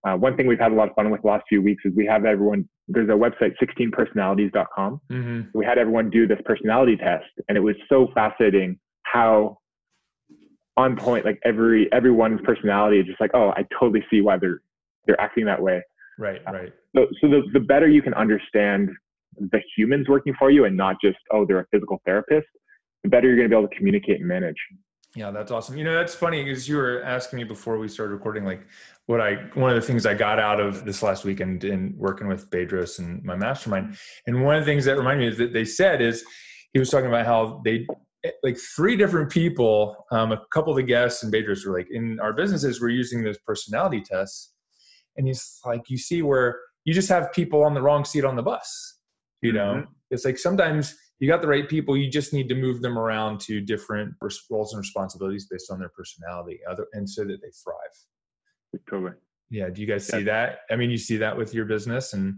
Uh, 0.07 0.17
one 0.17 0.35
thing 0.35 0.47
we've 0.47 0.59
had 0.59 0.73
a 0.73 0.75
lot 0.75 0.89
of 0.89 0.95
fun 0.95 1.11
with 1.11 1.21
the 1.21 1.29
last 1.29 1.45
few 1.49 1.61
weeks 1.61 1.83
is 1.85 1.93
we 1.95 2.07
have 2.07 2.25
everyone. 2.25 2.69
There's 2.89 3.09
a 3.09 3.13
website, 3.13 3.53
16personalities.com. 3.63 5.01
Mm-hmm. 5.13 5.41
We 5.55 5.65
had 5.65 5.79
everyone 5.79 6.11
do 6.11 6.27
this 6.27 6.39
personality 6.45 6.97
test, 6.97 7.27
and 7.49 7.57
it 7.57 7.61
was 7.61 7.77
so 7.89 8.09
fascinating 8.15 8.79
how 9.03 9.59
on 10.77 10.97
point 10.97 11.25
like 11.25 11.39
every 11.45 11.93
everyone's 11.93 12.41
personality 12.43 13.01
is 13.01 13.07
just 13.07 13.21
like, 13.21 13.33
oh, 13.35 13.51
I 13.51 13.67
totally 13.79 14.05
see 14.11 14.23
why 14.23 14.39
they're 14.39 14.63
they're 15.07 15.21
acting 15.21 15.45
that 15.47 15.61
way. 15.61 15.83
Right, 16.19 16.41
right. 16.47 16.73
So, 16.95 17.07
so 17.21 17.29
the, 17.29 17.43
the 17.53 17.61
better 17.61 17.89
you 17.89 18.03
can 18.03 18.15
understand 18.15 18.91
the 19.39 19.61
humans 19.77 20.09
working 20.09 20.35
for 20.39 20.51
you 20.51 20.65
and 20.65 20.77
not 20.77 20.97
just, 21.03 21.19
oh, 21.33 21.47
they're 21.47 21.61
a 21.61 21.67
physical 21.73 22.01
therapist, 22.05 22.47
the 23.05 23.09
better 23.09 23.29
you're 23.29 23.37
going 23.37 23.49
to 23.49 23.55
be 23.55 23.59
able 23.59 23.69
to 23.69 23.75
communicate 23.75 24.19
and 24.21 24.29
manage. 24.29 24.57
Yeah, 25.17 25.31
that's 25.31 25.51
awesome. 25.51 25.77
You 25.77 25.85
know, 25.85 25.95
that's 25.95 26.15
funny 26.15 26.45
because 26.45 26.69
you 26.69 26.77
were 26.77 27.03
asking 27.03 27.39
me 27.39 27.45
before 27.45 27.79
we 27.79 27.89
started 27.89 28.13
recording, 28.13 28.45
like 28.45 28.67
what 29.07 29.21
I, 29.21 29.37
one 29.55 29.71
of 29.71 29.77
the 29.77 29.83
things 29.87 30.07
I 30.07 30.15
got 30.15 30.39
out 30.39 30.61
of 30.61 30.85
this 30.85 31.03
last 31.03 31.25
weekend 31.25 31.65
in 31.65 31.95
working 31.97 32.29
with 32.29 32.49
Bedros 32.51 33.01
and 33.01 33.25
my 33.25 33.35
mastermind. 33.35 33.97
And 34.27 34.45
one 34.45 34.57
of 34.57 34.65
the 34.65 34.71
things 34.71 34.85
that 34.85 34.97
reminded 34.97 35.21
me 35.21 35.29
is 35.29 35.39
that 35.39 35.53
they 35.53 35.65
said 35.65 36.01
is 36.01 36.25
he 36.73 36.79
was 36.79 36.91
talking 36.91 37.09
about 37.09 37.27
how 37.27 37.61
they, 37.65 37.87
like 38.43 38.57
three 38.77 38.97
different 38.97 39.31
people, 39.31 39.97
um, 40.13 40.31
a 40.31 40.41
couple 40.53 40.71
of 40.73 40.77
the 40.77 40.83
guests 40.83 41.23
and 41.25 41.33
Bedros 41.33 41.67
were 41.67 41.77
like, 41.77 41.89
in 41.91 42.21
our 42.21 42.33
businesses, 42.33 42.81
we're 42.81 42.91
using 42.91 43.25
those 43.25 43.39
personality 43.39 44.03
tests. 44.03 44.53
And 45.17 45.27
he's 45.27 45.61
like, 45.65 45.83
you 45.89 45.99
see 45.99 46.23
where 46.23 46.59
you 46.85 46.95
just 46.95 47.09
have 47.09 47.33
people 47.33 47.63
on 47.63 47.75
the 47.75 47.83
wrong 47.83 48.05
seat 48.05 48.25
on 48.25 48.37
the 48.37 48.43
bus. 48.43 48.99
You 49.43 49.53
know, 49.53 49.75
mm-hmm. 49.75 49.91
it's 50.11 50.25
like 50.25 50.39
sometimes 50.39 50.95
you 51.19 51.29
got 51.29 51.41
the 51.41 51.49
right 51.49 51.69
people, 51.69 51.97
you 51.97 52.11
just 52.11 52.33
need 52.33 52.49
to 52.49 52.55
move 52.55 52.83
them 52.83 52.99
around 52.99 53.41
to 53.41 53.61
different 53.61 54.15
roles 54.51 54.73
and 54.73 54.79
responsibilities 54.79 55.47
based 55.51 55.71
on 55.71 55.79
their 55.79 55.91
personality, 55.91 56.61
other 56.71 56.87
and 56.93 57.09
so 57.09 57.25
that 57.25 57.41
they 57.43 57.51
thrive. 57.65 58.85
Totally. 58.89 59.13
Yeah. 59.51 59.69
Do 59.69 59.81
you 59.81 59.87
guys 59.87 60.07
see 60.07 60.23
that? 60.25 60.61
I 60.71 60.77
mean, 60.77 60.91
you 60.91 60.99
see 60.99 61.17
that 61.17 61.37
with 61.37 61.55
your 61.55 61.65
business 61.65 62.13
and 62.13 62.37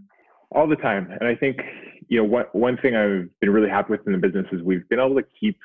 all 0.55 0.67
the 0.67 0.75
time. 0.75 1.09
And 1.19 1.27
I 1.27 1.35
think, 1.35 1.59
you 2.07 2.17
know, 2.17 2.23
what 2.23 2.53
one 2.55 2.77
thing 2.77 2.95
I've 2.95 3.27
been 3.39 3.51
really 3.51 3.69
happy 3.69 3.91
with 3.91 4.01
in 4.07 4.13
the 4.13 4.17
business 4.17 4.47
is 4.51 4.61
we've 4.61 4.87
been 4.89 4.99
able 4.99 5.15
to 5.15 5.25
keep 5.39 5.57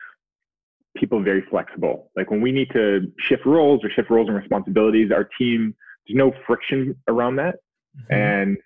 people 0.96 1.22
very 1.22 1.42
flexible. 1.48 2.10
Like 2.16 2.30
when 2.30 2.40
we 2.40 2.52
need 2.52 2.70
to 2.72 3.10
shift 3.20 3.46
roles 3.46 3.84
or 3.84 3.90
shift 3.90 4.10
roles 4.10 4.28
and 4.28 4.36
responsibilities, 4.36 5.10
our 5.12 5.28
team, 5.38 5.74
no 6.10 6.32
friction 6.46 6.94
around 7.08 7.36
that. 7.36 7.56
Mm-hmm. 7.96 8.14
And 8.14 8.56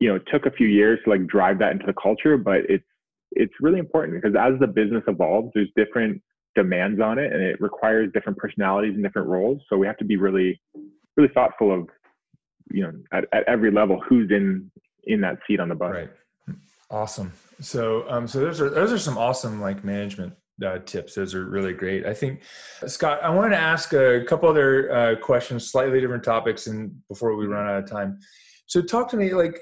you 0.00 0.08
know, 0.08 0.16
it 0.16 0.24
took 0.30 0.46
a 0.46 0.50
few 0.50 0.66
years 0.66 0.98
to 1.04 1.10
like 1.10 1.26
drive 1.26 1.58
that 1.60 1.72
into 1.72 1.86
the 1.86 1.94
culture, 1.94 2.36
but 2.36 2.62
it's 2.68 2.84
it's 3.32 3.54
really 3.60 3.78
important 3.78 4.20
because 4.20 4.36
as 4.38 4.58
the 4.60 4.66
business 4.66 5.02
evolves, 5.08 5.50
there's 5.54 5.70
different 5.76 6.20
demands 6.54 7.00
on 7.00 7.18
it 7.18 7.32
and 7.32 7.42
it 7.42 7.60
requires 7.60 8.12
different 8.12 8.38
personalities 8.38 8.94
and 8.94 9.02
different 9.02 9.28
roles. 9.28 9.60
So 9.68 9.76
we 9.76 9.86
have 9.86 9.96
to 9.98 10.04
be 10.04 10.16
really, 10.16 10.60
really 11.16 11.32
thoughtful 11.34 11.72
of, 11.74 11.88
you 12.70 12.82
know, 12.82 12.92
at, 13.12 13.24
at 13.32 13.44
every 13.48 13.70
level 13.70 14.00
who's 14.08 14.30
in 14.30 14.70
in 15.04 15.20
that 15.20 15.38
seat 15.46 15.60
on 15.60 15.68
the 15.68 15.74
bus. 15.74 15.92
Right. 15.92 16.10
Awesome. 16.90 17.32
So 17.60 18.04
um 18.08 18.26
so 18.28 18.40
those 18.40 18.60
are 18.60 18.70
those 18.70 18.92
are 18.92 18.98
some 18.98 19.18
awesome 19.18 19.60
like 19.60 19.84
management 19.84 20.34
uh, 20.64 20.78
tips. 20.80 21.14
Those 21.14 21.34
are 21.34 21.46
really 21.46 21.72
great. 21.72 22.06
I 22.06 22.14
think, 22.14 22.42
Scott, 22.86 23.20
I 23.22 23.30
wanted 23.30 23.50
to 23.50 23.60
ask 23.60 23.92
a 23.92 24.24
couple 24.24 24.48
other 24.48 24.92
uh, 24.92 25.16
questions, 25.16 25.70
slightly 25.70 26.00
different 26.00 26.24
topics, 26.24 26.66
and 26.66 26.92
before 27.08 27.36
we 27.36 27.46
run 27.46 27.66
out 27.66 27.82
of 27.82 27.90
time. 27.90 28.18
So, 28.66 28.80
talk 28.80 29.08
to 29.10 29.16
me. 29.16 29.34
Like, 29.34 29.60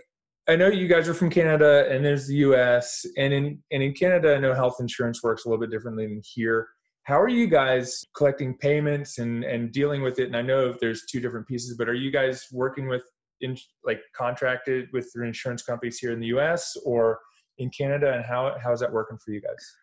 I 0.48 0.56
know 0.56 0.68
you 0.68 0.88
guys 0.88 1.08
are 1.08 1.14
from 1.14 1.30
Canada, 1.30 1.86
and 1.90 2.04
there's 2.04 2.26
the 2.26 2.36
U.S. 2.36 3.04
and 3.16 3.32
in 3.32 3.62
and 3.70 3.82
in 3.82 3.94
Canada, 3.94 4.34
I 4.34 4.38
know 4.38 4.54
health 4.54 4.76
insurance 4.80 5.22
works 5.22 5.44
a 5.44 5.48
little 5.48 5.60
bit 5.60 5.70
differently 5.70 6.06
than 6.06 6.20
here. 6.24 6.68
How 7.04 7.20
are 7.20 7.28
you 7.28 7.48
guys 7.48 8.04
collecting 8.16 8.56
payments 8.58 9.18
and 9.18 9.44
and 9.44 9.72
dealing 9.72 10.02
with 10.02 10.18
it? 10.18 10.26
And 10.26 10.36
I 10.36 10.42
know 10.42 10.74
there's 10.80 11.04
two 11.10 11.20
different 11.20 11.46
pieces, 11.46 11.76
but 11.76 11.88
are 11.88 11.94
you 11.94 12.10
guys 12.10 12.46
working 12.52 12.88
with 12.88 13.02
in 13.40 13.56
like 13.84 14.00
contracted 14.16 14.88
with 14.92 15.10
your 15.14 15.24
insurance 15.24 15.62
companies 15.62 15.98
here 15.98 16.12
in 16.12 16.20
the 16.20 16.28
U.S. 16.28 16.76
or 16.84 17.18
in 17.58 17.70
Canada, 17.70 18.12
and 18.12 18.24
how 18.24 18.56
how 18.62 18.72
is 18.72 18.80
that 18.80 18.92
working 18.92 19.18
for 19.24 19.32
you 19.32 19.40
guys? 19.40 19.81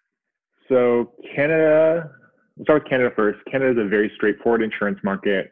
So 0.69 1.13
Canada, 1.35 2.11
we'll 2.55 2.65
start 2.65 2.83
with 2.83 2.89
Canada 2.89 3.11
first. 3.15 3.39
Canada 3.51 3.71
is 3.71 3.85
a 3.85 3.89
very 3.89 4.11
straightforward 4.15 4.61
insurance 4.61 4.99
market, 5.03 5.51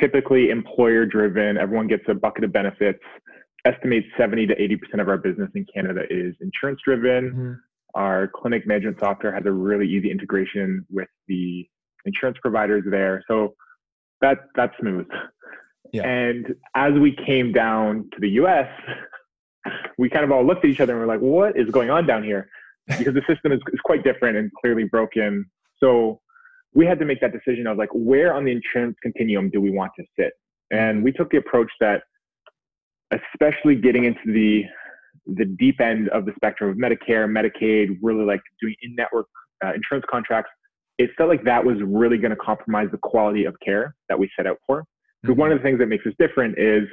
typically 0.00 0.50
employer 0.50 1.04
driven. 1.04 1.58
Everyone 1.58 1.88
gets 1.88 2.04
a 2.08 2.14
bucket 2.14 2.44
of 2.44 2.52
benefits. 2.52 3.00
Estimate 3.64 4.04
70 4.16 4.46
to 4.46 4.54
80% 4.54 5.00
of 5.00 5.08
our 5.08 5.18
business 5.18 5.50
in 5.56 5.66
Canada 5.74 6.02
is 6.08 6.34
insurance 6.40 6.80
driven. 6.84 7.30
Mm-hmm. 7.30 7.52
Our 7.94 8.28
clinic 8.28 8.66
management 8.66 8.98
software 9.00 9.34
has 9.34 9.44
a 9.46 9.50
really 9.50 9.88
easy 9.88 10.10
integration 10.10 10.86
with 10.90 11.08
the 11.26 11.68
insurance 12.04 12.38
providers 12.40 12.84
there. 12.88 13.24
So 13.26 13.54
that 14.20 14.38
that's 14.54 14.74
smooth. 14.78 15.06
Yeah. 15.92 16.06
And 16.06 16.54
as 16.74 16.94
we 16.94 17.16
came 17.26 17.52
down 17.52 18.08
to 18.12 18.20
the 18.20 18.30
US, 18.30 18.68
we 19.98 20.08
kind 20.08 20.24
of 20.24 20.30
all 20.30 20.44
looked 20.46 20.64
at 20.64 20.70
each 20.70 20.80
other 20.80 20.92
and 20.92 21.00
we're 21.00 21.12
like, 21.12 21.20
what 21.20 21.56
is 21.56 21.70
going 21.70 21.90
on 21.90 22.06
down 22.06 22.22
here? 22.22 22.48
Because 22.86 23.14
the 23.14 23.22
system 23.28 23.52
is, 23.52 23.60
is 23.72 23.80
quite 23.84 24.04
different 24.04 24.36
and 24.36 24.50
clearly 24.60 24.84
broken. 24.84 25.44
So 25.78 26.20
we 26.74 26.86
had 26.86 26.98
to 26.98 27.04
make 27.04 27.20
that 27.20 27.32
decision 27.32 27.66
of 27.66 27.78
like, 27.78 27.88
where 27.92 28.34
on 28.34 28.44
the 28.44 28.52
insurance 28.52 28.96
continuum 29.02 29.50
do 29.50 29.60
we 29.60 29.70
want 29.70 29.92
to 29.98 30.04
sit? 30.18 30.32
And 30.70 31.02
we 31.02 31.12
took 31.12 31.30
the 31.30 31.38
approach 31.38 31.70
that, 31.80 32.02
especially 33.12 33.76
getting 33.76 34.04
into 34.04 34.32
the 34.32 34.64
the 35.26 35.44
deep 35.44 35.80
end 35.80 36.08
of 36.10 36.24
the 36.24 36.32
spectrum 36.36 36.70
of 36.70 36.76
Medicare, 36.76 37.26
Medicaid, 37.26 37.98
really 38.00 38.24
like 38.24 38.40
doing 38.60 38.76
in-network 38.82 39.26
uh, 39.64 39.72
insurance 39.74 40.04
contracts, 40.08 40.50
it 40.98 41.10
felt 41.16 41.28
like 41.28 41.42
that 41.44 41.64
was 41.64 41.76
really 41.84 42.16
going 42.16 42.30
to 42.30 42.36
compromise 42.36 42.88
the 42.92 42.98
quality 42.98 43.44
of 43.44 43.54
care 43.64 43.96
that 44.08 44.16
we 44.16 44.30
set 44.36 44.46
out 44.46 44.58
for. 44.66 44.84
So 45.24 45.32
mm-hmm. 45.32 45.40
one 45.40 45.52
of 45.52 45.58
the 45.58 45.64
things 45.64 45.78
that 45.80 45.86
makes 45.86 46.06
us 46.06 46.12
different 46.18 46.58
is 46.58 46.84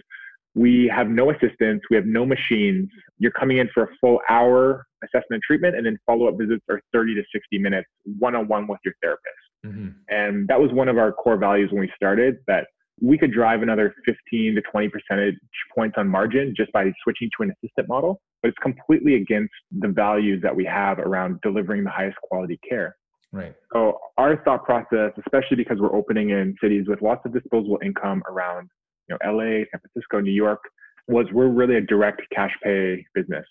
we 0.55 0.91
have 0.93 1.07
no 1.07 1.31
assistants, 1.31 1.85
we 1.89 1.95
have 1.95 2.05
no 2.05 2.25
machines. 2.25 2.89
You're 3.17 3.31
coming 3.31 3.57
in 3.57 3.69
for 3.73 3.83
a 3.83 3.87
full 3.99 4.19
hour 4.29 4.85
assessment 5.03 5.25
and 5.31 5.41
treatment, 5.41 5.75
and 5.75 5.85
then 5.85 5.97
follow 6.05 6.27
up 6.27 6.35
visits 6.37 6.63
are 6.69 6.79
30 6.93 7.15
to 7.15 7.23
60 7.33 7.57
minutes 7.57 7.87
one 8.19 8.35
on 8.35 8.47
one 8.47 8.67
with 8.67 8.79
your 8.85 8.93
therapist. 9.01 9.25
Mm-hmm. 9.65 9.89
And 10.09 10.47
that 10.47 10.59
was 10.59 10.71
one 10.71 10.89
of 10.89 10.97
our 10.97 11.11
core 11.11 11.37
values 11.37 11.71
when 11.71 11.81
we 11.81 11.91
started 11.95 12.37
that 12.47 12.67
we 13.01 13.17
could 13.17 13.33
drive 13.33 13.63
another 13.63 13.93
15 14.05 14.55
to 14.55 14.61
20 14.61 14.89
percentage 14.89 15.35
points 15.75 15.95
on 15.97 16.07
margin 16.07 16.53
just 16.55 16.71
by 16.71 16.91
switching 17.03 17.29
to 17.37 17.43
an 17.43 17.51
assistant 17.51 17.87
model, 17.89 18.21
but 18.41 18.49
it's 18.49 18.57
completely 18.59 19.15
against 19.15 19.53
the 19.79 19.87
values 19.87 20.41
that 20.43 20.55
we 20.55 20.63
have 20.65 20.99
around 20.99 21.39
delivering 21.41 21.83
the 21.83 21.89
highest 21.89 22.17
quality 22.21 22.59
care. 22.67 22.95
Right. 23.31 23.55
So 23.73 23.97
our 24.17 24.43
thought 24.43 24.63
process, 24.63 25.11
especially 25.17 25.57
because 25.57 25.79
we're 25.79 25.95
opening 25.95 26.29
in 26.29 26.55
cities 26.61 26.85
with 26.87 27.01
lots 27.01 27.25
of 27.25 27.33
disposable 27.33 27.79
income 27.83 28.21
around 28.29 28.69
you 29.07 29.17
know, 29.21 29.31
LA, 29.31 29.65
San 29.71 29.79
Francisco, 29.81 30.19
New 30.19 30.31
York, 30.31 30.59
was 31.07 31.25
we're 31.31 31.47
really 31.47 31.75
a 31.75 31.81
direct 31.81 32.21
cash 32.33 32.53
pay 32.63 33.05
business. 33.13 33.45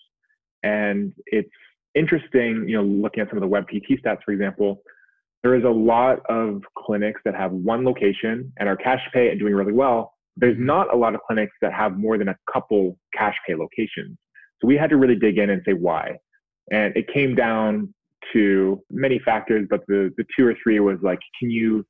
And 0.63 1.13
it's 1.27 1.49
interesting, 1.95 2.67
you 2.67 2.77
know, 2.77 2.83
looking 2.83 3.21
at 3.21 3.29
some 3.29 3.41
of 3.41 3.47
the 3.47 3.55
WebPT 3.55 4.01
stats, 4.03 4.19
for 4.25 4.31
example, 4.31 4.81
there 5.43 5.55
is 5.55 5.63
a 5.63 5.69
lot 5.69 6.19
of 6.29 6.61
clinics 6.77 7.21
that 7.25 7.35
have 7.35 7.51
one 7.51 7.83
location 7.83 8.51
and 8.57 8.69
are 8.69 8.77
cash 8.77 9.01
pay 9.13 9.29
and 9.29 9.39
doing 9.39 9.53
really 9.53 9.73
well. 9.73 10.13
There's 10.37 10.55
mm-hmm. 10.55 10.65
not 10.65 10.93
a 10.93 10.97
lot 10.97 11.13
of 11.13 11.21
clinics 11.27 11.53
that 11.61 11.73
have 11.73 11.97
more 11.97 12.17
than 12.17 12.29
a 12.29 12.35
couple 12.51 12.97
cash 13.13 13.35
pay 13.45 13.55
locations. 13.55 14.17
So 14.61 14.67
we 14.67 14.77
had 14.77 14.89
to 14.89 14.97
really 14.97 15.15
dig 15.15 15.37
in 15.37 15.49
and 15.49 15.61
say 15.65 15.73
why. 15.73 16.17
And 16.71 16.95
it 16.95 17.07
came 17.13 17.35
down 17.35 17.93
to 18.31 18.81
many 18.89 19.19
factors, 19.19 19.67
but 19.69 19.81
the, 19.87 20.11
the 20.17 20.23
two 20.35 20.47
or 20.47 20.55
three 20.63 20.79
was 20.79 20.97
like, 21.03 21.19
can 21.37 21.51
you 21.51 21.85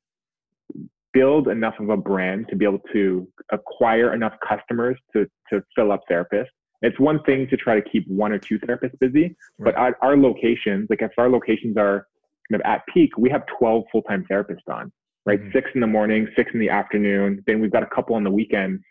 build 1.14 1.48
enough 1.48 1.74
of 1.78 1.88
a 1.88 1.96
brand 1.96 2.46
to 2.50 2.56
be 2.56 2.66
able 2.66 2.80
to 2.92 3.26
acquire 3.52 4.12
enough 4.12 4.34
customers 4.46 4.98
to, 5.14 5.26
to 5.50 5.62
fill 5.74 5.92
up 5.92 6.02
therapists. 6.10 6.48
It's 6.82 6.98
one 7.00 7.22
thing 7.22 7.48
to 7.48 7.56
try 7.56 7.80
to 7.80 7.88
keep 7.88 8.06
one 8.08 8.32
or 8.32 8.38
two 8.38 8.58
therapists 8.58 8.98
busy, 8.98 9.34
right. 9.58 9.72
but 9.72 9.76
our, 9.76 9.96
our 10.02 10.16
locations, 10.18 10.88
like 10.90 11.00
if 11.00 11.12
our 11.16 11.30
locations 11.30 11.78
are 11.78 12.06
kind 12.50 12.60
of 12.60 12.66
at 12.66 12.82
peak, 12.92 13.16
we 13.16 13.30
have 13.30 13.42
12 13.58 13.84
full-time 13.90 14.26
therapists 14.30 14.68
on, 14.70 14.92
right? 15.24 15.40
Mm-hmm. 15.40 15.52
Six 15.52 15.70
in 15.74 15.80
the 15.80 15.86
morning, 15.86 16.28
six 16.36 16.50
in 16.52 16.60
the 16.60 16.68
afternoon. 16.68 17.42
Then 17.46 17.60
we've 17.60 17.72
got 17.72 17.82
a 17.82 17.88
couple 17.94 18.16
on 18.16 18.24
the 18.24 18.30
weekends. 18.30 18.82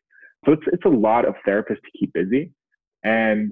So 0.45 0.53
it's, 0.53 0.63
it's 0.71 0.85
a 0.85 0.89
lot 0.89 1.25
of 1.25 1.35
therapists 1.47 1.81
to 1.81 1.91
keep 1.99 2.11
busy. 2.13 2.51
And, 3.03 3.51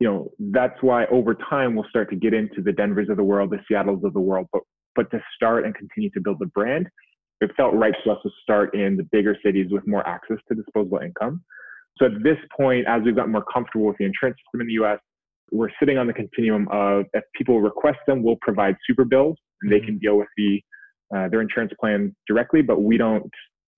you 0.00 0.08
know, 0.08 0.30
that's 0.38 0.80
why 0.80 1.06
over 1.06 1.34
time 1.34 1.74
we'll 1.74 1.88
start 1.88 2.08
to 2.10 2.16
get 2.16 2.32
into 2.32 2.62
the 2.62 2.72
Denvers 2.72 3.08
of 3.10 3.16
the 3.16 3.24
world, 3.24 3.50
the 3.50 3.60
Seattles 3.68 4.04
of 4.04 4.14
the 4.14 4.20
world, 4.20 4.46
but, 4.52 4.62
but 4.96 5.10
to 5.10 5.20
start 5.34 5.64
and 5.64 5.74
continue 5.74 6.10
to 6.10 6.20
build 6.20 6.38
the 6.38 6.46
brand, 6.46 6.88
it 7.44 7.50
felt 7.56 7.74
right 7.74 7.94
to 8.04 8.10
us 8.12 8.18
to 8.22 8.30
start 8.42 8.74
in 8.74 8.96
the 8.96 9.04
bigger 9.12 9.36
cities 9.44 9.68
with 9.70 9.86
more 9.86 10.06
access 10.06 10.38
to 10.48 10.54
disposable 10.54 10.98
income. 10.98 11.42
So 11.98 12.06
at 12.06 12.22
this 12.22 12.38
point, 12.56 12.86
as 12.88 13.02
we've 13.04 13.14
gotten 13.14 13.32
more 13.32 13.44
comfortable 13.52 13.86
with 13.86 13.96
the 13.98 14.04
insurance 14.04 14.36
system 14.44 14.62
in 14.62 14.66
the 14.66 14.84
US, 14.84 14.98
we're 15.52 15.70
sitting 15.78 15.98
on 15.98 16.06
the 16.06 16.12
continuum 16.12 16.66
of 16.72 17.04
if 17.12 17.22
people 17.36 17.60
request 17.60 17.98
them, 18.06 18.22
we'll 18.22 18.38
provide 18.40 18.76
super 18.86 19.04
bills 19.04 19.36
and 19.62 19.70
they 19.70 19.76
mm-hmm. 19.76 19.86
can 19.86 19.98
deal 19.98 20.16
with 20.16 20.28
the 20.36 20.60
uh, 21.14 21.28
their 21.28 21.42
insurance 21.42 21.72
plan 21.78 22.14
directly, 22.26 22.62
but 22.62 22.82
we 22.82 22.96
don't 22.96 23.30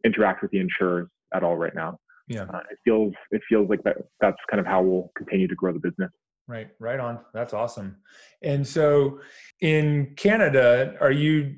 interact 0.05 0.41
with 0.41 0.51
the 0.53 0.59
insurers 0.59 1.09
at 1.35 1.43
all 1.43 1.57
right 1.57 1.75
now. 1.75 1.99
Yeah. 2.29 2.45
Uh, 2.45 2.61
it 2.71 2.79
feels 2.85 3.13
it 3.31 3.43
feels 3.49 3.69
like 3.69 3.83
that 3.85 3.97
that's 4.21 4.39
kind 4.51 4.61
of 4.61 4.67
how 4.67 4.83
we'll 4.83 5.11
continue 5.17 5.49
to 5.49 5.55
grow 5.55 5.73
the 5.73 5.81
business. 5.81 6.11
Right, 6.49 6.69
right 6.79 7.01
on. 7.01 7.19
That's 7.35 7.53
awesome. 7.53 7.97
And 8.43 8.67
so 8.67 9.21
in 9.61 10.15
Canada, 10.17 10.95
are 11.01 11.11
you 11.11 11.57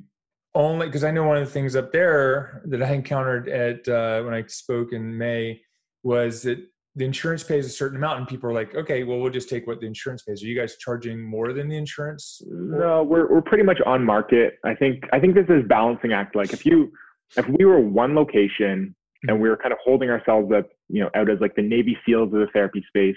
only 0.54 0.86
because 0.86 1.04
I 1.04 1.10
know 1.10 1.24
one 1.24 1.36
of 1.36 1.44
the 1.44 1.52
things 1.52 1.76
up 1.76 1.92
there 1.92 2.62
that 2.66 2.82
I 2.82 2.92
encountered 2.92 3.48
at 3.48 3.86
uh, 3.88 4.22
when 4.22 4.34
I 4.34 4.44
spoke 4.46 4.92
in 4.92 5.16
May 5.16 5.60
was 6.02 6.42
that 6.42 6.58
the 6.96 7.04
insurance 7.04 7.44
pays 7.44 7.64
a 7.66 7.70
certain 7.70 7.96
amount, 7.96 8.18
and 8.18 8.28
people 8.28 8.50
are 8.50 8.52
like, 8.52 8.74
"Okay, 8.74 9.04
well, 9.04 9.20
we'll 9.20 9.30
just 9.30 9.48
take 9.48 9.66
what 9.66 9.80
the 9.80 9.86
insurance 9.86 10.22
pays." 10.22 10.42
Are 10.42 10.46
you 10.46 10.58
guys 10.58 10.76
charging 10.78 11.22
more 11.22 11.52
than 11.52 11.68
the 11.68 11.76
insurance? 11.76 12.42
No, 12.46 13.02
we're 13.04 13.32
we're 13.32 13.42
pretty 13.42 13.62
much 13.62 13.80
on 13.86 14.04
market. 14.04 14.54
I 14.64 14.74
think 14.74 15.04
I 15.12 15.20
think 15.20 15.34
this 15.34 15.46
is 15.48 15.62
balancing 15.68 16.12
act. 16.12 16.34
Like 16.34 16.52
if 16.52 16.66
you 16.66 16.90
if 17.36 17.46
we 17.48 17.64
were 17.64 17.80
one 17.80 18.14
location 18.14 18.94
and 19.24 19.40
we 19.40 19.48
were 19.48 19.56
kind 19.56 19.72
of 19.72 19.78
holding 19.84 20.10
ourselves 20.10 20.50
up, 20.52 20.66
you 20.88 21.02
know, 21.02 21.10
out 21.14 21.30
as 21.30 21.38
like 21.40 21.54
the 21.54 21.62
Navy 21.62 21.96
SEALs 22.04 22.32
of 22.32 22.40
the 22.40 22.48
therapy 22.52 22.84
space, 22.88 23.16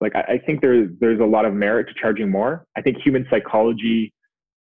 like 0.00 0.14
I, 0.16 0.20
I 0.20 0.38
think 0.44 0.60
there's 0.60 0.90
there's 1.00 1.20
a 1.20 1.24
lot 1.24 1.44
of 1.44 1.54
merit 1.54 1.88
to 1.88 1.94
charging 2.00 2.30
more. 2.30 2.66
I 2.76 2.82
think 2.82 2.96
human 3.04 3.26
psychology 3.30 4.12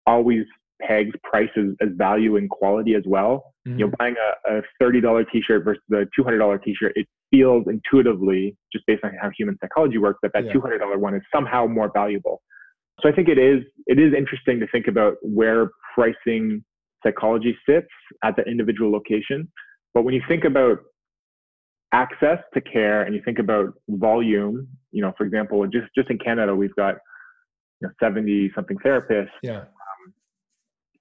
always 0.06 0.44
pegs 0.80 1.14
prices 1.22 1.76
as 1.80 1.88
value 1.96 2.36
and 2.36 2.48
quality 2.50 2.94
as 2.94 3.02
well. 3.06 3.54
Mm-hmm. 3.66 3.78
You 3.78 3.86
know, 3.86 3.92
buying 3.98 4.14
a, 4.48 4.58
a 4.58 4.62
$30 4.82 5.24
t-shirt 5.32 5.64
versus 5.64 5.82
a 5.92 6.04
$200 6.20 6.62
t-shirt, 6.62 6.92
it 6.96 7.06
feels 7.30 7.66
intuitively, 7.68 8.56
just 8.72 8.86
based 8.86 9.04
on 9.04 9.12
how 9.20 9.30
human 9.36 9.56
psychology 9.60 9.98
works, 9.98 10.18
that 10.22 10.32
that 10.34 10.46
yeah. 10.46 10.52
$200 10.52 10.98
one 10.98 11.14
is 11.14 11.22
somehow 11.34 11.66
more 11.66 11.90
valuable. 11.92 12.42
So 13.00 13.08
I 13.08 13.12
think 13.12 13.28
it 13.28 13.38
is, 13.38 13.62
it 13.86 13.98
is 13.98 14.12
interesting 14.16 14.58
to 14.60 14.66
think 14.68 14.88
about 14.88 15.14
where 15.22 15.70
pricing 15.94 16.64
psychology 17.04 17.56
sits 17.68 17.88
at 18.24 18.34
the 18.36 18.42
individual 18.42 18.90
location. 18.90 19.50
But 19.94 20.04
when 20.04 20.14
you 20.14 20.22
think 20.26 20.44
about 20.44 20.78
access 21.92 22.38
to 22.54 22.60
care 22.60 23.02
and 23.02 23.14
you 23.14 23.22
think 23.24 23.38
about 23.38 23.72
volume, 23.88 24.68
you 24.90 25.02
know, 25.02 25.12
for 25.16 25.24
example, 25.24 25.64
just, 25.66 25.86
just 25.96 26.10
in 26.10 26.18
Canada, 26.18 26.54
we've 26.54 26.74
got 26.74 26.96
you 27.80 27.86
know, 27.86 27.94
70 28.00 28.50
something 28.54 28.76
therapists. 28.84 29.28
Yeah 29.42 29.64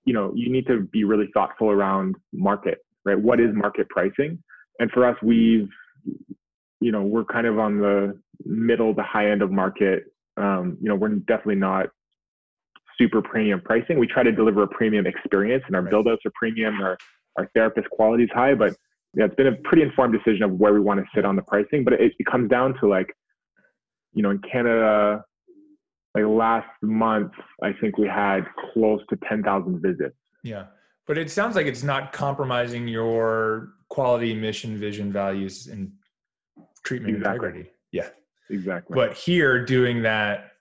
you 0.07 0.13
know, 0.13 0.31
you 0.33 0.49
need 0.49 0.65
to 0.67 0.83
be 0.91 1.03
really 1.03 1.29
thoughtful 1.33 1.69
around 1.69 2.15
market, 2.31 2.77
right? 3.03 3.19
What 3.19 3.41
is 3.41 3.49
market 3.53 3.89
pricing? 3.89 4.41
And 4.79 4.89
for 4.91 5.05
us, 5.05 5.17
we've, 5.21 5.67
you 6.79 6.93
know, 6.93 7.03
we're 7.03 7.25
kind 7.25 7.45
of 7.45 7.59
on 7.59 7.77
the 7.79 8.17
middle 8.45 8.95
to 8.95 9.03
high 9.03 9.29
end 9.29 9.41
of 9.41 9.51
market. 9.51 10.05
Um, 10.37 10.77
you 10.81 10.87
know, 10.87 10.95
we're 10.95 11.09
definitely 11.09 11.55
not 11.55 11.87
super 12.97 13.21
premium 13.21 13.59
pricing. 13.59 13.99
We 13.99 14.07
try 14.07 14.23
to 14.23 14.31
deliver 14.31 14.63
a 14.63 14.67
premium 14.67 15.05
experience 15.05 15.63
and 15.67 15.75
our 15.75 15.81
right. 15.81 15.91
build 15.91 16.07
outs 16.07 16.21
are 16.25 16.31
premium, 16.35 16.81
our, 16.81 16.97
our 17.37 17.49
therapist 17.53 17.89
quality 17.89 18.23
is 18.23 18.29
high, 18.33 18.55
but 18.55 18.73
yeah, 19.13 19.25
it's 19.25 19.35
been 19.35 19.47
a 19.47 19.55
pretty 19.65 19.83
informed 19.83 20.13
decision 20.13 20.43
of 20.43 20.51
where 20.51 20.73
we 20.73 20.79
want 20.79 21.01
to 21.01 21.05
sit 21.13 21.25
on 21.25 21.35
the 21.35 21.41
pricing. 21.41 21.83
But 21.83 21.93
it, 21.93 22.13
it 22.17 22.25
comes 22.25 22.49
down 22.49 22.75
to 22.79 22.87
like, 22.87 23.13
you 24.13 24.23
know, 24.23 24.29
in 24.29 24.39
Canada, 24.49 25.23
like 26.23 26.35
last 26.35 26.69
month, 26.81 27.31
I 27.61 27.73
think 27.73 27.97
we 27.97 28.07
had 28.07 28.41
close 28.73 29.01
to 29.09 29.17
10,000 29.27 29.81
visits. 29.81 30.15
Yeah. 30.43 30.65
But 31.05 31.17
it 31.17 31.31
sounds 31.31 31.55
like 31.55 31.65
it's 31.65 31.83
not 31.83 32.11
compromising 32.11 32.87
your 32.87 33.73
quality, 33.89 34.33
mission, 34.33 34.77
vision, 34.77 35.11
values, 35.11 35.67
and 35.67 35.91
treatment 36.83 37.15
exactly. 37.15 37.47
integrity. 37.47 37.71
Yeah. 37.91 38.09
Exactly. 38.49 38.95
But 38.95 39.13
here, 39.13 39.65
doing 39.65 40.01
that 40.03 40.51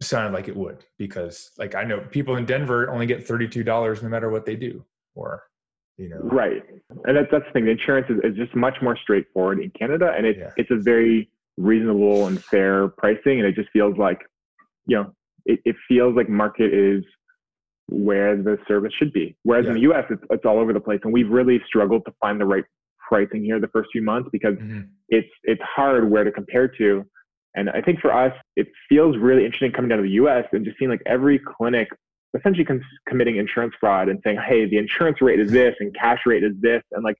sounded 0.00 0.32
like 0.32 0.48
it 0.48 0.56
would 0.56 0.84
because, 0.98 1.50
like, 1.58 1.74
I 1.74 1.84
know 1.84 2.00
people 2.10 2.36
in 2.36 2.44
Denver 2.44 2.90
only 2.90 3.06
get 3.06 3.26
$32 3.26 4.02
no 4.02 4.08
matter 4.08 4.30
what 4.30 4.46
they 4.46 4.56
do, 4.56 4.84
or, 5.14 5.42
you 5.98 6.08
know. 6.08 6.20
Right. 6.22 6.62
And 7.04 7.16
that's, 7.16 7.28
that's 7.30 7.44
the 7.46 7.52
thing. 7.52 7.66
The 7.66 7.72
insurance 7.72 8.06
is, 8.08 8.18
is 8.24 8.36
just 8.36 8.56
much 8.56 8.76
more 8.82 8.96
straightforward 8.96 9.60
in 9.60 9.70
Canada, 9.70 10.14
and 10.16 10.26
it, 10.26 10.38
yeah. 10.38 10.50
it's 10.56 10.70
a 10.70 10.76
very 10.76 11.30
reasonable 11.58 12.28
and 12.28 12.42
fair 12.42 12.88
pricing. 12.88 13.40
And 13.40 13.46
it 13.46 13.54
just 13.54 13.68
feels 13.70 13.98
like 13.98 14.20
you 14.86 14.96
know, 14.96 15.12
it, 15.44 15.60
it 15.64 15.76
feels 15.88 16.14
like 16.16 16.28
market 16.28 16.72
is 16.72 17.04
where 17.88 18.36
the 18.36 18.58
service 18.66 18.92
should 18.98 19.12
be. 19.12 19.36
Whereas 19.42 19.64
yeah. 19.64 19.70
in 19.70 19.74
the 19.76 19.92
US, 19.92 20.04
it's, 20.10 20.22
it's 20.30 20.44
all 20.44 20.58
over 20.58 20.72
the 20.72 20.80
place. 20.80 21.00
And 21.04 21.12
we've 21.12 21.30
really 21.30 21.60
struggled 21.66 22.04
to 22.06 22.12
find 22.20 22.40
the 22.40 22.46
right 22.46 22.64
pricing 23.08 23.44
here 23.44 23.60
the 23.60 23.68
first 23.68 23.90
few 23.92 24.02
months 24.02 24.28
because 24.32 24.54
mm-hmm. 24.54 24.82
it's, 25.08 25.28
it's 25.44 25.62
hard 25.62 26.10
where 26.10 26.24
to 26.24 26.32
compare 26.32 26.68
to. 26.68 27.04
And 27.54 27.68
I 27.70 27.82
think 27.82 28.00
for 28.00 28.12
us, 28.12 28.32
it 28.56 28.68
feels 28.88 29.16
really 29.18 29.44
interesting 29.44 29.72
coming 29.72 29.90
down 29.90 29.98
to 29.98 30.04
the 30.04 30.10
US 30.10 30.46
and 30.52 30.64
just 30.64 30.78
seeing 30.78 30.90
like 30.90 31.02
every 31.06 31.38
clinic 31.38 31.88
essentially 32.34 32.64
com- 32.64 32.80
committing 33.06 33.36
insurance 33.36 33.74
fraud 33.78 34.08
and 34.08 34.18
saying, 34.24 34.38
hey, 34.46 34.66
the 34.66 34.78
insurance 34.78 35.20
rate 35.20 35.38
is 35.38 35.50
this 35.50 35.74
and 35.80 35.94
cash 35.94 36.20
rate 36.24 36.42
is 36.42 36.54
this. 36.60 36.82
And 36.92 37.04
like, 37.04 37.16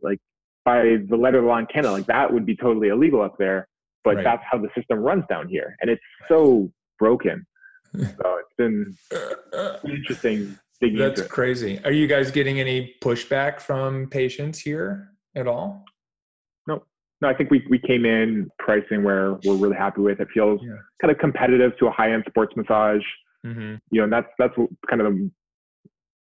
like 0.00 0.18
by 0.64 0.98
the 1.08 1.16
letter 1.16 1.38
of 1.38 1.44
the 1.44 1.48
law 1.48 1.58
in 1.58 1.66
Canada, 1.66 1.92
like 1.92 2.06
that 2.06 2.32
would 2.32 2.46
be 2.46 2.54
totally 2.54 2.88
illegal 2.88 3.22
up 3.22 3.36
there. 3.38 3.66
But 4.04 4.16
right. 4.16 4.24
that's 4.24 4.44
how 4.48 4.58
the 4.58 4.68
system 4.76 5.00
runs 5.00 5.24
down 5.28 5.48
here. 5.48 5.76
And 5.80 5.90
it's 5.90 6.02
so 6.28 6.70
broken. 6.98 7.46
So 7.94 8.38
it's 8.40 8.54
been 8.58 8.94
interesting 9.88 10.58
That's 10.80 11.22
crazy. 11.28 11.80
Are 11.84 11.92
you 11.92 12.06
guys 12.06 12.30
getting 12.30 12.60
any 12.60 12.94
pushback 13.02 13.60
from 13.60 14.08
patients 14.10 14.58
here 14.58 15.12
at 15.34 15.46
all? 15.46 15.84
No, 16.66 16.82
no. 17.22 17.28
I 17.28 17.34
think 17.34 17.50
we 17.50 17.64
we 17.70 17.78
came 17.78 18.04
in 18.04 18.50
pricing 18.58 19.02
where 19.02 19.38
we're 19.44 19.56
really 19.56 19.76
happy 19.76 20.02
with. 20.02 20.20
It 20.20 20.28
feels 20.34 20.60
yeah. 20.62 20.74
kind 21.00 21.10
of 21.10 21.18
competitive 21.18 21.72
to 21.78 21.86
a 21.86 21.90
high 21.90 22.12
end 22.12 22.24
sports 22.28 22.54
massage. 22.56 23.02
Mm-hmm. 23.46 23.76
You 23.90 24.00
know, 24.00 24.04
and 24.04 24.12
that's 24.12 24.28
that's 24.38 24.54
kind 24.90 25.00
of 25.00 25.14
the, 25.14 25.30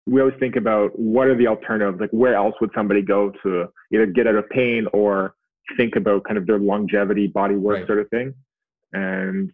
we 0.05 0.21
always 0.21 0.37
think 0.39 0.55
about 0.55 0.97
what 0.97 1.27
are 1.27 1.35
the 1.35 1.47
alternatives. 1.47 1.99
Like, 1.99 2.11
where 2.11 2.35
else 2.35 2.55
would 2.61 2.71
somebody 2.73 3.01
go 3.01 3.33
to 3.43 3.67
either 3.93 4.05
get 4.05 4.27
out 4.27 4.35
of 4.35 4.49
pain 4.49 4.87
or 4.93 5.35
think 5.77 5.95
about 5.95 6.23
kind 6.23 6.37
of 6.37 6.47
their 6.47 6.59
longevity, 6.59 7.27
body 7.27 7.55
work 7.55 7.79
right. 7.79 7.87
sort 7.87 7.99
of 7.99 8.09
thing. 8.09 8.33
And 8.93 9.51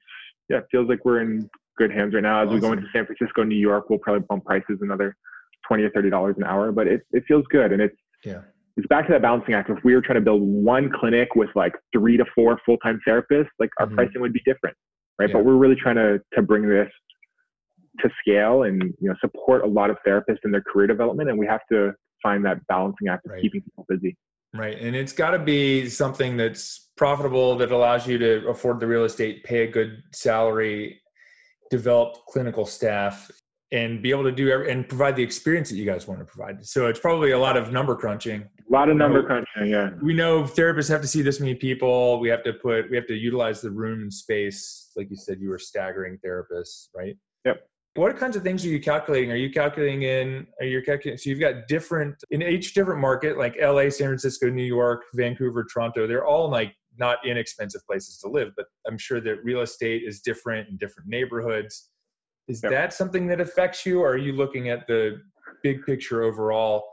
yeah, 0.49 0.57
it 0.57 0.65
feels 0.71 0.87
like 0.87 1.03
we're 1.05 1.21
in 1.21 1.49
good 1.77 1.91
hands 1.91 2.13
right 2.13 2.23
now. 2.23 2.41
As 2.41 2.47
awesome. 2.47 2.55
we 2.55 2.61
go 2.61 2.71
into 2.73 2.87
San 2.93 3.05
Francisco, 3.05 3.43
New 3.43 3.57
York, 3.57 3.89
we'll 3.89 3.99
probably 3.99 4.25
bump 4.27 4.45
prices 4.45 4.79
another 4.81 5.15
twenty 5.67 5.83
or 5.83 5.89
thirty 5.91 6.09
dollars 6.09 6.35
an 6.37 6.43
hour. 6.43 6.71
But 6.71 6.87
it 6.87 7.01
it 7.11 7.23
feels 7.27 7.45
good, 7.49 7.71
and 7.71 7.81
it's 7.81 7.97
yeah. 8.23 8.41
It's 8.77 8.87
back 8.87 9.07
to 9.07 9.13
that 9.13 9.21
balancing 9.21 9.53
act. 9.53 9.69
If 9.69 9.77
we 9.85 9.95
were 9.95 10.01
trying 10.01 10.17
to 10.17 10.21
build 10.21 10.41
one 10.41 10.91
clinic 10.99 11.33
with 11.33 11.49
like 11.55 11.73
three 11.93 12.17
to 12.17 12.25
four 12.35 12.59
full 12.65 12.75
time 12.79 12.99
therapists, 13.07 13.47
like 13.57 13.69
our 13.79 13.85
mm-hmm. 13.85 13.95
pricing 13.95 14.19
would 14.19 14.33
be 14.33 14.41
different, 14.43 14.75
right? 15.17 15.29
Yeah. 15.29 15.37
But 15.37 15.45
we're 15.45 15.55
really 15.55 15.77
trying 15.77 15.95
to 15.95 16.19
to 16.33 16.41
bring 16.41 16.67
this 16.67 16.89
to 18.01 18.09
scale 18.19 18.63
and 18.63 18.81
you 18.99 19.09
know 19.09 19.15
support 19.21 19.63
a 19.63 19.67
lot 19.67 19.89
of 19.89 19.97
therapists 20.05 20.39
in 20.43 20.51
their 20.51 20.61
career 20.61 20.87
development, 20.87 21.29
and 21.29 21.39
we 21.39 21.47
have 21.47 21.61
to 21.71 21.93
find 22.21 22.43
that 22.43 22.65
balancing 22.67 23.07
act 23.07 23.25
of 23.25 23.31
right. 23.31 23.41
keeping 23.41 23.61
people 23.61 23.85
busy. 23.87 24.17
Right. 24.53 24.79
And 24.79 24.95
it's 24.95 25.11
got 25.11 25.31
to 25.31 25.39
be 25.39 25.89
something 25.89 26.37
that's 26.37 26.84
profitable, 26.97 27.57
that 27.57 27.71
allows 27.71 28.07
you 28.07 28.17
to 28.17 28.47
afford 28.47 28.79
the 28.79 28.87
real 28.87 29.03
estate, 29.03 29.43
pay 29.43 29.63
a 29.63 29.67
good 29.67 30.01
salary, 30.13 31.01
develop 31.69 32.25
clinical 32.27 32.65
staff, 32.65 33.29
and 33.71 34.01
be 34.01 34.11
able 34.11 34.23
to 34.23 34.31
do 34.31 34.63
and 34.63 34.87
provide 34.87 35.15
the 35.15 35.23
experience 35.23 35.69
that 35.69 35.75
you 35.75 35.85
guys 35.85 36.07
want 36.07 36.19
to 36.19 36.25
provide. 36.25 36.65
So 36.65 36.87
it's 36.87 36.99
probably 36.99 37.31
a 37.31 37.39
lot 37.39 37.57
of 37.57 37.71
number 37.71 37.95
crunching. 37.95 38.41
A 38.41 38.71
lot 38.71 38.89
of 38.89 38.95
number 38.95 39.23
crunching, 39.23 39.67
yeah. 39.67 39.89
We 40.01 40.13
know 40.13 40.43
therapists 40.43 40.89
have 40.89 41.01
to 41.01 41.07
see 41.07 41.21
this 41.21 41.39
many 41.39 41.55
people. 41.55 42.19
We 42.19 42.29
have 42.29 42.43
to 42.43 42.53
put, 42.53 42.89
we 42.89 42.95
have 42.95 43.07
to 43.07 43.15
utilize 43.15 43.61
the 43.61 43.71
room 43.71 44.01
and 44.03 44.13
space. 44.13 44.91
Like 44.95 45.09
you 45.09 45.17
said, 45.17 45.39
you 45.39 45.49
were 45.49 45.59
staggering 45.59 46.19
therapists, 46.25 46.87
right? 46.95 47.17
Yep 47.45 47.67
what 47.95 48.17
kinds 48.17 48.35
of 48.35 48.43
things 48.43 48.65
are 48.65 48.69
you 48.69 48.79
calculating? 48.79 49.31
Are 49.31 49.37
you 49.37 49.49
calculating 49.49 50.03
in, 50.03 50.45
are 50.59 50.65
you 50.65 50.81
calculating, 50.81 51.17
so 51.17 51.29
you've 51.29 51.39
got 51.39 51.67
different, 51.67 52.15
in 52.29 52.41
each 52.41 52.73
different 52.73 52.99
market, 52.99 53.37
like 53.37 53.55
LA, 53.59 53.89
San 53.89 54.07
Francisco, 54.07 54.49
New 54.49 54.63
York, 54.63 55.03
Vancouver, 55.13 55.65
Toronto, 55.71 56.05
they're 56.05 56.25
all 56.25 56.49
like 56.49 56.73
not 56.97 57.19
inexpensive 57.25 57.81
places 57.87 58.17
to 58.19 58.29
live, 58.29 58.51
but 58.57 58.65
I'm 58.85 58.97
sure 58.97 59.21
that 59.21 59.43
real 59.43 59.61
estate 59.61 60.03
is 60.05 60.19
different 60.19 60.67
in 60.69 60.77
different 60.77 61.09
neighborhoods. 61.09 61.89
Is 62.49 62.61
yep. 62.61 62.71
that 62.73 62.93
something 62.93 63.27
that 63.27 63.39
affects 63.39 63.85
you? 63.85 64.01
Or 64.01 64.09
are 64.09 64.17
you 64.17 64.33
looking 64.33 64.69
at 64.69 64.85
the 64.87 65.21
big 65.63 65.85
picture 65.85 66.23
overall 66.23 66.83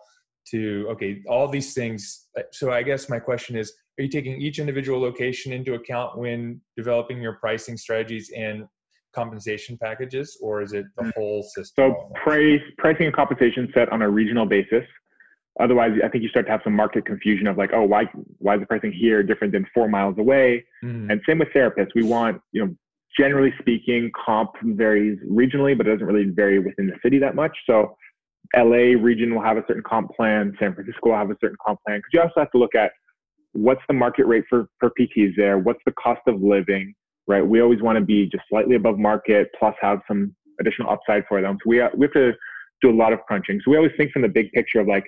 to, 0.50 0.86
okay, 0.90 1.22
all 1.28 1.48
these 1.48 1.74
things? 1.74 2.28
Uh, 2.38 2.42
so 2.52 2.70
I 2.70 2.82
guess 2.82 3.08
my 3.08 3.18
question 3.18 3.56
is, 3.56 3.72
are 3.98 4.02
you 4.02 4.08
taking 4.08 4.40
each 4.40 4.58
individual 4.58 5.00
location 5.00 5.52
into 5.52 5.74
account 5.74 6.16
when 6.16 6.60
developing 6.76 7.20
your 7.20 7.34
pricing 7.34 7.76
strategies 7.76 8.30
and 8.36 8.66
compensation 9.14 9.78
packages, 9.78 10.38
or 10.42 10.62
is 10.62 10.72
it 10.72 10.86
the 10.96 11.04
mm. 11.04 11.12
whole 11.14 11.42
system? 11.42 11.92
So 11.92 12.12
price, 12.22 12.60
pricing 12.78 13.06
and 13.06 13.14
compensation 13.14 13.70
set 13.74 13.90
on 13.92 14.02
a 14.02 14.08
regional 14.08 14.46
basis. 14.46 14.84
Otherwise, 15.60 15.92
I 16.02 16.08
think 16.08 16.22
you 16.22 16.30
start 16.30 16.46
to 16.46 16.52
have 16.52 16.62
some 16.64 16.74
market 16.74 17.04
confusion 17.04 17.46
of 17.46 17.58
like, 17.58 17.70
oh, 17.74 17.82
why 17.82 18.04
why 18.38 18.54
is 18.54 18.60
the 18.60 18.66
pricing 18.66 18.92
here 18.92 19.22
different 19.22 19.52
than 19.52 19.66
four 19.74 19.86
miles 19.86 20.16
away? 20.18 20.64
Mm-hmm. 20.82 21.10
And 21.10 21.20
same 21.28 21.38
with 21.40 21.48
therapists. 21.48 21.90
We 21.94 22.04
want, 22.04 22.40
you 22.52 22.64
know, 22.64 22.74
generally 23.18 23.52
speaking, 23.60 24.10
comp 24.24 24.50
varies 24.62 25.18
regionally, 25.30 25.76
but 25.76 25.86
it 25.86 25.92
doesn't 25.92 26.06
really 26.06 26.30
vary 26.30 26.58
within 26.58 26.86
the 26.86 26.96
city 27.02 27.18
that 27.18 27.34
much. 27.34 27.56
So 27.66 27.94
LA 28.56 28.96
region 29.00 29.34
will 29.34 29.42
have 29.42 29.56
a 29.56 29.64
certain 29.66 29.82
comp 29.82 30.14
plan, 30.14 30.54
San 30.58 30.74
Francisco 30.74 31.10
will 31.10 31.16
have 31.16 31.30
a 31.30 31.36
certain 31.40 31.56
comp 31.64 31.80
plan. 31.86 31.98
Because 31.98 32.10
you 32.12 32.20
also 32.20 32.40
have 32.40 32.50
to 32.52 32.58
look 32.58 32.74
at 32.74 32.92
what's 33.52 33.80
the 33.88 33.94
market 33.94 34.26
rate 34.26 34.44
for, 34.48 34.66
for 34.78 34.90
PTs 34.98 35.32
there, 35.36 35.58
what's 35.58 35.80
the 35.86 35.92
cost 35.92 36.20
of 36.26 36.42
living, 36.42 36.94
right? 37.28 37.46
We 37.46 37.60
always 37.60 37.80
want 37.82 37.98
to 37.98 38.04
be 38.04 38.26
just 38.26 38.44
slightly 38.48 38.76
above 38.76 38.98
market 38.98 39.48
plus 39.58 39.74
have 39.80 40.00
some 40.08 40.34
additional 40.60 40.90
upside 40.90 41.24
for 41.28 41.40
them. 41.40 41.56
So 41.62 41.70
we, 41.70 41.76
we 41.96 42.06
have 42.06 42.12
to 42.12 42.32
do 42.80 42.90
a 42.90 42.96
lot 42.96 43.12
of 43.12 43.20
crunching. 43.26 43.60
So 43.64 43.70
we 43.70 43.76
always 43.76 43.92
think 43.96 44.12
from 44.12 44.22
the 44.22 44.28
big 44.28 44.50
picture 44.52 44.80
of 44.80 44.88
like, 44.88 45.04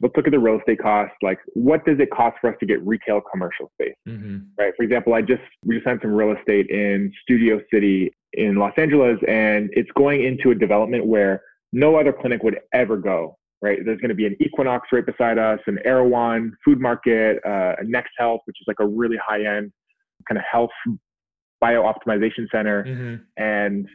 let's 0.00 0.14
look 0.16 0.26
at 0.26 0.32
the 0.32 0.38
real 0.38 0.58
estate 0.58 0.80
costs. 0.80 1.16
Like, 1.22 1.38
what 1.54 1.84
does 1.84 1.98
it 1.98 2.10
cost 2.10 2.36
for 2.40 2.50
us 2.50 2.56
to 2.60 2.66
get 2.66 2.84
retail 2.86 3.20
commercial 3.20 3.70
space? 3.80 3.94
Mm-hmm. 4.08 4.38
Right. 4.58 4.72
For 4.76 4.82
example, 4.82 5.14
I 5.14 5.22
just 5.22 5.42
we 5.64 5.76
just 5.76 5.86
signed 5.86 6.00
some 6.02 6.12
real 6.12 6.36
estate 6.36 6.68
in 6.68 7.12
Studio 7.22 7.60
City 7.72 8.12
in 8.34 8.56
Los 8.56 8.74
Angeles, 8.76 9.18
and 9.26 9.70
it's 9.72 9.90
going 9.96 10.24
into 10.24 10.50
a 10.50 10.54
development 10.54 11.06
where 11.06 11.42
no 11.72 11.96
other 11.96 12.12
clinic 12.12 12.42
would 12.42 12.60
ever 12.72 12.96
go. 12.96 13.36
Right. 13.60 13.80
There's 13.84 14.00
going 14.00 14.10
to 14.10 14.14
be 14.14 14.26
an 14.26 14.36
Equinox 14.38 14.88
right 14.92 15.04
beside 15.04 15.36
us, 15.36 15.58
an 15.66 15.80
Erewhon 15.84 16.52
food 16.64 16.80
market, 16.80 17.40
uh, 17.44 17.74
a 17.78 17.84
Next 17.84 18.12
Health, 18.16 18.40
which 18.44 18.56
is 18.60 18.64
like 18.68 18.78
a 18.78 18.86
really 18.86 19.16
high 19.16 19.44
end 19.44 19.72
kind 20.28 20.38
of 20.38 20.44
health 20.50 20.70
bio 21.60 21.82
optimization 21.82 22.46
center, 22.52 22.84
mm-hmm. 22.84 23.42
and 23.42 23.88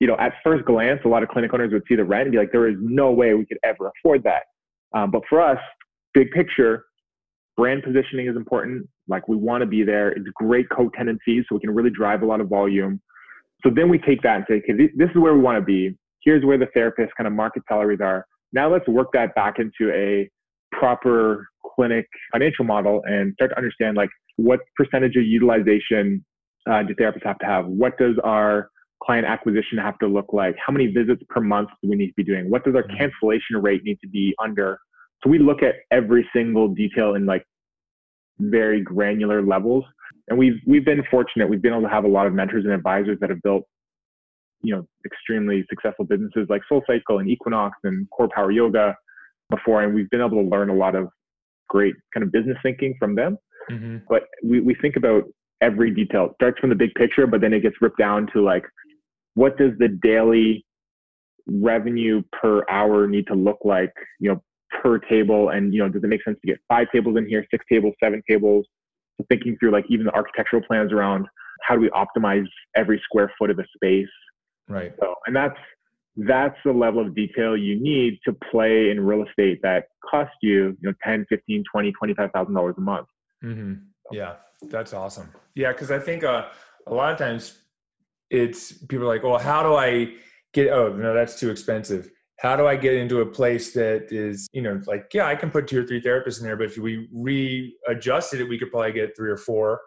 you 0.00 0.06
know, 0.06 0.16
at 0.18 0.32
first 0.42 0.64
glance, 0.64 1.00
a 1.04 1.08
lot 1.08 1.22
of 1.22 1.28
clinic 1.28 1.52
owners 1.54 1.72
would 1.72 1.84
see 1.88 1.94
the 1.94 2.04
rent 2.04 2.22
and 2.22 2.32
be 2.32 2.38
like, 2.38 2.50
there 2.50 2.68
is 2.68 2.76
no 2.80 3.12
way 3.12 3.34
we 3.34 3.46
could 3.46 3.58
ever 3.62 3.90
afford 3.96 4.24
that. 4.24 4.42
Um, 4.94 5.10
but 5.10 5.22
for 5.28 5.40
us, 5.40 5.58
big 6.12 6.30
picture, 6.32 6.86
brand 7.56 7.82
positioning 7.82 8.26
is 8.26 8.36
important. 8.36 8.88
Like 9.08 9.28
we 9.28 9.36
want 9.36 9.62
to 9.62 9.66
be 9.66 9.84
there. 9.84 10.10
It's 10.10 10.26
great 10.34 10.68
co-tenancy, 10.70 11.44
so 11.48 11.54
we 11.54 11.60
can 11.60 11.74
really 11.74 11.90
drive 11.90 12.22
a 12.22 12.26
lot 12.26 12.40
of 12.40 12.48
volume. 12.48 13.00
So 13.62 13.70
then 13.74 13.88
we 13.88 13.98
take 13.98 14.22
that 14.22 14.36
and 14.36 14.44
say, 14.48 14.54
okay, 14.56 14.90
this 14.96 15.10
is 15.10 15.16
where 15.16 15.34
we 15.34 15.40
want 15.40 15.58
to 15.58 15.64
be. 15.64 15.96
Here's 16.24 16.44
where 16.44 16.58
the 16.58 16.66
therapist 16.74 17.12
kind 17.16 17.26
of 17.26 17.32
market 17.32 17.62
salaries 17.68 18.00
are. 18.02 18.26
Now 18.52 18.72
let's 18.72 18.86
work 18.88 19.08
that 19.12 19.34
back 19.34 19.58
into 19.58 19.92
a 19.92 20.28
proper 20.72 21.46
clinic 21.76 22.06
financial 22.32 22.64
model 22.64 23.02
and 23.04 23.34
start 23.34 23.50
to 23.52 23.56
understand 23.56 23.96
like 23.96 24.10
what 24.36 24.60
percentage 24.76 25.16
of 25.16 25.24
utilization 25.24 26.24
uh, 26.70 26.82
do 26.82 26.94
therapists 26.94 27.24
have 27.24 27.38
to 27.38 27.46
have? 27.46 27.66
What 27.66 27.98
does 27.98 28.16
our 28.24 28.70
client 29.02 29.26
acquisition 29.26 29.78
have 29.78 29.98
to 29.98 30.06
look 30.06 30.32
like? 30.32 30.54
How 30.64 30.72
many 30.72 30.86
visits 30.86 31.22
per 31.28 31.40
month 31.40 31.68
do 31.82 31.90
we 31.90 31.96
need 31.96 32.08
to 32.08 32.14
be 32.16 32.24
doing? 32.24 32.50
What 32.50 32.64
does 32.64 32.74
our 32.74 32.82
mm-hmm. 32.82 32.96
cancellation 32.96 33.60
rate 33.60 33.82
need 33.84 33.98
to 34.02 34.08
be 34.08 34.34
under? 34.42 34.78
So 35.22 35.30
we 35.30 35.38
look 35.38 35.62
at 35.62 35.76
every 35.90 36.28
single 36.34 36.68
detail 36.68 37.14
in 37.14 37.26
like 37.26 37.44
very 38.38 38.80
granular 38.80 39.42
levels. 39.42 39.84
And 40.28 40.38
we've 40.38 40.60
we've 40.66 40.84
been 40.84 41.02
fortunate. 41.10 41.48
We've 41.48 41.62
been 41.62 41.72
able 41.72 41.82
to 41.82 41.88
have 41.88 42.04
a 42.04 42.08
lot 42.08 42.26
of 42.26 42.32
mentors 42.32 42.64
and 42.64 42.72
advisors 42.72 43.18
that 43.20 43.30
have 43.30 43.42
built, 43.42 43.64
you 44.62 44.74
know, 44.74 44.86
extremely 45.04 45.64
successful 45.68 46.04
businesses 46.04 46.46
like 46.48 46.62
SoulCycle 46.70 47.20
and 47.20 47.28
Equinox 47.28 47.76
and 47.84 48.08
Core 48.10 48.28
Power 48.32 48.50
Yoga 48.50 48.96
before, 49.50 49.82
and 49.82 49.94
we've 49.94 50.08
been 50.10 50.20
able 50.20 50.42
to 50.42 50.48
learn 50.48 50.70
a 50.70 50.74
lot 50.74 50.94
of 50.94 51.08
great 51.68 51.94
kind 52.14 52.24
of 52.24 52.32
business 52.32 52.56
thinking 52.62 52.94
from 52.98 53.14
them. 53.14 53.36
Mm-hmm. 53.70 53.98
But 54.08 54.22
we, 54.44 54.60
we 54.60 54.74
think 54.80 54.96
about 54.96 55.24
every 55.62 55.90
detail. 55.90 56.26
It 56.26 56.32
starts 56.34 56.58
from 56.58 56.68
the 56.70 56.76
big 56.76 56.94
picture, 56.94 57.26
but 57.26 57.40
then 57.40 57.54
it 57.54 57.60
gets 57.60 57.76
ripped 57.80 57.98
down 57.98 58.28
to 58.34 58.42
like 58.42 58.64
what 59.34 59.56
does 59.56 59.72
the 59.78 59.88
daily 59.88 60.66
revenue 61.46 62.22
per 62.32 62.64
hour 62.68 63.06
need 63.06 63.26
to 63.28 63.34
look 63.34 63.58
like, 63.64 63.92
you 64.20 64.30
know, 64.30 64.42
per 64.82 64.98
table? 64.98 65.50
And, 65.50 65.72
you 65.72 65.80
know, 65.80 65.88
does 65.88 66.02
it 66.04 66.08
make 66.08 66.22
sense 66.24 66.38
to 66.40 66.46
get 66.46 66.58
five 66.68 66.88
tables 66.92 67.16
in 67.16 67.26
here, 67.26 67.46
six 67.50 67.64
tables, 67.70 67.94
seven 68.02 68.22
tables? 68.28 68.66
So 69.18 69.26
thinking 69.28 69.56
through 69.58 69.70
like 69.70 69.84
even 69.88 70.06
the 70.06 70.12
architectural 70.12 70.62
plans 70.66 70.92
around 70.92 71.26
how 71.62 71.76
do 71.76 71.80
we 71.80 71.90
optimize 71.90 72.46
every 72.76 73.00
square 73.04 73.32
foot 73.38 73.50
of 73.50 73.56
the 73.56 73.64
space? 73.74 74.08
Right. 74.68 74.92
So, 75.00 75.14
and 75.26 75.36
that's, 75.36 75.58
that's 76.16 76.56
the 76.64 76.72
level 76.72 77.00
of 77.00 77.14
detail 77.14 77.56
you 77.56 77.80
need 77.80 78.18
to 78.24 78.36
play 78.50 78.90
in 78.90 79.00
real 79.00 79.24
estate 79.24 79.60
that 79.62 79.84
costs 80.08 80.34
you, 80.42 80.76
you 80.80 80.88
know, 80.88 80.92
10, 81.04 81.26
15, 81.28 81.64
20, 81.70 81.92
$25,000 82.02 82.76
a 82.76 82.80
month. 82.80 83.06
Mm-hmm. 83.44 83.74
Yeah, 84.12 84.34
that's 84.70 84.92
awesome. 84.92 85.32
Yeah, 85.54 85.72
because 85.72 85.90
I 85.90 85.98
think 85.98 86.24
uh, 86.24 86.46
a 86.86 86.94
lot 86.94 87.12
of 87.12 87.18
times 87.18 87.58
it's 88.30 88.72
people 88.86 89.04
are 89.04 89.14
like, 89.14 89.22
well, 89.22 89.38
how 89.38 89.62
do 89.62 89.74
I 89.74 90.14
get? 90.52 90.70
Oh, 90.70 90.92
no, 90.94 91.14
that's 91.14 91.38
too 91.38 91.50
expensive. 91.50 92.10
How 92.40 92.56
do 92.56 92.66
I 92.66 92.76
get 92.76 92.94
into 92.94 93.20
a 93.20 93.26
place 93.26 93.72
that 93.74 94.10
is, 94.10 94.48
you 94.52 94.62
know, 94.62 94.80
like, 94.86 95.06
yeah, 95.14 95.26
I 95.26 95.36
can 95.36 95.50
put 95.50 95.68
two 95.68 95.80
or 95.80 95.86
three 95.86 96.02
therapists 96.02 96.40
in 96.40 96.44
there, 96.44 96.56
but 96.56 96.66
if 96.66 96.76
we 96.76 97.08
readjusted 97.12 98.40
it, 98.40 98.48
we 98.48 98.58
could 98.58 98.70
probably 98.70 98.92
get 98.92 99.16
three 99.16 99.30
or 99.30 99.36
four. 99.36 99.80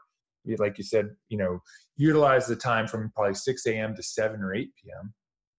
Like 0.57 0.77
you 0.77 0.83
said, 0.83 1.09
you 1.27 1.37
know, 1.37 1.59
utilize 1.97 2.45
the 2.47 2.55
time 2.55 2.87
from 2.87 3.11
probably 3.15 3.33
6 3.33 3.65
a.m. 3.65 3.95
to 3.95 4.03
7 4.03 4.41
or 4.41 4.53
8 4.53 4.69
p.m. 4.81 5.13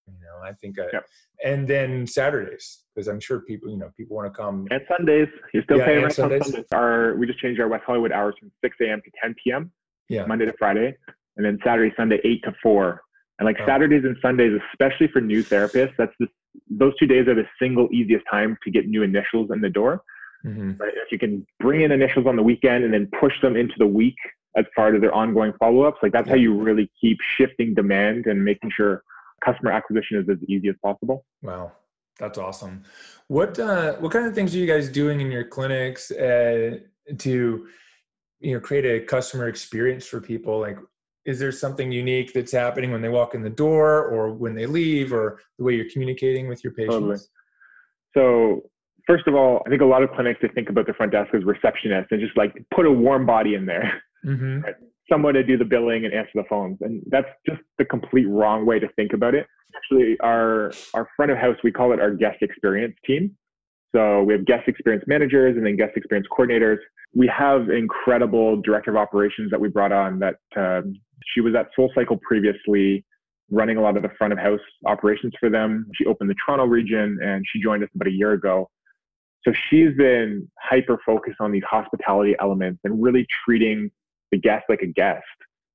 You 0.07 0.13
know, 0.21 0.47
I 0.47 0.53
think, 0.53 0.79
I, 0.79 0.85
yep. 0.93 1.05
and 1.43 1.67
then 1.67 2.07
Saturdays 2.07 2.83
because 2.95 3.07
I'm 3.07 3.19
sure 3.19 3.41
people, 3.41 3.69
you 3.69 3.77
know, 3.77 3.91
people 3.97 4.15
want 4.15 4.31
to 4.31 4.35
come. 4.35 4.67
And 4.71 4.81
Sundays, 4.87 5.27
you're 5.53 5.63
still 5.63 5.77
yeah, 5.77 5.85
paying 5.85 6.01
rent 6.01 6.13
Sundays. 6.13 6.41
on 6.41 6.51
Sundays. 6.51 6.65
Our 6.71 7.15
we 7.15 7.27
just 7.27 7.39
changed 7.39 7.59
our 7.59 7.67
West 7.67 7.83
Hollywood 7.85 8.11
hours 8.11 8.35
from 8.39 8.51
6 8.63 8.77
a.m. 8.81 9.01
to 9.03 9.11
10 9.21 9.35
p.m. 9.43 9.71
Yeah. 10.09 10.25
Monday 10.25 10.45
to 10.45 10.53
Friday, 10.57 10.95
and 11.35 11.45
then 11.45 11.59
Saturday, 11.63 11.93
Sunday, 11.97 12.19
eight 12.23 12.41
to 12.43 12.53
four. 12.63 13.01
And 13.39 13.45
like 13.45 13.57
oh. 13.61 13.65
Saturdays 13.65 14.03
and 14.03 14.17
Sundays, 14.21 14.59
especially 14.71 15.07
for 15.09 15.21
new 15.21 15.43
therapists, 15.43 15.93
that's 15.97 16.13
the, 16.19 16.27
those 16.69 16.93
two 16.97 17.05
days 17.05 17.27
are 17.27 17.35
the 17.35 17.45
single 17.61 17.87
easiest 17.91 18.25
time 18.31 18.57
to 18.63 18.71
get 18.71 18.87
new 18.87 19.03
initials 19.03 19.51
in 19.51 19.61
the 19.61 19.69
door. 19.69 20.01
Mm-hmm. 20.45 20.81
If 20.81 21.11
you 21.11 21.19
can 21.19 21.45
bring 21.59 21.81
in 21.81 21.91
initials 21.91 22.25
on 22.25 22.35
the 22.35 22.43
weekend 22.43 22.83
and 22.83 22.93
then 22.93 23.09
push 23.19 23.33
them 23.41 23.55
into 23.55 23.73
the 23.77 23.87
week 23.87 24.15
as 24.55 24.65
part 24.75 24.95
of 24.95 25.01
their 25.01 25.13
ongoing 25.13 25.53
follow-ups, 25.59 25.99
like 26.01 26.11
that's 26.11 26.27
yeah. 26.27 26.33
how 26.33 26.37
you 26.37 26.59
really 26.59 26.89
keep 26.99 27.17
shifting 27.37 27.73
demand 27.73 28.25
and 28.25 28.43
making 28.43 28.71
sure 28.75 29.03
customer 29.43 29.71
acquisition 29.71 30.19
is 30.19 30.29
as 30.29 30.37
easy 30.47 30.69
as 30.69 30.75
possible. 30.83 31.25
Wow, 31.41 31.71
that's 32.19 32.37
awesome. 32.37 32.83
What 33.27 33.59
uh, 33.59 33.93
what 33.95 34.11
kind 34.11 34.25
of 34.25 34.33
things 34.33 34.55
are 34.55 34.57
you 34.57 34.67
guys 34.67 34.89
doing 34.89 35.21
in 35.21 35.31
your 35.31 35.45
clinics 35.45 36.11
uh, 36.11 36.79
to 37.17 37.67
you 38.39 38.53
know 38.53 38.59
create 38.59 38.85
a 38.85 39.05
customer 39.05 39.47
experience 39.47 40.05
for 40.05 40.21
people? 40.21 40.59
Like, 40.59 40.77
is 41.25 41.39
there 41.39 41.51
something 41.51 41.91
unique 41.91 42.33
that's 42.33 42.51
happening 42.51 42.91
when 42.91 43.01
they 43.01 43.09
walk 43.09 43.35
in 43.35 43.41
the 43.41 43.49
door, 43.49 44.05
or 44.05 44.33
when 44.33 44.55
they 44.55 44.65
leave, 44.65 45.13
or 45.13 45.39
the 45.57 45.63
way 45.63 45.75
you're 45.75 45.89
communicating 45.91 46.47
with 46.47 46.63
your 46.63 46.73
patients? 46.73 46.93
Totally. 46.93 47.17
So 48.15 48.69
first 49.05 49.27
of 49.27 49.35
all, 49.35 49.61
I 49.65 49.69
think 49.69 49.81
a 49.81 49.85
lot 49.85 50.03
of 50.03 50.11
clinics 50.11 50.39
they 50.41 50.49
think 50.49 50.69
about 50.69 50.87
the 50.87 50.93
front 50.93 51.11
desk 51.11 51.33
as 51.33 51.43
receptionists 51.43 52.07
and 52.11 52.19
just 52.19 52.35
like 52.35 52.53
put 52.73 52.85
a 52.85 52.91
warm 52.91 53.25
body 53.25 53.55
in 53.55 53.65
there. 53.65 54.01
Mm-hmm 54.25 54.69
someone 55.09 55.33
to 55.33 55.43
do 55.43 55.57
the 55.57 55.65
billing 55.65 56.05
and 56.05 56.13
answer 56.13 56.31
the 56.35 56.43
phones. 56.49 56.77
And 56.81 57.01
that's 57.07 57.27
just 57.47 57.61
the 57.77 57.85
complete 57.85 58.27
wrong 58.27 58.65
way 58.65 58.79
to 58.79 58.87
think 58.95 59.13
about 59.13 59.35
it. 59.35 59.47
Actually, 59.75 60.17
our, 60.21 60.71
our 60.93 61.07
front 61.15 61.31
of 61.31 61.37
house, 61.37 61.57
we 61.63 61.71
call 61.71 61.93
it 61.93 61.99
our 61.99 62.11
guest 62.11 62.37
experience 62.41 62.95
team. 63.05 63.35
So 63.95 64.23
we 64.23 64.33
have 64.33 64.45
guest 64.45 64.67
experience 64.67 65.05
managers 65.07 65.55
and 65.55 65.65
then 65.65 65.77
guest 65.77 65.93
experience 65.95 66.27
coordinators. 66.37 66.77
We 67.13 67.27
have 67.27 67.69
incredible 67.69 68.61
director 68.61 68.91
of 68.91 68.97
operations 68.97 69.49
that 69.51 69.59
we 69.59 69.69
brought 69.69 69.91
on 69.91 70.19
that 70.19 70.35
um, 70.55 70.93
she 71.33 71.41
was 71.41 71.55
at 71.55 71.69
SoulCycle 71.77 72.21
previously 72.21 73.05
running 73.49 73.77
a 73.77 73.81
lot 73.81 73.95
of 73.95 74.03
the 74.03 74.09
front 74.17 74.33
of 74.33 74.39
house 74.39 74.59
operations 74.85 75.33
for 75.39 75.49
them. 75.49 75.87
She 75.95 76.05
opened 76.05 76.29
the 76.29 76.35
Toronto 76.45 76.65
region 76.65 77.17
and 77.23 77.45
she 77.49 77.61
joined 77.61 77.83
us 77.83 77.89
about 77.95 78.07
a 78.07 78.11
year 78.11 78.33
ago. 78.33 78.69
So 79.43 79.53
she's 79.69 79.95
been 79.95 80.49
hyper 80.59 80.99
focused 81.05 81.37
on 81.39 81.51
these 81.51 81.63
hospitality 81.63 82.35
elements 82.41 82.81
and 82.83 83.01
really 83.01 83.25
treating 83.45 83.89
the 84.31 84.39
guest 84.39 84.65
like 84.69 84.81
a 84.81 84.87
guest. 84.87 85.23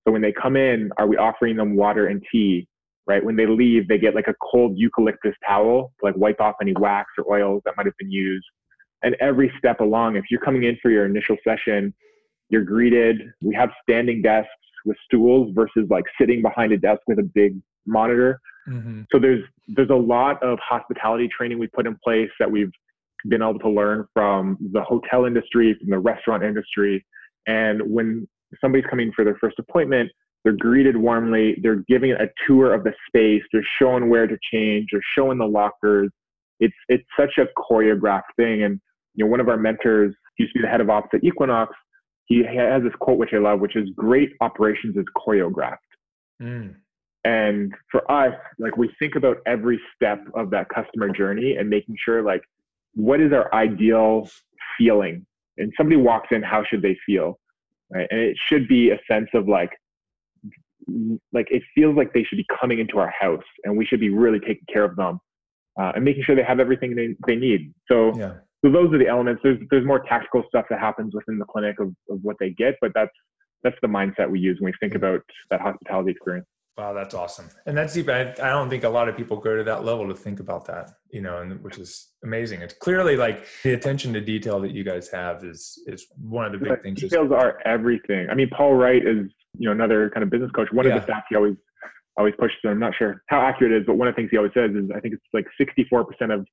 So 0.07 0.12
when 0.12 0.22
they 0.22 0.32
come 0.32 0.57
in, 0.57 0.90
are 0.98 1.07
we 1.07 1.16
offering 1.16 1.57
them 1.57 1.76
water 1.76 2.07
and 2.07 2.22
tea? 2.30 2.66
Right. 3.07 3.24
When 3.24 3.34
they 3.34 3.46
leave, 3.46 3.88
they 3.88 3.98
get 3.98 4.14
like 4.14 4.28
a 4.28 4.34
cold 4.40 4.74
eucalyptus 4.76 5.34
towel 5.46 5.92
to 5.98 6.07
like 6.07 6.16
wipe 6.16 6.40
off 6.40 6.55
any 6.62 6.72
wax 6.78 7.11
or 7.18 7.34
oils 7.34 7.62
that 7.64 7.74
might 7.76 7.86
have 7.86 7.96
been 7.98 8.12
used. 8.12 8.46
And 9.03 9.16
every 9.20 9.53
step 9.59 9.80
along, 9.80 10.14
if 10.14 10.24
you're 10.30 10.40
coming 10.40 10.62
in 10.64 10.78
for 10.80 10.88
your 10.88 11.05
initial 11.05 11.36
session, 11.42 11.92
you're 12.48 12.62
greeted. 12.62 13.20
We 13.42 13.55
have 13.57 13.70
standing 13.82 14.22
desks 14.22 14.50
with 14.84 14.96
stools 15.05 15.53
versus 15.53 15.88
like 15.90 16.05
sitting 16.20 16.42
behind 16.42 16.72
a 16.72 16.78
desk 16.78 17.00
with 17.09 17.18
a 17.18 17.24
big 17.34 17.61
monitor. 17.86 18.40
Mm-hmm. 18.68 19.03
So 19.11 19.18
there's 19.18 19.42
there's 19.68 19.90
a 19.90 19.94
lot 19.94 20.40
of 20.42 20.59
hospitality 20.61 21.28
training 21.36 21.59
we 21.59 21.66
put 21.68 21.86
in 21.86 21.98
place 22.05 22.30
that 22.38 22.50
we've 22.50 22.70
been 23.28 23.42
able 23.42 23.59
to 23.59 23.68
learn 23.68 24.07
from 24.12 24.59
the 24.72 24.82
hotel 24.82 25.24
industry, 25.24 25.76
from 25.80 25.90
the 25.90 25.98
restaurant 25.98 26.42
industry. 26.42 27.05
And 27.46 27.82
when 27.82 28.28
somebody's 28.61 28.86
coming 28.88 29.12
for 29.14 29.24
their 29.24 29.36
first 29.40 29.59
appointment, 29.59 30.11
they're 30.44 30.53
greeted 30.53 30.96
warmly, 30.96 31.57
they're 31.62 31.84
giving 31.88 32.12
a 32.12 32.26
tour 32.46 32.74
of 32.74 32.84
the 32.84 32.92
space, 33.07 33.42
they're 33.53 33.66
showing 33.78 34.09
where 34.09 34.26
to 34.26 34.36
change, 34.53 34.88
they're 34.92 35.00
showing 35.16 35.38
the 35.38 35.46
lockers. 35.46 36.11
It's 36.61 36.74
it's 36.88 37.05
such 37.18 37.38
a 37.38 37.46
choreographed 37.61 38.22
thing. 38.36 38.64
And 38.64 38.80
you 39.14 39.24
know, 39.24 39.30
one 39.30 39.40
of 39.40 39.48
our 39.48 39.57
mentors 39.57 40.14
used 40.38 40.53
to 40.53 40.59
be 40.59 40.62
the 40.62 40.68
head 40.70 40.80
of 40.80 40.90
ops 40.90 41.09
at 41.12 41.22
Equinox. 41.22 41.74
He 42.26 42.42
has 42.44 42.82
this 42.82 42.92
quote 43.00 43.18
which 43.18 43.30
I 43.32 43.38
love, 43.38 43.61
which 43.61 43.76
is 43.76 43.88
great 43.96 44.30
operations 44.40 44.96
is 44.96 45.05
choreographed. 45.16 45.76
Mm. 46.40 46.74
And 47.24 47.72
for 47.90 48.11
us, 48.11 48.34
like 48.59 48.76
we 48.76 48.90
think 48.98 49.14
about 49.14 49.38
every 49.46 49.80
step 49.94 50.24
of 50.34 50.50
that 50.50 50.68
customer 50.68 51.09
journey 51.11 51.57
and 51.57 51.68
making 51.68 51.96
sure 52.05 52.22
like 52.22 52.42
what 52.94 53.20
is 53.20 53.32
our 53.32 53.53
ideal 53.55 54.28
feeling? 54.76 55.24
And 55.59 55.72
somebody 55.76 55.96
walks 55.96 56.28
in, 56.30 56.42
how 56.42 56.64
should 56.68 56.82
they 56.82 56.96
feel? 57.07 57.38
Right? 57.93 58.07
And 58.11 58.20
it 58.20 58.36
should 58.49 58.68
be 58.68 58.90
a 58.90 58.99
sense 59.11 59.28
of 59.34 59.49
like, 59.49 59.70
like 61.32 61.49
it 61.51 61.62
feels 61.74 61.97
like 61.97 62.12
they 62.12 62.24
should 62.24 62.38
be 62.38 62.47
coming 62.61 62.80
into 62.80 62.99
our 62.99 63.12
house, 63.18 63.45
and 63.64 63.76
we 63.76 63.84
should 63.86 64.01
be 64.01 64.11
really 64.11 64.40
taking 64.40 64.66
care 64.72 64.84
of 64.84 64.97
them 64.97 65.20
uh, 65.80 65.93
and 65.95 66.05
making 66.05 66.24
sure 66.24 66.34
they 66.34 66.43
have 66.43 66.61
everything 66.61 66.95
they, 66.95 67.14
they 67.26 67.36
need. 67.36 67.72
So, 67.90 68.16
yeah. 68.18 68.34
so 68.64 68.70
those 68.70 68.93
are 68.93 68.99
the 68.99 69.09
elements. 69.09 69.40
There's 69.43 69.59
there's 69.70 69.86
more 69.86 70.01
tactical 70.01 70.43
stuff 70.49 70.66
that 70.70 70.80
happens 70.80 71.14
within 71.14 71.38
the 71.38 71.45
clinic 71.45 71.78
of, 71.80 71.88
of 72.11 72.18
what 72.22 72.36
they 72.40 72.51
get, 72.51 72.74
but 72.80 72.93
that's 72.95 73.12
that's 73.62 73.76
the 73.80 73.88
mindset 73.88 74.28
we 74.28 74.40
use 74.40 74.59
when 74.61 74.72
we 74.72 74.86
think 74.86 74.97
about 74.97 75.20
that 75.51 75.61
hospitality 75.61 76.11
experience. 76.11 76.47
Wow, 76.78 76.94
that's 76.94 77.14
awesome. 77.14 77.50
And 77.66 77.76
that's 77.76 77.92
deep. 77.92 78.08
I, 78.08 78.30
I 78.30 78.48
don't 78.48 78.70
think 78.70 78.84
a 78.84 78.88
lot 78.88 79.06
of 79.06 79.16
people 79.16 79.36
go 79.36 79.56
to 79.56 79.64
that 79.64 79.84
level 79.84 80.08
to 80.08 80.14
think 80.14 80.40
about 80.40 80.64
that, 80.66 80.92
you 81.10 81.20
know, 81.20 81.42
and 81.42 81.62
which 81.62 81.76
is 81.76 82.12
amazing. 82.24 82.62
It's 82.62 82.72
clearly 82.72 83.14
like 83.14 83.44
the 83.62 83.74
attention 83.74 84.14
to 84.14 84.22
detail 84.22 84.58
that 84.60 84.70
you 84.70 84.82
guys 84.82 85.10
have 85.10 85.44
is 85.44 85.78
is 85.86 86.06
one 86.16 86.46
of 86.46 86.52
the 86.52 86.58
big 86.58 86.82
things. 86.82 87.00
Details 87.00 87.30
are 87.30 87.60
everything. 87.66 88.28
I 88.30 88.34
mean, 88.34 88.48
Paul 88.56 88.74
Wright 88.74 89.06
is, 89.06 89.30
you 89.58 89.66
know, 89.66 89.72
another 89.72 90.08
kind 90.10 90.24
of 90.24 90.30
business 90.30 90.50
coach. 90.52 90.68
One 90.72 90.86
yeah. 90.86 90.96
of 90.96 91.04
the 91.04 91.12
stats 91.12 91.24
he 91.28 91.36
always 91.36 91.56
always 92.16 92.34
pushes, 92.38 92.56
I'm 92.64 92.78
not 92.78 92.94
sure 92.96 93.22
how 93.28 93.40
accurate 93.40 93.72
it 93.72 93.82
is, 93.82 93.86
but 93.86 93.96
one 93.96 94.08
of 94.08 94.14
the 94.14 94.16
things 94.20 94.30
he 94.30 94.36
always 94.36 94.52
says 94.54 94.70
is 94.70 94.90
I 94.94 95.00
think 95.00 95.14
it's 95.14 95.24
like 95.32 95.46
64% 95.60 96.34
of 96.34 96.46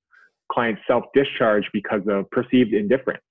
clients 0.52 0.82
self-discharge 0.88 1.66
because 1.74 2.02
of 2.08 2.30
perceived 2.32 2.74
indifference. 2.74 3.22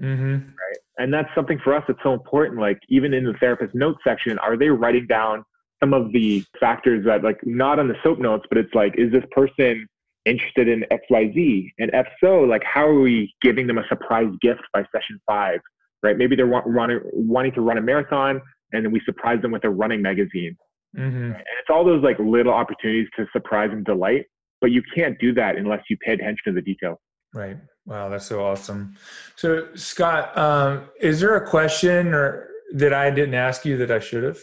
Mm-hmm. 0.00 0.32
Right. 0.32 0.78
And 0.98 1.12
that's 1.12 1.28
something 1.34 1.58
for 1.62 1.74
us 1.74 1.82
that's 1.88 1.98
so 2.02 2.12
important. 2.12 2.60
Like 2.60 2.78
even 2.88 3.14
in 3.14 3.24
the 3.24 3.34
therapist 3.40 3.74
notes 3.74 3.98
section, 4.06 4.38
are 4.38 4.56
they 4.56 4.68
writing 4.68 5.06
down 5.06 5.44
some 5.80 5.94
of 5.94 6.12
the 6.12 6.44
factors 6.60 7.04
that 7.06 7.22
like 7.22 7.38
not 7.44 7.78
on 7.78 7.88
the 7.88 7.94
soap 8.02 8.18
notes, 8.18 8.44
but 8.48 8.58
it's 8.58 8.74
like, 8.74 8.94
is 8.98 9.12
this 9.12 9.24
person 9.30 9.86
interested 10.24 10.68
in 10.68 10.84
XYZ? 10.90 11.70
And 11.78 11.90
if 11.92 12.06
so, 12.22 12.40
like 12.40 12.62
how 12.64 12.86
are 12.86 13.00
we 13.00 13.34
giving 13.42 13.66
them 13.66 13.78
a 13.78 13.86
surprise 13.88 14.32
gift 14.40 14.62
by 14.72 14.84
session 14.94 15.20
five? 15.26 15.60
Right. 16.02 16.16
Maybe 16.16 16.36
they're 16.36 16.46
running, 16.46 17.00
wanting 17.12 17.52
to 17.52 17.60
run 17.60 17.78
a 17.78 17.80
marathon 17.80 18.40
and 18.72 18.84
then 18.84 18.92
we 18.92 19.00
surprise 19.04 19.42
them 19.42 19.50
with 19.50 19.64
a 19.64 19.70
running 19.70 20.02
magazine. 20.02 20.56
Mm-hmm. 20.96 21.32
And 21.32 21.34
it's 21.34 21.70
all 21.70 21.84
those 21.84 22.02
like 22.02 22.18
little 22.18 22.52
opportunities 22.52 23.08
to 23.16 23.26
surprise 23.32 23.70
and 23.72 23.84
delight, 23.84 24.26
but 24.60 24.70
you 24.70 24.82
can't 24.94 25.18
do 25.18 25.34
that 25.34 25.56
unless 25.56 25.82
you 25.90 25.96
pay 25.98 26.12
attention 26.12 26.38
to 26.46 26.52
the 26.52 26.62
details. 26.62 26.98
Right. 27.34 27.56
Wow, 27.86 28.08
that's 28.08 28.26
so 28.26 28.44
awesome. 28.44 28.96
So, 29.36 29.68
Scott, 29.74 30.36
um, 30.36 30.88
is 31.00 31.20
there 31.20 31.36
a 31.36 31.46
question 31.46 32.08
or 32.14 32.48
that 32.74 32.92
I 32.92 33.10
didn't 33.10 33.34
ask 33.34 33.64
you 33.64 33.76
that 33.78 33.90
I 33.90 33.98
should 33.98 34.24
have? 34.24 34.38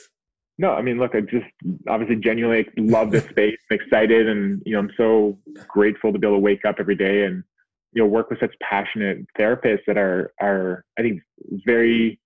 No, 0.58 0.72
I 0.72 0.82
mean, 0.82 0.97
look, 0.97 1.16
I 1.16 1.22
just 1.22 1.45
obviously 1.88 2.16
genuinely 2.16 2.68
love 2.78 3.12
this 3.12 3.26
space. 3.26 3.58
I'm 3.70 3.78
excited, 3.78 4.30
and 4.30 4.62
you 4.66 4.74
know, 4.74 4.80
I'm 4.80 4.91
so 4.95 5.38
grateful 5.68 6.14
to 6.14 6.20
be 6.20 6.26
able 6.26 6.38
to 6.38 6.41
wake 6.41 6.64
up 6.66 6.78
every 6.80 6.95
day 6.95 7.26
and 7.26 7.43
you 7.91 8.01
know 8.01 8.08
work 8.08 8.30
with 8.30 8.39
such 8.39 8.56
passionate 8.62 9.26
therapists 9.38 9.82
that 9.88 9.97
are 9.97 10.32
are 10.41 10.86
I 10.97 11.01
think 11.01 11.22
very 11.66 12.20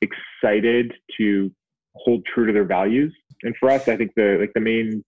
excited 0.00 0.94
to 1.18 1.50
hold 1.94 2.24
true 2.24 2.46
to 2.46 2.52
their 2.52 2.64
values. 2.64 3.14
And 3.42 3.54
for 3.58 3.70
us, 3.70 3.86
I 3.88 3.96
think 3.96 4.12
the 4.16 4.38
like 4.40 4.52
the 4.54 4.60
main 4.60 5.04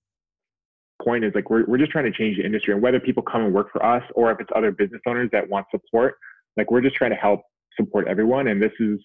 point 1.02 1.24
is 1.24 1.34
like 1.34 1.50
we're 1.50 1.64
we're 1.66 1.78
just 1.78 1.90
trying 1.90 2.04
to 2.04 2.12
change 2.12 2.36
the 2.36 2.44
industry, 2.44 2.74
and 2.74 2.82
whether 2.82 3.00
people 3.00 3.24
come 3.24 3.44
and 3.44 3.52
work 3.52 3.72
for 3.72 3.84
us 3.84 4.04
or 4.14 4.30
if 4.30 4.38
it's 4.40 4.50
other 4.54 4.70
business 4.70 5.00
owners 5.06 5.30
that 5.32 5.48
want 5.48 5.66
support, 5.70 6.14
like 6.56 6.70
we're 6.70 6.80
just 6.80 6.94
trying 6.94 7.10
to 7.10 7.16
help 7.16 7.40
support 7.76 8.06
everyone. 8.06 8.46
And 8.48 8.62
this 8.62 8.72
is 8.78 9.00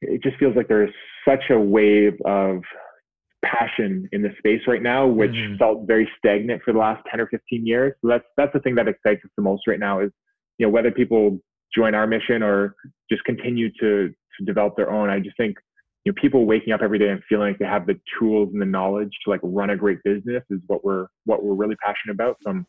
it 0.00 0.22
just 0.22 0.36
feels 0.38 0.56
like 0.56 0.68
there's 0.68 0.92
such 1.26 1.50
a 1.50 1.58
wave 1.58 2.14
of 2.24 2.62
passion 3.44 4.08
in 4.12 4.22
the 4.22 4.30
space 4.38 4.62
right 4.66 4.82
now, 4.82 5.06
which 5.06 5.30
mm-hmm. 5.30 5.56
felt 5.56 5.86
very 5.86 6.08
stagnant 6.18 6.62
for 6.64 6.72
the 6.72 6.78
last 6.78 7.02
10 7.10 7.20
or 7.20 7.26
15 7.28 7.66
years. 7.66 7.94
So 8.02 8.08
that's 8.08 8.24
that's 8.36 8.52
the 8.52 8.60
thing 8.60 8.74
that 8.76 8.88
excites 8.88 9.24
us 9.24 9.30
the 9.36 9.42
most 9.42 9.66
right 9.66 9.78
now 9.78 10.00
is, 10.00 10.10
you 10.58 10.66
know, 10.66 10.70
whether 10.70 10.90
people 10.90 11.38
join 11.74 11.94
our 11.94 12.06
mission 12.06 12.42
or 12.42 12.74
just 13.10 13.24
continue 13.24 13.70
to 13.80 14.08
to 14.08 14.44
develop 14.44 14.76
their 14.76 14.90
own. 14.90 15.10
I 15.10 15.20
just 15.20 15.36
think, 15.36 15.56
you 16.04 16.12
know, 16.12 16.20
people 16.20 16.46
waking 16.46 16.72
up 16.72 16.80
every 16.82 16.98
day 16.98 17.08
and 17.08 17.22
feeling 17.28 17.48
like 17.48 17.58
they 17.58 17.66
have 17.66 17.86
the 17.86 17.98
tools 18.18 18.50
and 18.52 18.60
the 18.60 18.66
knowledge 18.66 19.12
to 19.24 19.30
like 19.30 19.40
run 19.42 19.70
a 19.70 19.76
great 19.76 19.98
business 20.04 20.42
is 20.50 20.60
what 20.66 20.84
we're 20.84 21.06
what 21.24 21.44
we're 21.44 21.54
really 21.54 21.76
passionate 21.76 22.14
about. 22.14 22.36
So 22.42 22.50
I'm 22.50 22.66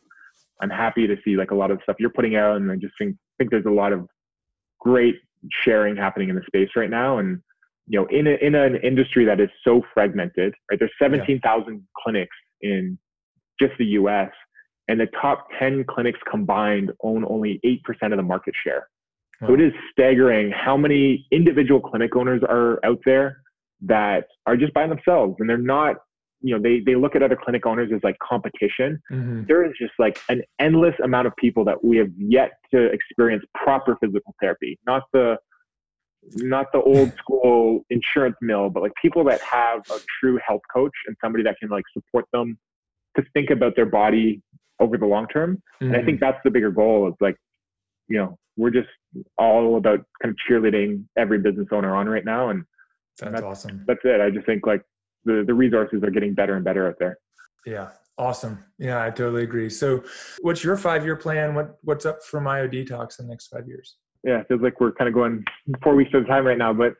I'm 0.62 0.70
happy 0.70 1.06
to 1.06 1.16
see 1.24 1.36
like 1.36 1.50
a 1.50 1.54
lot 1.54 1.70
of 1.70 1.80
stuff 1.82 1.96
you're 1.98 2.10
putting 2.10 2.36
out 2.36 2.56
and 2.56 2.70
I 2.70 2.76
just 2.76 2.94
think 2.98 3.16
think 3.38 3.50
there's 3.50 3.66
a 3.66 3.70
lot 3.70 3.92
of 3.92 4.06
great 4.80 5.16
sharing 5.64 5.96
happening 5.96 6.28
in 6.28 6.36
the 6.36 6.42
space 6.46 6.70
right 6.76 6.90
now. 6.90 7.18
And 7.18 7.40
you 7.86 7.98
know, 7.98 8.06
in 8.10 8.26
a, 8.26 8.36
in 8.40 8.54
an 8.54 8.76
industry 8.76 9.24
that 9.24 9.40
is 9.40 9.48
so 9.64 9.82
fragmented, 9.92 10.54
right? 10.70 10.78
There's 10.78 10.92
17,000 11.00 11.72
yeah. 11.72 11.78
clinics 12.02 12.36
in 12.60 12.98
just 13.60 13.72
the 13.78 13.84
U.S. 13.86 14.30
and 14.88 15.00
the 15.00 15.08
top 15.20 15.48
10 15.58 15.84
clinics 15.88 16.20
combined 16.30 16.92
own 17.02 17.24
only 17.28 17.60
8% 17.64 18.12
of 18.12 18.16
the 18.16 18.22
market 18.22 18.54
share. 18.62 18.88
Wow. 19.40 19.48
So 19.48 19.54
it 19.54 19.60
is 19.60 19.72
staggering 19.90 20.52
how 20.52 20.76
many 20.76 21.26
individual 21.32 21.80
clinic 21.80 22.14
owners 22.14 22.42
are 22.48 22.78
out 22.84 23.00
there 23.04 23.38
that 23.82 24.26
are 24.46 24.56
just 24.56 24.74
by 24.74 24.86
themselves 24.86 25.36
and 25.38 25.48
they're 25.48 25.58
not 25.58 25.96
you 26.42 26.54
know 26.54 26.62
they 26.62 26.80
they 26.80 26.94
look 26.94 27.14
at 27.14 27.22
other 27.22 27.36
clinic 27.36 27.66
owners 27.66 27.90
as 27.94 28.00
like 28.02 28.16
competition 28.18 29.00
mm-hmm. 29.10 29.44
there 29.46 29.64
is 29.64 29.72
just 29.78 29.92
like 29.98 30.20
an 30.28 30.42
endless 30.58 30.94
amount 31.02 31.26
of 31.26 31.36
people 31.36 31.64
that 31.64 31.82
we 31.84 31.96
have 31.96 32.08
yet 32.16 32.52
to 32.72 32.86
experience 32.86 33.44
proper 33.54 33.96
physical 34.00 34.34
therapy 34.40 34.78
not 34.86 35.02
the 35.12 35.36
not 36.36 36.66
the 36.72 36.80
old 36.80 37.12
school 37.18 37.80
insurance 37.90 38.36
mill 38.40 38.70
but 38.70 38.82
like 38.82 38.92
people 39.00 39.24
that 39.24 39.40
have 39.40 39.80
a 39.90 39.98
true 40.20 40.38
health 40.46 40.62
coach 40.72 40.92
and 41.06 41.16
somebody 41.22 41.44
that 41.44 41.56
can 41.60 41.68
like 41.68 41.84
support 41.92 42.24
them 42.32 42.58
to 43.16 43.24
think 43.34 43.50
about 43.50 43.74
their 43.76 43.86
body 43.86 44.40
over 44.80 44.96
the 44.96 45.06
long 45.06 45.26
term 45.28 45.62
mm-hmm. 45.82 45.92
and 45.92 45.96
i 45.96 46.04
think 46.04 46.20
mm-hmm. 46.20 46.30
that's 46.30 46.40
the 46.44 46.50
bigger 46.50 46.70
goal 46.70 47.08
is 47.08 47.14
like 47.20 47.36
you 48.08 48.16
know 48.16 48.36
we're 48.56 48.70
just 48.70 48.88
all 49.38 49.76
about 49.76 50.00
kind 50.22 50.34
of 50.34 50.36
cheerleading 50.48 51.04
every 51.16 51.38
business 51.38 51.68
owner 51.72 51.94
on 51.94 52.08
right 52.08 52.24
now 52.24 52.50
and 52.50 52.64
that's, 53.18 53.32
that's 53.32 53.42
awesome 53.42 53.84
that's 53.86 54.00
it 54.04 54.20
i 54.20 54.30
just 54.30 54.46
think 54.46 54.66
like 54.66 54.82
the, 55.24 55.44
the 55.46 55.54
resources 55.54 56.02
are 56.02 56.10
getting 56.10 56.34
better 56.34 56.56
and 56.56 56.64
better 56.64 56.88
out 56.88 56.96
there. 56.98 57.18
Yeah. 57.66 57.88
Awesome. 58.18 58.62
Yeah, 58.78 59.02
I 59.02 59.08
totally 59.08 59.44
agree. 59.44 59.70
So 59.70 60.04
what's 60.42 60.62
your 60.62 60.76
five 60.76 61.04
year 61.04 61.16
plan? 61.16 61.54
What 61.54 61.78
what's 61.82 62.04
up 62.04 62.22
for 62.22 62.38
Myodetox 62.38 63.18
in 63.18 63.26
the 63.26 63.30
next 63.30 63.48
five 63.48 63.66
years? 63.66 63.96
Yeah, 64.24 64.40
it 64.40 64.48
feels 64.48 64.60
like 64.60 64.78
we're 64.78 64.92
kind 64.92 65.08
of 65.08 65.14
going 65.14 65.42
four 65.82 65.94
weeks 65.94 66.10
at 66.12 66.20
a 66.20 66.24
time 66.24 66.46
right 66.46 66.58
now. 66.58 66.74
But 66.74 66.94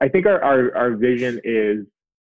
I 0.00 0.08
think 0.08 0.24
our, 0.24 0.42
our, 0.42 0.74
our 0.74 0.96
vision 0.96 1.40
is 1.44 1.84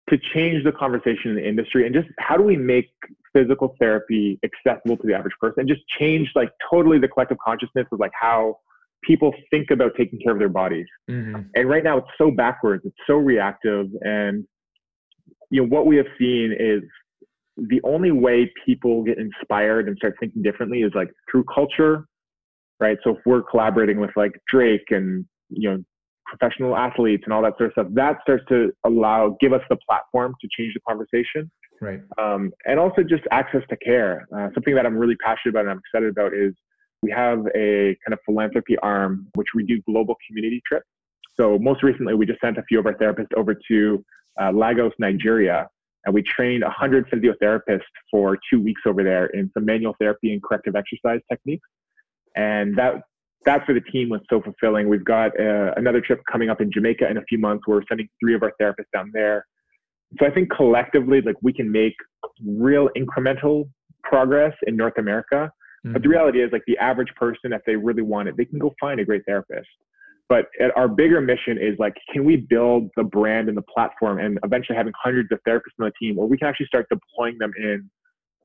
to 0.08 0.18
change 0.32 0.64
the 0.64 0.72
conversation 0.72 1.30
in 1.30 1.34
the 1.34 1.46
industry 1.46 1.84
and 1.84 1.94
just 1.94 2.08
how 2.18 2.36
do 2.36 2.42
we 2.42 2.56
make 2.56 2.90
physical 3.32 3.74
therapy 3.78 4.38
accessible 4.42 4.96
to 4.96 5.06
the 5.06 5.14
average 5.14 5.34
person 5.40 5.60
and 5.60 5.68
just 5.68 5.82
change 5.98 6.30
like 6.34 6.50
totally 6.70 6.98
the 6.98 7.08
collective 7.08 7.36
consciousness 7.44 7.86
of 7.92 8.00
like 8.00 8.12
how 8.18 8.56
people 9.04 9.34
think 9.50 9.70
about 9.70 9.92
taking 9.96 10.18
care 10.20 10.32
of 10.32 10.38
their 10.38 10.48
bodies. 10.48 10.86
Mm-hmm. 11.10 11.42
And 11.54 11.68
right 11.68 11.84
now 11.84 11.98
it's 11.98 12.08
so 12.16 12.30
backwards, 12.30 12.84
it's 12.86 12.96
so 13.06 13.16
reactive 13.16 13.88
and 14.02 14.46
you 15.50 15.62
know 15.62 15.68
what 15.68 15.86
we 15.86 15.96
have 15.96 16.06
seen 16.18 16.54
is 16.58 16.82
the 17.56 17.80
only 17.82 18.12
way 18.12 18.50
people 18.64 19.02
get 19.02 19.18
inspired 19.18 19.88
and 19.88 19.96
start 19.96 20.14
thinking 20.20 20.42
differently 20.42 20.82
is 20.82 20.92
like 20.94 21.10
through 21.30 21.44
culture 21.52 22.04
right? 22.80 22.98
So 23.04 23.10
if 23.10 23.18
we're 23.26 23.42
collaborating 23.42 24.00
with 24.00 24.10
like 24.16 24.32
drake 24.48 24.86
and 24.90 25.24
you 25.50 25.70
know 25.70 25.82
professional 26.26 26.76
athletes 26.76 27.22
and 27.24 27.32
all 27.32 27.42
that 27.42 27.54
sort 27.56 27.70
of 27.70 27.72
stuff 27.72 27.86
that 27.92 28.18
starts 28.22 28.44
to 28.50 28.70
allow 28.84 29.34
give 29.40 29.52
us 29.54 29.62
the 29.70 29.76
platform 29.88 30.34
to 30.40 30.48
change 30.56 30.74
the 30.74 30.80
conversation. 30.86 31.50
Right. 31.80 32.00
Um, 32.18 32.52
and 32.66 32.78
also 32.78 33.02
just 33.02 33.22
access 33.30 33.62
to 33.70 33.76
care. 33.78 34.26
Uh, 34.36 34.48
something 34.54 34.74
that 34.74 34.84
i'm 34.84 34.96
really 34.96 35.16
passionate 35.24 35.50
about 35.50 35.60
and 35.60 35.70
i'm 35.70 35.78
excited 35.78 36.10
about 36.10 36.34
is 36.34 36.52
we 37.02 37.10
have 37.10 37.38
a 37.54 37.96
kind 38.04 38.12
of 38.12 38.18
philanthropy 38.26 38.76
arm 38.82 39.28
which 39.34 39.48
we 39.54 39.64
do 39.64 39.80
global 39.82 40.16
community 40.26 40.60
trips. 40.66 40.86
So 41.36 41.58
most 41.58 41.82
recently 41.82 42.14
we 42.14 42.26
just 42.26 42.40
sent 42.40 42.58
a 42.58 42.62
few 42.64 42.78
of 42.78 42.86
our 42.86 42.94
therapists 42.94 43.32
over 43.36 43.54
to 43.68 44.04
uh, 44.40 44.50
Lagos, 44.50 44.92
Nigeria, 44.98 45.68
and 46.04 46.14
we 46.14 46.22
trained 46.22 46.62
100 46.62 47.10
physiotherapists 47.10 47.80
for 48.10 48.38
two 48.50 48.60
weeks 48.60 48.82
over 48.86 49.02
there 49.02 49.26
in 49.26 49.50
some 49.54 49.64
manual 49.64 49.94
therapy 50.00 50.32
and 50.32 50.42
corrective 50.42 50.74
exercise 50.76 51.20
techniques. 51.30 51.68
And 52.36 52.76
that 52.78 53.02
that 53.44 53.64
for 53.64 53.72
the 53.72 53.80
team 53.80 54.08
was 54.08 54.20
so 54.28 54.42
fulfilling. 54.42 54.88
We've 54.88 55.04
got 55.04 55.38
uh, 55.38 55.72
another 55.76 56.00
trip 56.00 56.20
coming 56.30 56.50
up 56.50 56.60
in 56.60 56.70
Jamaica 56.72 57.08
in 57.08 57.18
a 57.18 57.22
few 57.22 57.38
months. 57.38 57.66
Where 57.66 57.78
we're 57.78 57.84
sending 57.88 58.08
three 58.20 58.34
of 58.34 58.42
our 58.42 58.52
therapists 58.60 58.90
down 58.92 59.10
there. 59.12 59.46
So 60.18 60.26
I 60.26 60.30
think 60.30 60.50
collectively, 60.50 61.20
like 61.20 61.36
we 61.42 61.52
can 61.52 61.70
make 61.70 61.94
real 62.44 62.88
incremental 62.96 63.68
progress 64.02 64.54
in 64.66 64.76
North 64.76 64.98
America. 64.98 65.50
Mm-hmm. 65.86 65.92
But 65.92 66.02
the 66.02 66.08
mm-hmm. 66.08 66.12
reality 66.12 66.42
is, 66.42 66.50
like 66.52 66.62
the 66.66 66.78
average 66.78 67.12
person, 67.16 67.52
if 67.52 67.62
they 67.66 67.76
really 67.76 68.02
want 68.02 68.28
it, 68.28 68.36
they 68.36 68.44
can 68.44 68.58
go 68.58 68.74
find 68.80 69.00
a 69.00 69.04
great 69.04 69.22
therapist. 69.26 69.68
But 70.28 70.46
our 70.76 70.88
bigger 70.88 71.20
mission 71.20 71.56
is 71.56 71.78
like, 71.78 71.94
can 72.12 72.24
we 72.24 72.36
build 72.36 72.90
the 72.96 73.04
brand 73.04 73.48
and 73.48 73.56
the 73.56 73.62
platform 73.62 74.18
and 74.18 74.38
eventually 74.44 74.76
having 74.76 74.92
hundreds 75.02 75.32
of 75.32 75.38
therapists 75.48 75.78
on 75.80 75.86
the 75.86 75.92
team 75.98 76.16
where 76.16 76.26
we 76.26 76.36
can 76.36 76.48
actually 76.48 76.66
start 76.66 76.86
deploying 76.90 77.38
them 77.38 77.52
in 77.56 77.88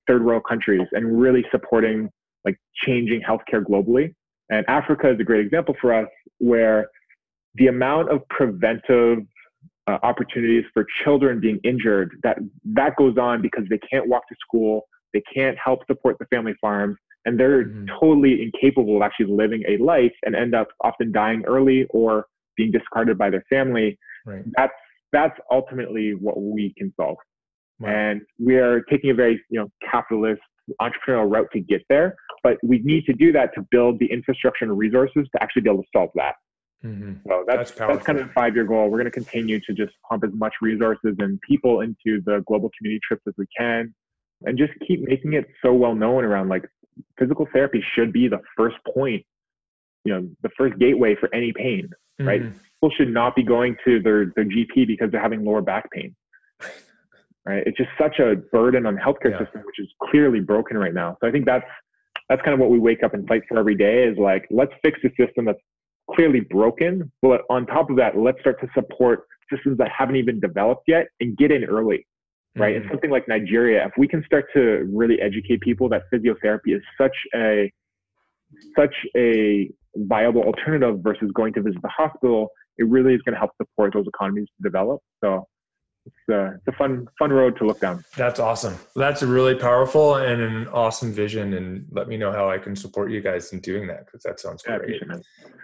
third 0.08 0.24
world 0.24 0.44
countries 0.48 0.88
and 0.94 1.20
really 1.20 1.44
supporting 1.52 2.10
like 2.46 2.58
changing 2.86 3.22
healthcare 3.22 3.64
globally. 3.64 4.14
And 4.50 4.66
Africa 4.70 5.10
is 5.12 5.20
a 5.20 5.24
great 5.24 5.46
example 5.46 5.76
for 5.82 5.94
us 5.94 6.08
where 6.40 6.88
the 7.56 7.68
amount 7.68 8.12
of 8.12 8.22
preventive 8.30 9.20
uh, 9.88 9.98
opportunities 10.04 10.64
for 10.74 10.86
children 11.04 11.40
being 11.40 11.60
injured 11.64 12.12
that 12.24 12.38
that 12.64 12.96
goes 12.96 13.18
on 13.18 13.42
because 13.42 13.64
they 13.70 13.80
can't 13.80 14.08
walk 14.08 14.28
to 14.30 14.36
school, 14.40 14.88
they 15.14 15.22
can't 15.34 15.58
help 15.64 15.86
support 15.88 16.18
the 16.20 16.26
family 16.28 16.54
farms, 16.62 16.96
and 17.26 17.40
they're 17.40 17.66
mm-hmm. 17.66 17.86
totally 18.00 18.44
incapable 18.44 18.98
of 18.98 19.02
actually 19.02 19.28
living 19.28 19.64
a 19.68 19.78
life 19.78 20.14
and 20.24 20.36
end 20.36 20.54
up 20.56 20.68
often 20.84 21.12
dying 21.12 21.44
early 21.46 21.86
or 21.90 22.26
being 22.58 22.72
discarded 22.72 23.18
by 23.18 23.30
their 23.30 23.44
family. 23.50 23.98
Right. 24.26 24.44
That's 24.56 24.74
that's 25.12 25.38
ultimately 25.52 26.16
what 26.16 26.42
we 26.42 26.74
can 26.78 26.94
solve. 27.00 27.18
Wow. 27.80 27.90
And 27.90 28.22
we 28.40 28.56
are 28.56 28.82
taking 28.90 29.12
a 29.12 29.14
very 29.14 29.42
you 29.50 29.60
know 29.60 29.70
capitalist 29.90 30.42
entrepreneurial 30.82 31.32
route 31.32 31.50
to 31.54 31.60
get 31.60 31.82
there, 31.90 32.16
but 32.42 32.58
we 32.64 32.80
need 32.80 33.06
to 33.06 33.14
do 33.14 33.32
that 33.34 33.54
to 33.56 33.66
build 33.72 34.00
the 34.00 34.06
infrastructure 34.06 34.66
and 34.66 34.78
resources 34.78 35.28
to 35.36 35.44
actually 35.44 35.62
be 35.62 35.70
able 35.70 35.84
to 35.84 35.90
solve 35.94 36.10
that. 36.16 36.36
Mm-hmm. 36.86 37.14
So 37.28 37.44
that's 37.48 37.72
that's, 37.72 37.94
that's, 37.94 38.06
kind 38.06 38.20
of 38.20 38.30
a 38.30 38.34
five 38.34 38.56
year 38.56 38.66
goal. 38.66 38.90
We're 38.90 39.00
going 39.00 39.06
to 39.06 39.12
continue 39.12 39.60
to 39.62 39.74
just 39.74 39.94
pump 40.10 40.24
as 40.26 40.32
much 40.34 40.54
resources 40.62 41.16
and 41.20 41.40
people 41.42 41.82
into 41.82 42.22
the 42.26 42.44
global 42.46 42.70
community 42.78 43.00
trips 43.08 43.24
as 43.28 43.34
we 43.38 43.46
can, 43.58 43.94
and 44.44 44.58
just 44.58 44.74
keep 44.86 45.02
making 45.02 45.34
it 45.34 45.46
so 45.64 45.74
well 45.74 45.96
known 45.96 46.26
around 46.26 46.50
like 46.50 46.66
physical 47.18 47.48
therapy 47.54 47.84
should 47.96 48.14
be 48.14 48.28
the 48.28 48.40
first 48.56 48.76
point, 48.94 49.26
you 50.04 50.14
know, 50.14 50.30
the 50.42 50.50
first 50.58 50.78
gateway 50.80 51.16
for 51.20 51.34
any 51.34 51.54
pain, 51.54 51.90
mm-hmm. 52.20 52.28
right? 52.28 52.42
People 52.42 52.96
should 52.98 53.14
not 53.14 53.36
be 53.36 53.44
going 53.44 53.76
to 53.86 54.02
their 54.02 54.32
their 54.36 54.46
GP 54.46 54.88
because 54.88 55.12
they're 55.12 55.22
having 55.22 55.44
lower 55.44 55.62
back 55.62 55.90
pain. 55.92 56.16
Right? 57.46 57.62
It's 57.68 57.76
just 57.76 57.90
such 58.00 58.20
a 58.20 58.38
burden 58.38 58.86
on 58.86 58.96
the 58.96 59.02
healthcare 59.02 59.32
yeah. 59.32 59.44
system, 59.44 59.64
which 59.66 59.78
is 59.78 59.90
clearly 60.10 60.40
broken 60.40 60.78
right 60.78 60.94
now. 60.94 61.18
So 61.20 61.28
I 61.28 61.32
think 61.32 61.46
that's 61.46 61.66
that's 62.30 62.42
kind 62.42 62.54
of 62.54 62.62
what 62.62 62.70
we 62.70 62.80
wake 62.80 63.04
up 63.04 63.14
and 63.14 63.28
fight 63.28 63.42
for 63.50 63.60
every 63.60 63.76
day 63.76 64.06
is 64.06 64.18
like 64.18 64.48
let's 64.50 64.72
fix 64.82 64.98
the 65.04 65.10
system 65.18 65.44
that's 65.44 65.60
clearly 66.12 66.40
broken. 66.40 67.12
But 67.22 67.42
on 67.50 67.66
top 67.66 67.90
of 67.90 67.98
that, 67.98 68.18
let's 68.18 68.40
start 68.40 68.62
to 68.62 68.68
support 68.74 69.26
systems 69.52 69.78
that 69.78 69.90
haven't 69.90 70.16
even 70.16 70.40
developed 70.40 70.84
yet 70.88 71.08
and 71.20 71.38
get 71.38 71.52
in 71.52 71.64
early, 71.66 72.08
right? 72.56 72.76
Mm-hmm. 72.76 72.82
And 72.84 72.92
something 72.92 73.10
like 73.10 73.28
Nigeria, 73.28 73.86
if 73.86 73.92
we 73.98 74.08
can 74.08 74.24
start 74.26 74.46
to 74.54 74.88
really 74.92 75.20
educate 75.22 75.62
people 75.62 75.90
that 75.90 76.04
physiotherapy 76.14 76.76
is 76.76 76.82
such 76.98 77.16
a 77.36 77.72
such 78.78 78.96
a 79.18 79.70
viable 79.96 80.44
alternative 80.44 81.00
versus 81.02 81.32
going 81.34 81.54
to 81.54 81.62
visit 81.62 81.82
the 81.82 81.90
hospital, 81.90 82.50
it 82.78 82.88
really 82.88 83.14
is 83.14 83.22
going 83.22 83.34
to 83.34 83.40
help 83.40 83.52
support 83.58 83.94
those 83.94 84.08
economies 84.08 84.48
to 84.58 84.64
develop. 84.64 85.02
So 85.24 85.48
it's, 86.06 86.16
uh, 86.30 86.56
it's 86.56 86.68
a 86.68 86.72
fun 86.74 87.08
fun 87.18 87.32
road 87.32 87.58
to 87.58 87.66
look 87.66 87.80
down. 87.80 88.04
That's 88.18 88.40
awesome. 88.40 88.76
That's 88.96 89.22
a 89.22 89.28
really 89.28 89.56
powerful 89.56 90.16
and 90.16 90.42
an 90.42 90.68
awesome 90.68 91.14
vision. 91.14 91.54
And 91.54 91.86
let 91.92 92.08
me 92.08 92.18
know 92.18 92.32
how 92.32 92.50
I 92.50 92.58
can 92.58 92.76
support 92.76 93.10
you 93.12 93.22
guys 93.22 93.54
in 93.54 93.60
doing 93.60 93.88
that 93.88 94.06
because 94.06 94.22
that 94.24 94.40
sounds 94.40 94.64
great. 94.64 95.02
Yeah, 95.08 95.18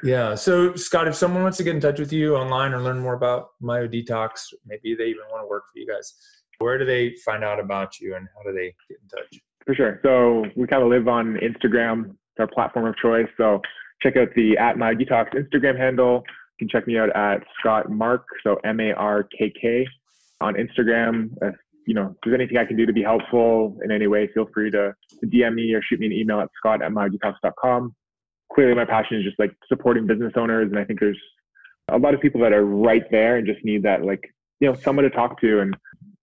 yeah. 0.03 0.35
So 0.35 0.75
Scott, 0.75 1.07
if 1.07 1.15
someone 1.15 1.43
wants 1.43 1.57
to 1.57 1.63
get 1.63 1.75
in 1.75 1.81
touch 1.81 1.99
with 1.99 2.13
you 2.13 2.35
online 2.35 2.73
or 2.73 2.81
learn 2.81 2.99
more 2.99 3.15
about 3.15 3.49
Myodetox, 3.61 4.53
maybe 4.65 4.95
they 4.95 5.05
even 5.05 5.23
want 5.29 5.43
to 5.43 5.47
work 5.47 5.63
for 5.71 5.77
you 5.77 5.87
guys. 5.87 6.13
Where 6.59 6.77
do 6.77 6.85
they 6.85 7.15
find 7.25 7.43
out 7.43 7.59
about 7.59 7.99
you 7.99 8.15
and 8.15 8.27
how 8.35 8.43
do 8.43 8.55
they 8.55 8.73
get 8.87 8.99
in 9.01 9.07
touch? 9.07 9.41
For 9.65 9.75
sure. 9.75 9.99
So 10.03 10.45
we 10.55 10.67
kind 10.67 10.83
of 10.83 10.89
live 10.89 11.07
on 11.07 11.37
Instagram. 11.37 12.11
It's 12.11 12.39
our 12.39 12.47
platform 12.47 12.85
of 12.85 12.95
choice. 12.97 13.27
So 13.37 13.61
check 14.01 14.17
out 14.17 14.29
the 14.35 14.57
at 14.57 14.75
MyoDetox 14.75 15.33
Instagram 15.35 15.77
handle. 15.77 16.23
You 16.59 16.67
can 16.67 16.69
check 16.69 16.87
me 16.87 16.97
out 16.97 17.15
at 17.15 17.43
Scott 17.59 17.89
Mark, 17.89 18.25
so 18.43 18.57
M 18.65 18.79
A 18.79 18.93
R 18.93 19.23
K 19.37 19.51
K 19.61 19.87
on 20.41 20.55
Instagram. 20.55 21.31
If, 21.41 21.55
you 21.87 21.93
know, 21.93 22.07
if 22.07 22.17
there's 22.23 22.35
anything 22.35 22.57
I 22.57 22.65
can 22.65 22.77
do 22.77 22.85
to 22.85 22.93
be 22.93 23.01
helpful 23.01 23.77
in 23.83 23.91
any 23.91 24.07
way, 24.07 24.29
feel 24.33 24.47
free 24.53 24.69
to, 24.71 24.93
to 25.21 25.27
DM 25.27 25.55
me 25.55 25.73
or 25.73 25.81
shoot 25.81 25.99
me 25.99 26.07
an 26.07 26.13
email 26.13 26.39
at 26.41 26.49
scott 26.57 26.81
at 26.81 26.91
myodetox.com. 26.91 27.95
Clearly, 28.53 28.75
my 28.75 28.85
passion 28.85 29.17
is 29.17 29.23
just 29.23 29.39
like 29.39 29.51
supporting 29.67 30.07
business 30.07 30.33
owners. 30.35 30.69
And 30.71 30.79
I 30.79 30.83
think 30.83 30.99
there's 30.99 31.19
a 31.89 31.97
lot 31.97 32.13
of 32.13 32.21
people 32.21 32.41
that 32.41 32.53
are 32.53 32.65
right 32.65 33.03
there 33.11 33.37
and 33.37 33.47
just 33.47 33.63
need 33.63 33.83
that, 33.83 34.03
like, 34.03 34.33
you 34.59 34.67
know, 34.67 34.75
someone 34.75 35.03
to 35.03 35.09
talk 35.09 35.39
to. 35.41 35.61
And, 35.61 35.75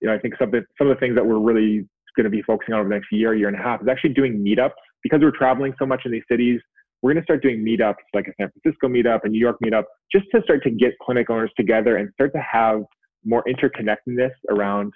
you 0.06 0.12
know, 0.12 0.16
I 0.16 0.20
think 0.20 0.34
some 0.38 0.48
of 0.48 0.52
the, 0.52 0.62
some 0.78 0.88
of 0.88 0.96
the 0.96 1.00
things 1.00 1.16
that 1.16 1.26
we're 1.26 1.40
really 1.40 1.84
going 2.16 2.24
to 2.24 2.30
be 2.30 2.42
focusing 2.42 2.74
on 2.74 2.80
over 2.80 2.88
the 2.88 2.94
next 2.94 3.08
year, 3.10 3.34
year 3.34 3.48
and 3.48 3.58
a 3.58 3.62
half 3.62 3.82
is 3.82 3.88
actually 3.88 4.14
doing 4.14 4.38
meetups 4.38 4.78
because 5.02 5.18
we're 5.20 5.36
traveling 5.36 5.74
so 5.80 5.84
much 5.84 6.02
in 6.04 6.12
these 6.12 6.22
cities. 6.30 6.60
We're 7.02 7.12
going 7.12 7.22
to 7.22 7.24
start 7.24 7.42
doing 7.42 7.64
meetups 7.64 7.96
like 8.14 8.28
a 8.28 8.32
San 8.40 8.50
Francisco 8.52 8.86
meetup, 8.86 9.24
a 9.24 9.28
New 9.28 9.40
York 9.40 9.56
meetup, 9.64 9.82
just 10.12 10.26
to 10.32 10.40
start 10.42 10.62
to 10.62 10.70
get 10.70 10.92
clinic 11.02 11.28
owners 11.28 11.50
together 11.56 11.96
and 11.96 12.08
start 12.12 12.32
to 12.34 12.40
have 12.40 12.82
more 13.24 13.42
interconnectedness 13.48 14.30
around 14.48 14.92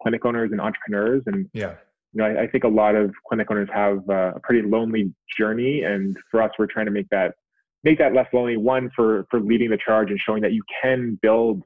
clinic 0.00 0.24
owners 0.24 0.50
and 0.52 0.60
entrepreneurs. 0.60 1.22
And 1.26 1.48
yeah, 1.52 1.74
you 2.12 2.22
know, 2.22 2.24
I, 2.24 2.42
I 2.42 2.46
think 2.46 2.62
a 2.62 2.68
lot 2.68 2.94
of 2.94 3.10
clinic 3.28 3.50
owners 3.50 3.68
have 3.74 3.98
uh, 4.08 4.32
a 4.36 4.40
pretty 4.44 4.66
lonely 4.66 5.12
journey, 5.36 5.82
and 5.82 6.16
for 6.30 6.40
us, 6.40 6.52
we're 6.56 6.66
trying 6.66 6.86
to 6.86 6.92
make 6.92 7.08
that 7.10 7.34
make 7.82 7.98
that 7.98 8.14
less 8.14 8.28
lonely. 8.32 8.56
One 8.56 8.90
for 8.94 9.26
for 9.28 9.40
leading 9.40 9.70
the 9.70 9.78
charge 9.84 10.10
and 10.10 10.20
showing 10.20 10.40
that 10.42 10.52
you 10.52 10.62
can 10.80 11.18
build 11.20 11.64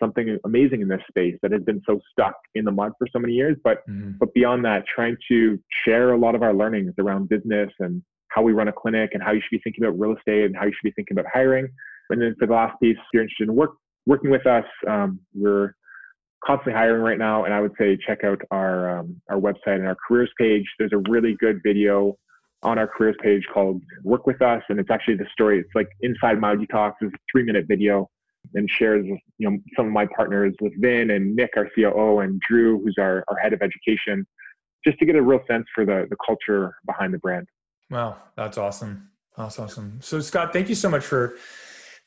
something 0.00 0.38
amazing 0.44 0.80
in 0.80 0.88
this 0.88 1.00
space 1.08 1.36
that 1.42 1.52
has 1.52 1.62
been 1.62 1.82
so 1.86 2.00
stuck 2.10 2.34
in 2.54 2.64
the 2.64 2.72
mud 2.72 2.92
for 2.98 3.06
so 3.12 3.18
many 3.18 3.34
years. 3.34 3.56
But 3.62 3.78
mm-hmm. 3.88 4.12
but 4.18 4.32
beyond 4.34 4.64
that, 4.64 4.84
trying 4.86 5.16
to 5.28 5.58
share 5.84 6.12
a 6.12 6.18
lot 6.18 6.34
of 6.34 6.42
our 6.42 6.54
learnings 6.54 6.94
around 6.98 7.28
business 7.28 7.70
and 7.78 8.02
how 8.28 8.42
we 8.42 8.52
run 8.52 8.68
a 8.68 8.72
clinic 8.72 9.10
and 9.14 9.22
how 9.22 9.32
you 9.32 9.40
should 9.40 9.56
be 9.56 9.60
thinking 9.64 9.84
about 9.84 9.98
real 9.98 10.16
estate 10.16 10.44
and 10.44 10.56
how 10.56 10.66
you 10.66 10.72
should 10.72 10.88
be 10.88 10.92
thinking 10.92 11.18
about 11.18 11.30
hiring. 11.32 11.68
And 12.10 12.20
then 12.20 12.34
for 12.38 12.46
the 12.46 12.52
last 12.52 12.78
piece, 12.80 12.96
if 12.96 13.04
you're 13.12 13.22
interested 13.22 13.48
in 13.48 13.54
work 13.54 13.72
working 14.08 14.30
with 14.30 14.46
us. 14.46 14.64
Um, 14.88 15.20
we're 15.34 15.74
constantly 16.44 16.72
hiring 16.72 17.02
right 17.02 17.18
now, 17.18 17.44
and 17.44 17.54
I 17.54 17.60
would 17.60 17.74
say 17.78 17.96
check 18.04 18.24
out 18.24 18.40
our 18.50 18.98
um, 18.98 19.20
our 19.30 19.38
website 19.38 19.76
and 19.76 19.86
our 19.86 19.96
careers 20.08 20.30
page. 20.38 20.64
There's 20.78 20.92
a 20.92 21.10
really 21.10 21.36
good 21.38 21.60
video 21.64 22.16
on 22.64 22.78
our 22.78 22.88
careers 22.88 23.16
page 23.22 23.44
called 23.52 23.82
"Work 24.02 24.26
with 24.26 24.42
Us," 24.42 24.62
and 24.68 24.80
it's 24.80 24.90
actually 24.90 25.16
the 25.16 25.26
story. 25.32 25.60
It's 25.60 25.68
like 25.74 25.88
inside 26.00 26.38
MyoDetox. 26.38 26.94
It's 27.00 27.14
a 27.14 27.18
three 27.30 27.44
minute 27.44 27.66
video 27.68 28.08
and 28.54 28.68
shares 28.70 29.06
you 29.06 29.50
know 29.50 29.58
some 29.76 29.86
of 29.86 29.92
my 29.92 30.06
partners 30.16 30.54
with 30.60 30.72
Vin 30.80 31.10
and 31.10 31.34
Nick, 31.34 31.50
our 31.56 31.68
COO, 31.74 32.20
and 32.20 32.40
Drew, 32.48 32.82
who's 32.82 32.96
our, 32.98 33.24
our 33.28 33.36
head 33.36 33.52
of 33.52 33.62
education, 33.62 34.26
just 34.84 34.98
to 34.98 35.06
get 35.06 35.16
a 35.16 35.22
real 35.22 35.40
sense 35.48 35.66
for 35.74 35.84
the 35.84 36.06
the 36.10 36.16
culture 36.24 36.74
behind 36.86 37.14
the 37.14 37.18
brand. 37.18 37.46
Wow, 37.90 38.16
that's 38.36 38.58
awesome. 38.58 39.10
That's 39.36 39.58
awesome. 39.58 39.98
So 40.02 40.20
Scott, 40.20 40.52
thank 40.52 40.68
you 40.68 40.74
so 40.74 40.88
much 40.88 41.04
for 41.04 41.36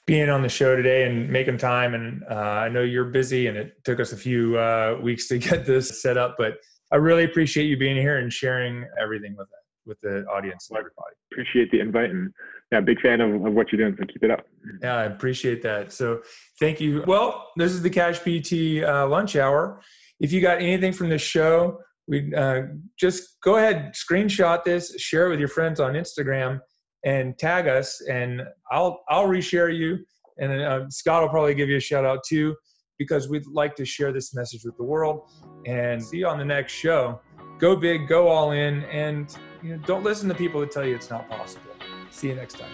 being 0.06 0.30
on 0.30 0.42
the 0.42 0.50
show 0.50 0.76
today 0.76 1.04
and 1.04 1.30
making 1.30 1.58
time. 1.58 1.94
And 1.94 2.24
uh, 2.30 2.34
I 2.36 2.70
know 2.70 2.82
you're 2.82 3.06
busy 3.06 3.48
and 3.48 3.58
it 3.58 3.84
took 3.84 4.00
us 4.00 4.12
a 4.12 4.18
few 4.18 4.58
uh, 4.58 5.00
weeks 5.02 5.28
to 5.30 5.38
get 5.39 5.66
this 5.66 6.02
set 6.02 6.18
up, 6.18 6.36
but 6.38 6.56
I 6.92 6.98
really 6.98 7.24
appreciate 7.24 7.66
you 7.66 7.78
being 7.78 7.96
here 7.96 8.18
and 8.18 8.32
sharing 8.32 8.86
everything 9.02 9.36
with 9.38 9.48
with 9.86 10.00
the 10.02 10.26
audience 10.26 10.68
and 10.70 10.78
everybody. 10.78 11.16
Appreciate 11.32 11.72
the 11.72 11.80
invite 11.80 12.10
and 12.10 12.32
yeah, 12.72 12.80
big 12.80 13.00
fan 13.02 13.22
of, 13.22 13.34
of 13.34 13.54
what 13.54 13.72
you're 13.72 13.82
doing. 13.82 13.98
So 14.00 14.06
keep 14.06 14.24
it 14.24 14.32
up. 14.32 14.46
Yeah, 14.82 14.96
I 14.96 15.04
appreciate 15.04 15.62
that. 15.64 15.92
So 15.92 16.22
thank 16.60 16.80
you. 16.80 17.04
Well, 17.08 17.50
this 17.58 17.72
is 17.72 17.82
the 17.82 17.90
Cash 17.90 18.20
PT 18.20 18.84
uh, 18.84 19.08
lunch 19.08 19.36
hour. 19.36 19.82
If 20.20 20.32
you 20.32 20.42
got 20.42 20.62
anything 20.62 20.94
from 20.94 21.10
this 21.10 21.22
show, 21.22 21.80
we 22.08 22.34
uh, 22.36 22.64
just 23.00 23.38
go 23.44 23.58
ahead, 23.58 23.94
screenshot 23.94 24.64
this, 24.64 24.96
share 25.00 25.28
it 25.28 25.30
with 25.30 25.40
your 25.40 25.48
friends 25.48 25.80
on 25.80 25.94
Instagram 25.94 26.60
and 27.04 27.38
tag 27.38 27.68
us, 27.68 28.02
and 28.10 28.42
I'll 28.72 29.02
I'll 29.10 29.28
reshare 29.28 29.76
you, 29.76 29.98
and 30.38 30.62
uh, 30.62 30.90
Scott 30.90 31.24
will 31.24 31.30
probably 31.30 31.56
give 31.56 31.70
you 31.70 31.78
a 31.78 31.82
shout 31.82 32.06
out 32.06 32.20
too, 32.28 32.56
because 33.00 33.30
we'd 33.30 33.48
like 33.48 33.76
to 33.76 33.86
share 33.86 34.12
this 34.12 34.34
message 34.36 34.62
with 34.64 34.78
the 34.78 34.84
world. 34.84 35.32
And 35.66 36.04
see 36.04 36.18
you 36.18 36.28
on 36.28 36.38
the 36.38 36.46
next 36.46 36.74
show. 36.74 37.20
Go 37.60 37.76
big, 37.76 38.08
go 38.08 38.28
all 38.28 38.52
in, 38.52 38.84
and 38.86 39.36
you 39.62 39.76
know, 39.76 39.78
don't 39.86 40.03
listen 40.03 40.28
to 40.30 40.36
people 40.36 40.59
that 40.62 40.72
tell 40.72 40.86
you 40.86 40.95
it's 40.95 41.09
not 41.09 41.30
possible. 41.30 41.72
See 42.09 42.30
you 42.30 42.36
next 42.36 42.57
time. 42.57 42.72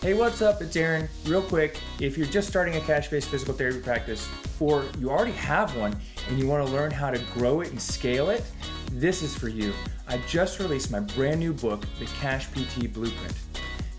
Hey, 0.00 0.14
what's 0.14 0.42
up? 0.42 0.60
It's 0.60 0.74
Aaron. 0.74 1.08
Real 1.26 1.42
quick, 1.42 1.78
if 2.00 2.18
you're 2.18 2.26
just 2.26 2.48
starting 2.48 2.74
a 2.74 2.80
cash 2.80 3.08
based 3.08 3.28
physical 3.28 3.54
therapy 3.54 3.78
practice, 3.78 4.28
or 4.58 4.84
you 4.98 5.10
already 5.10 5.32
have 5.32 5.76
one 5.76 5.96
and 6.28 6.40
you 6.40 6.48
want 6.48 6.66
to 6.66 6.72
learn 6.72 6.90
how 6.90 7.10
to 7.10 7.20
grow 7.32 7.60
it 7.60 7.70
and 7.70 7.80
scale 7.80 8.30
it, 8.30 8.42
this 8.90 9.22
is 9.22 9.36
for 9.36 9.48
you. 9.48 9.72
I 10.08 10.18
just 10.26 10.58
released 10.58 10.90
my 10.90 11.00
brand 11.00 11.38
new 11.38 11.52
book, 11.52 11.84
The 12.00 12.06
Cash 12.06 12.48
PT 12.50 12.92
Blueprint, 12.92 13.34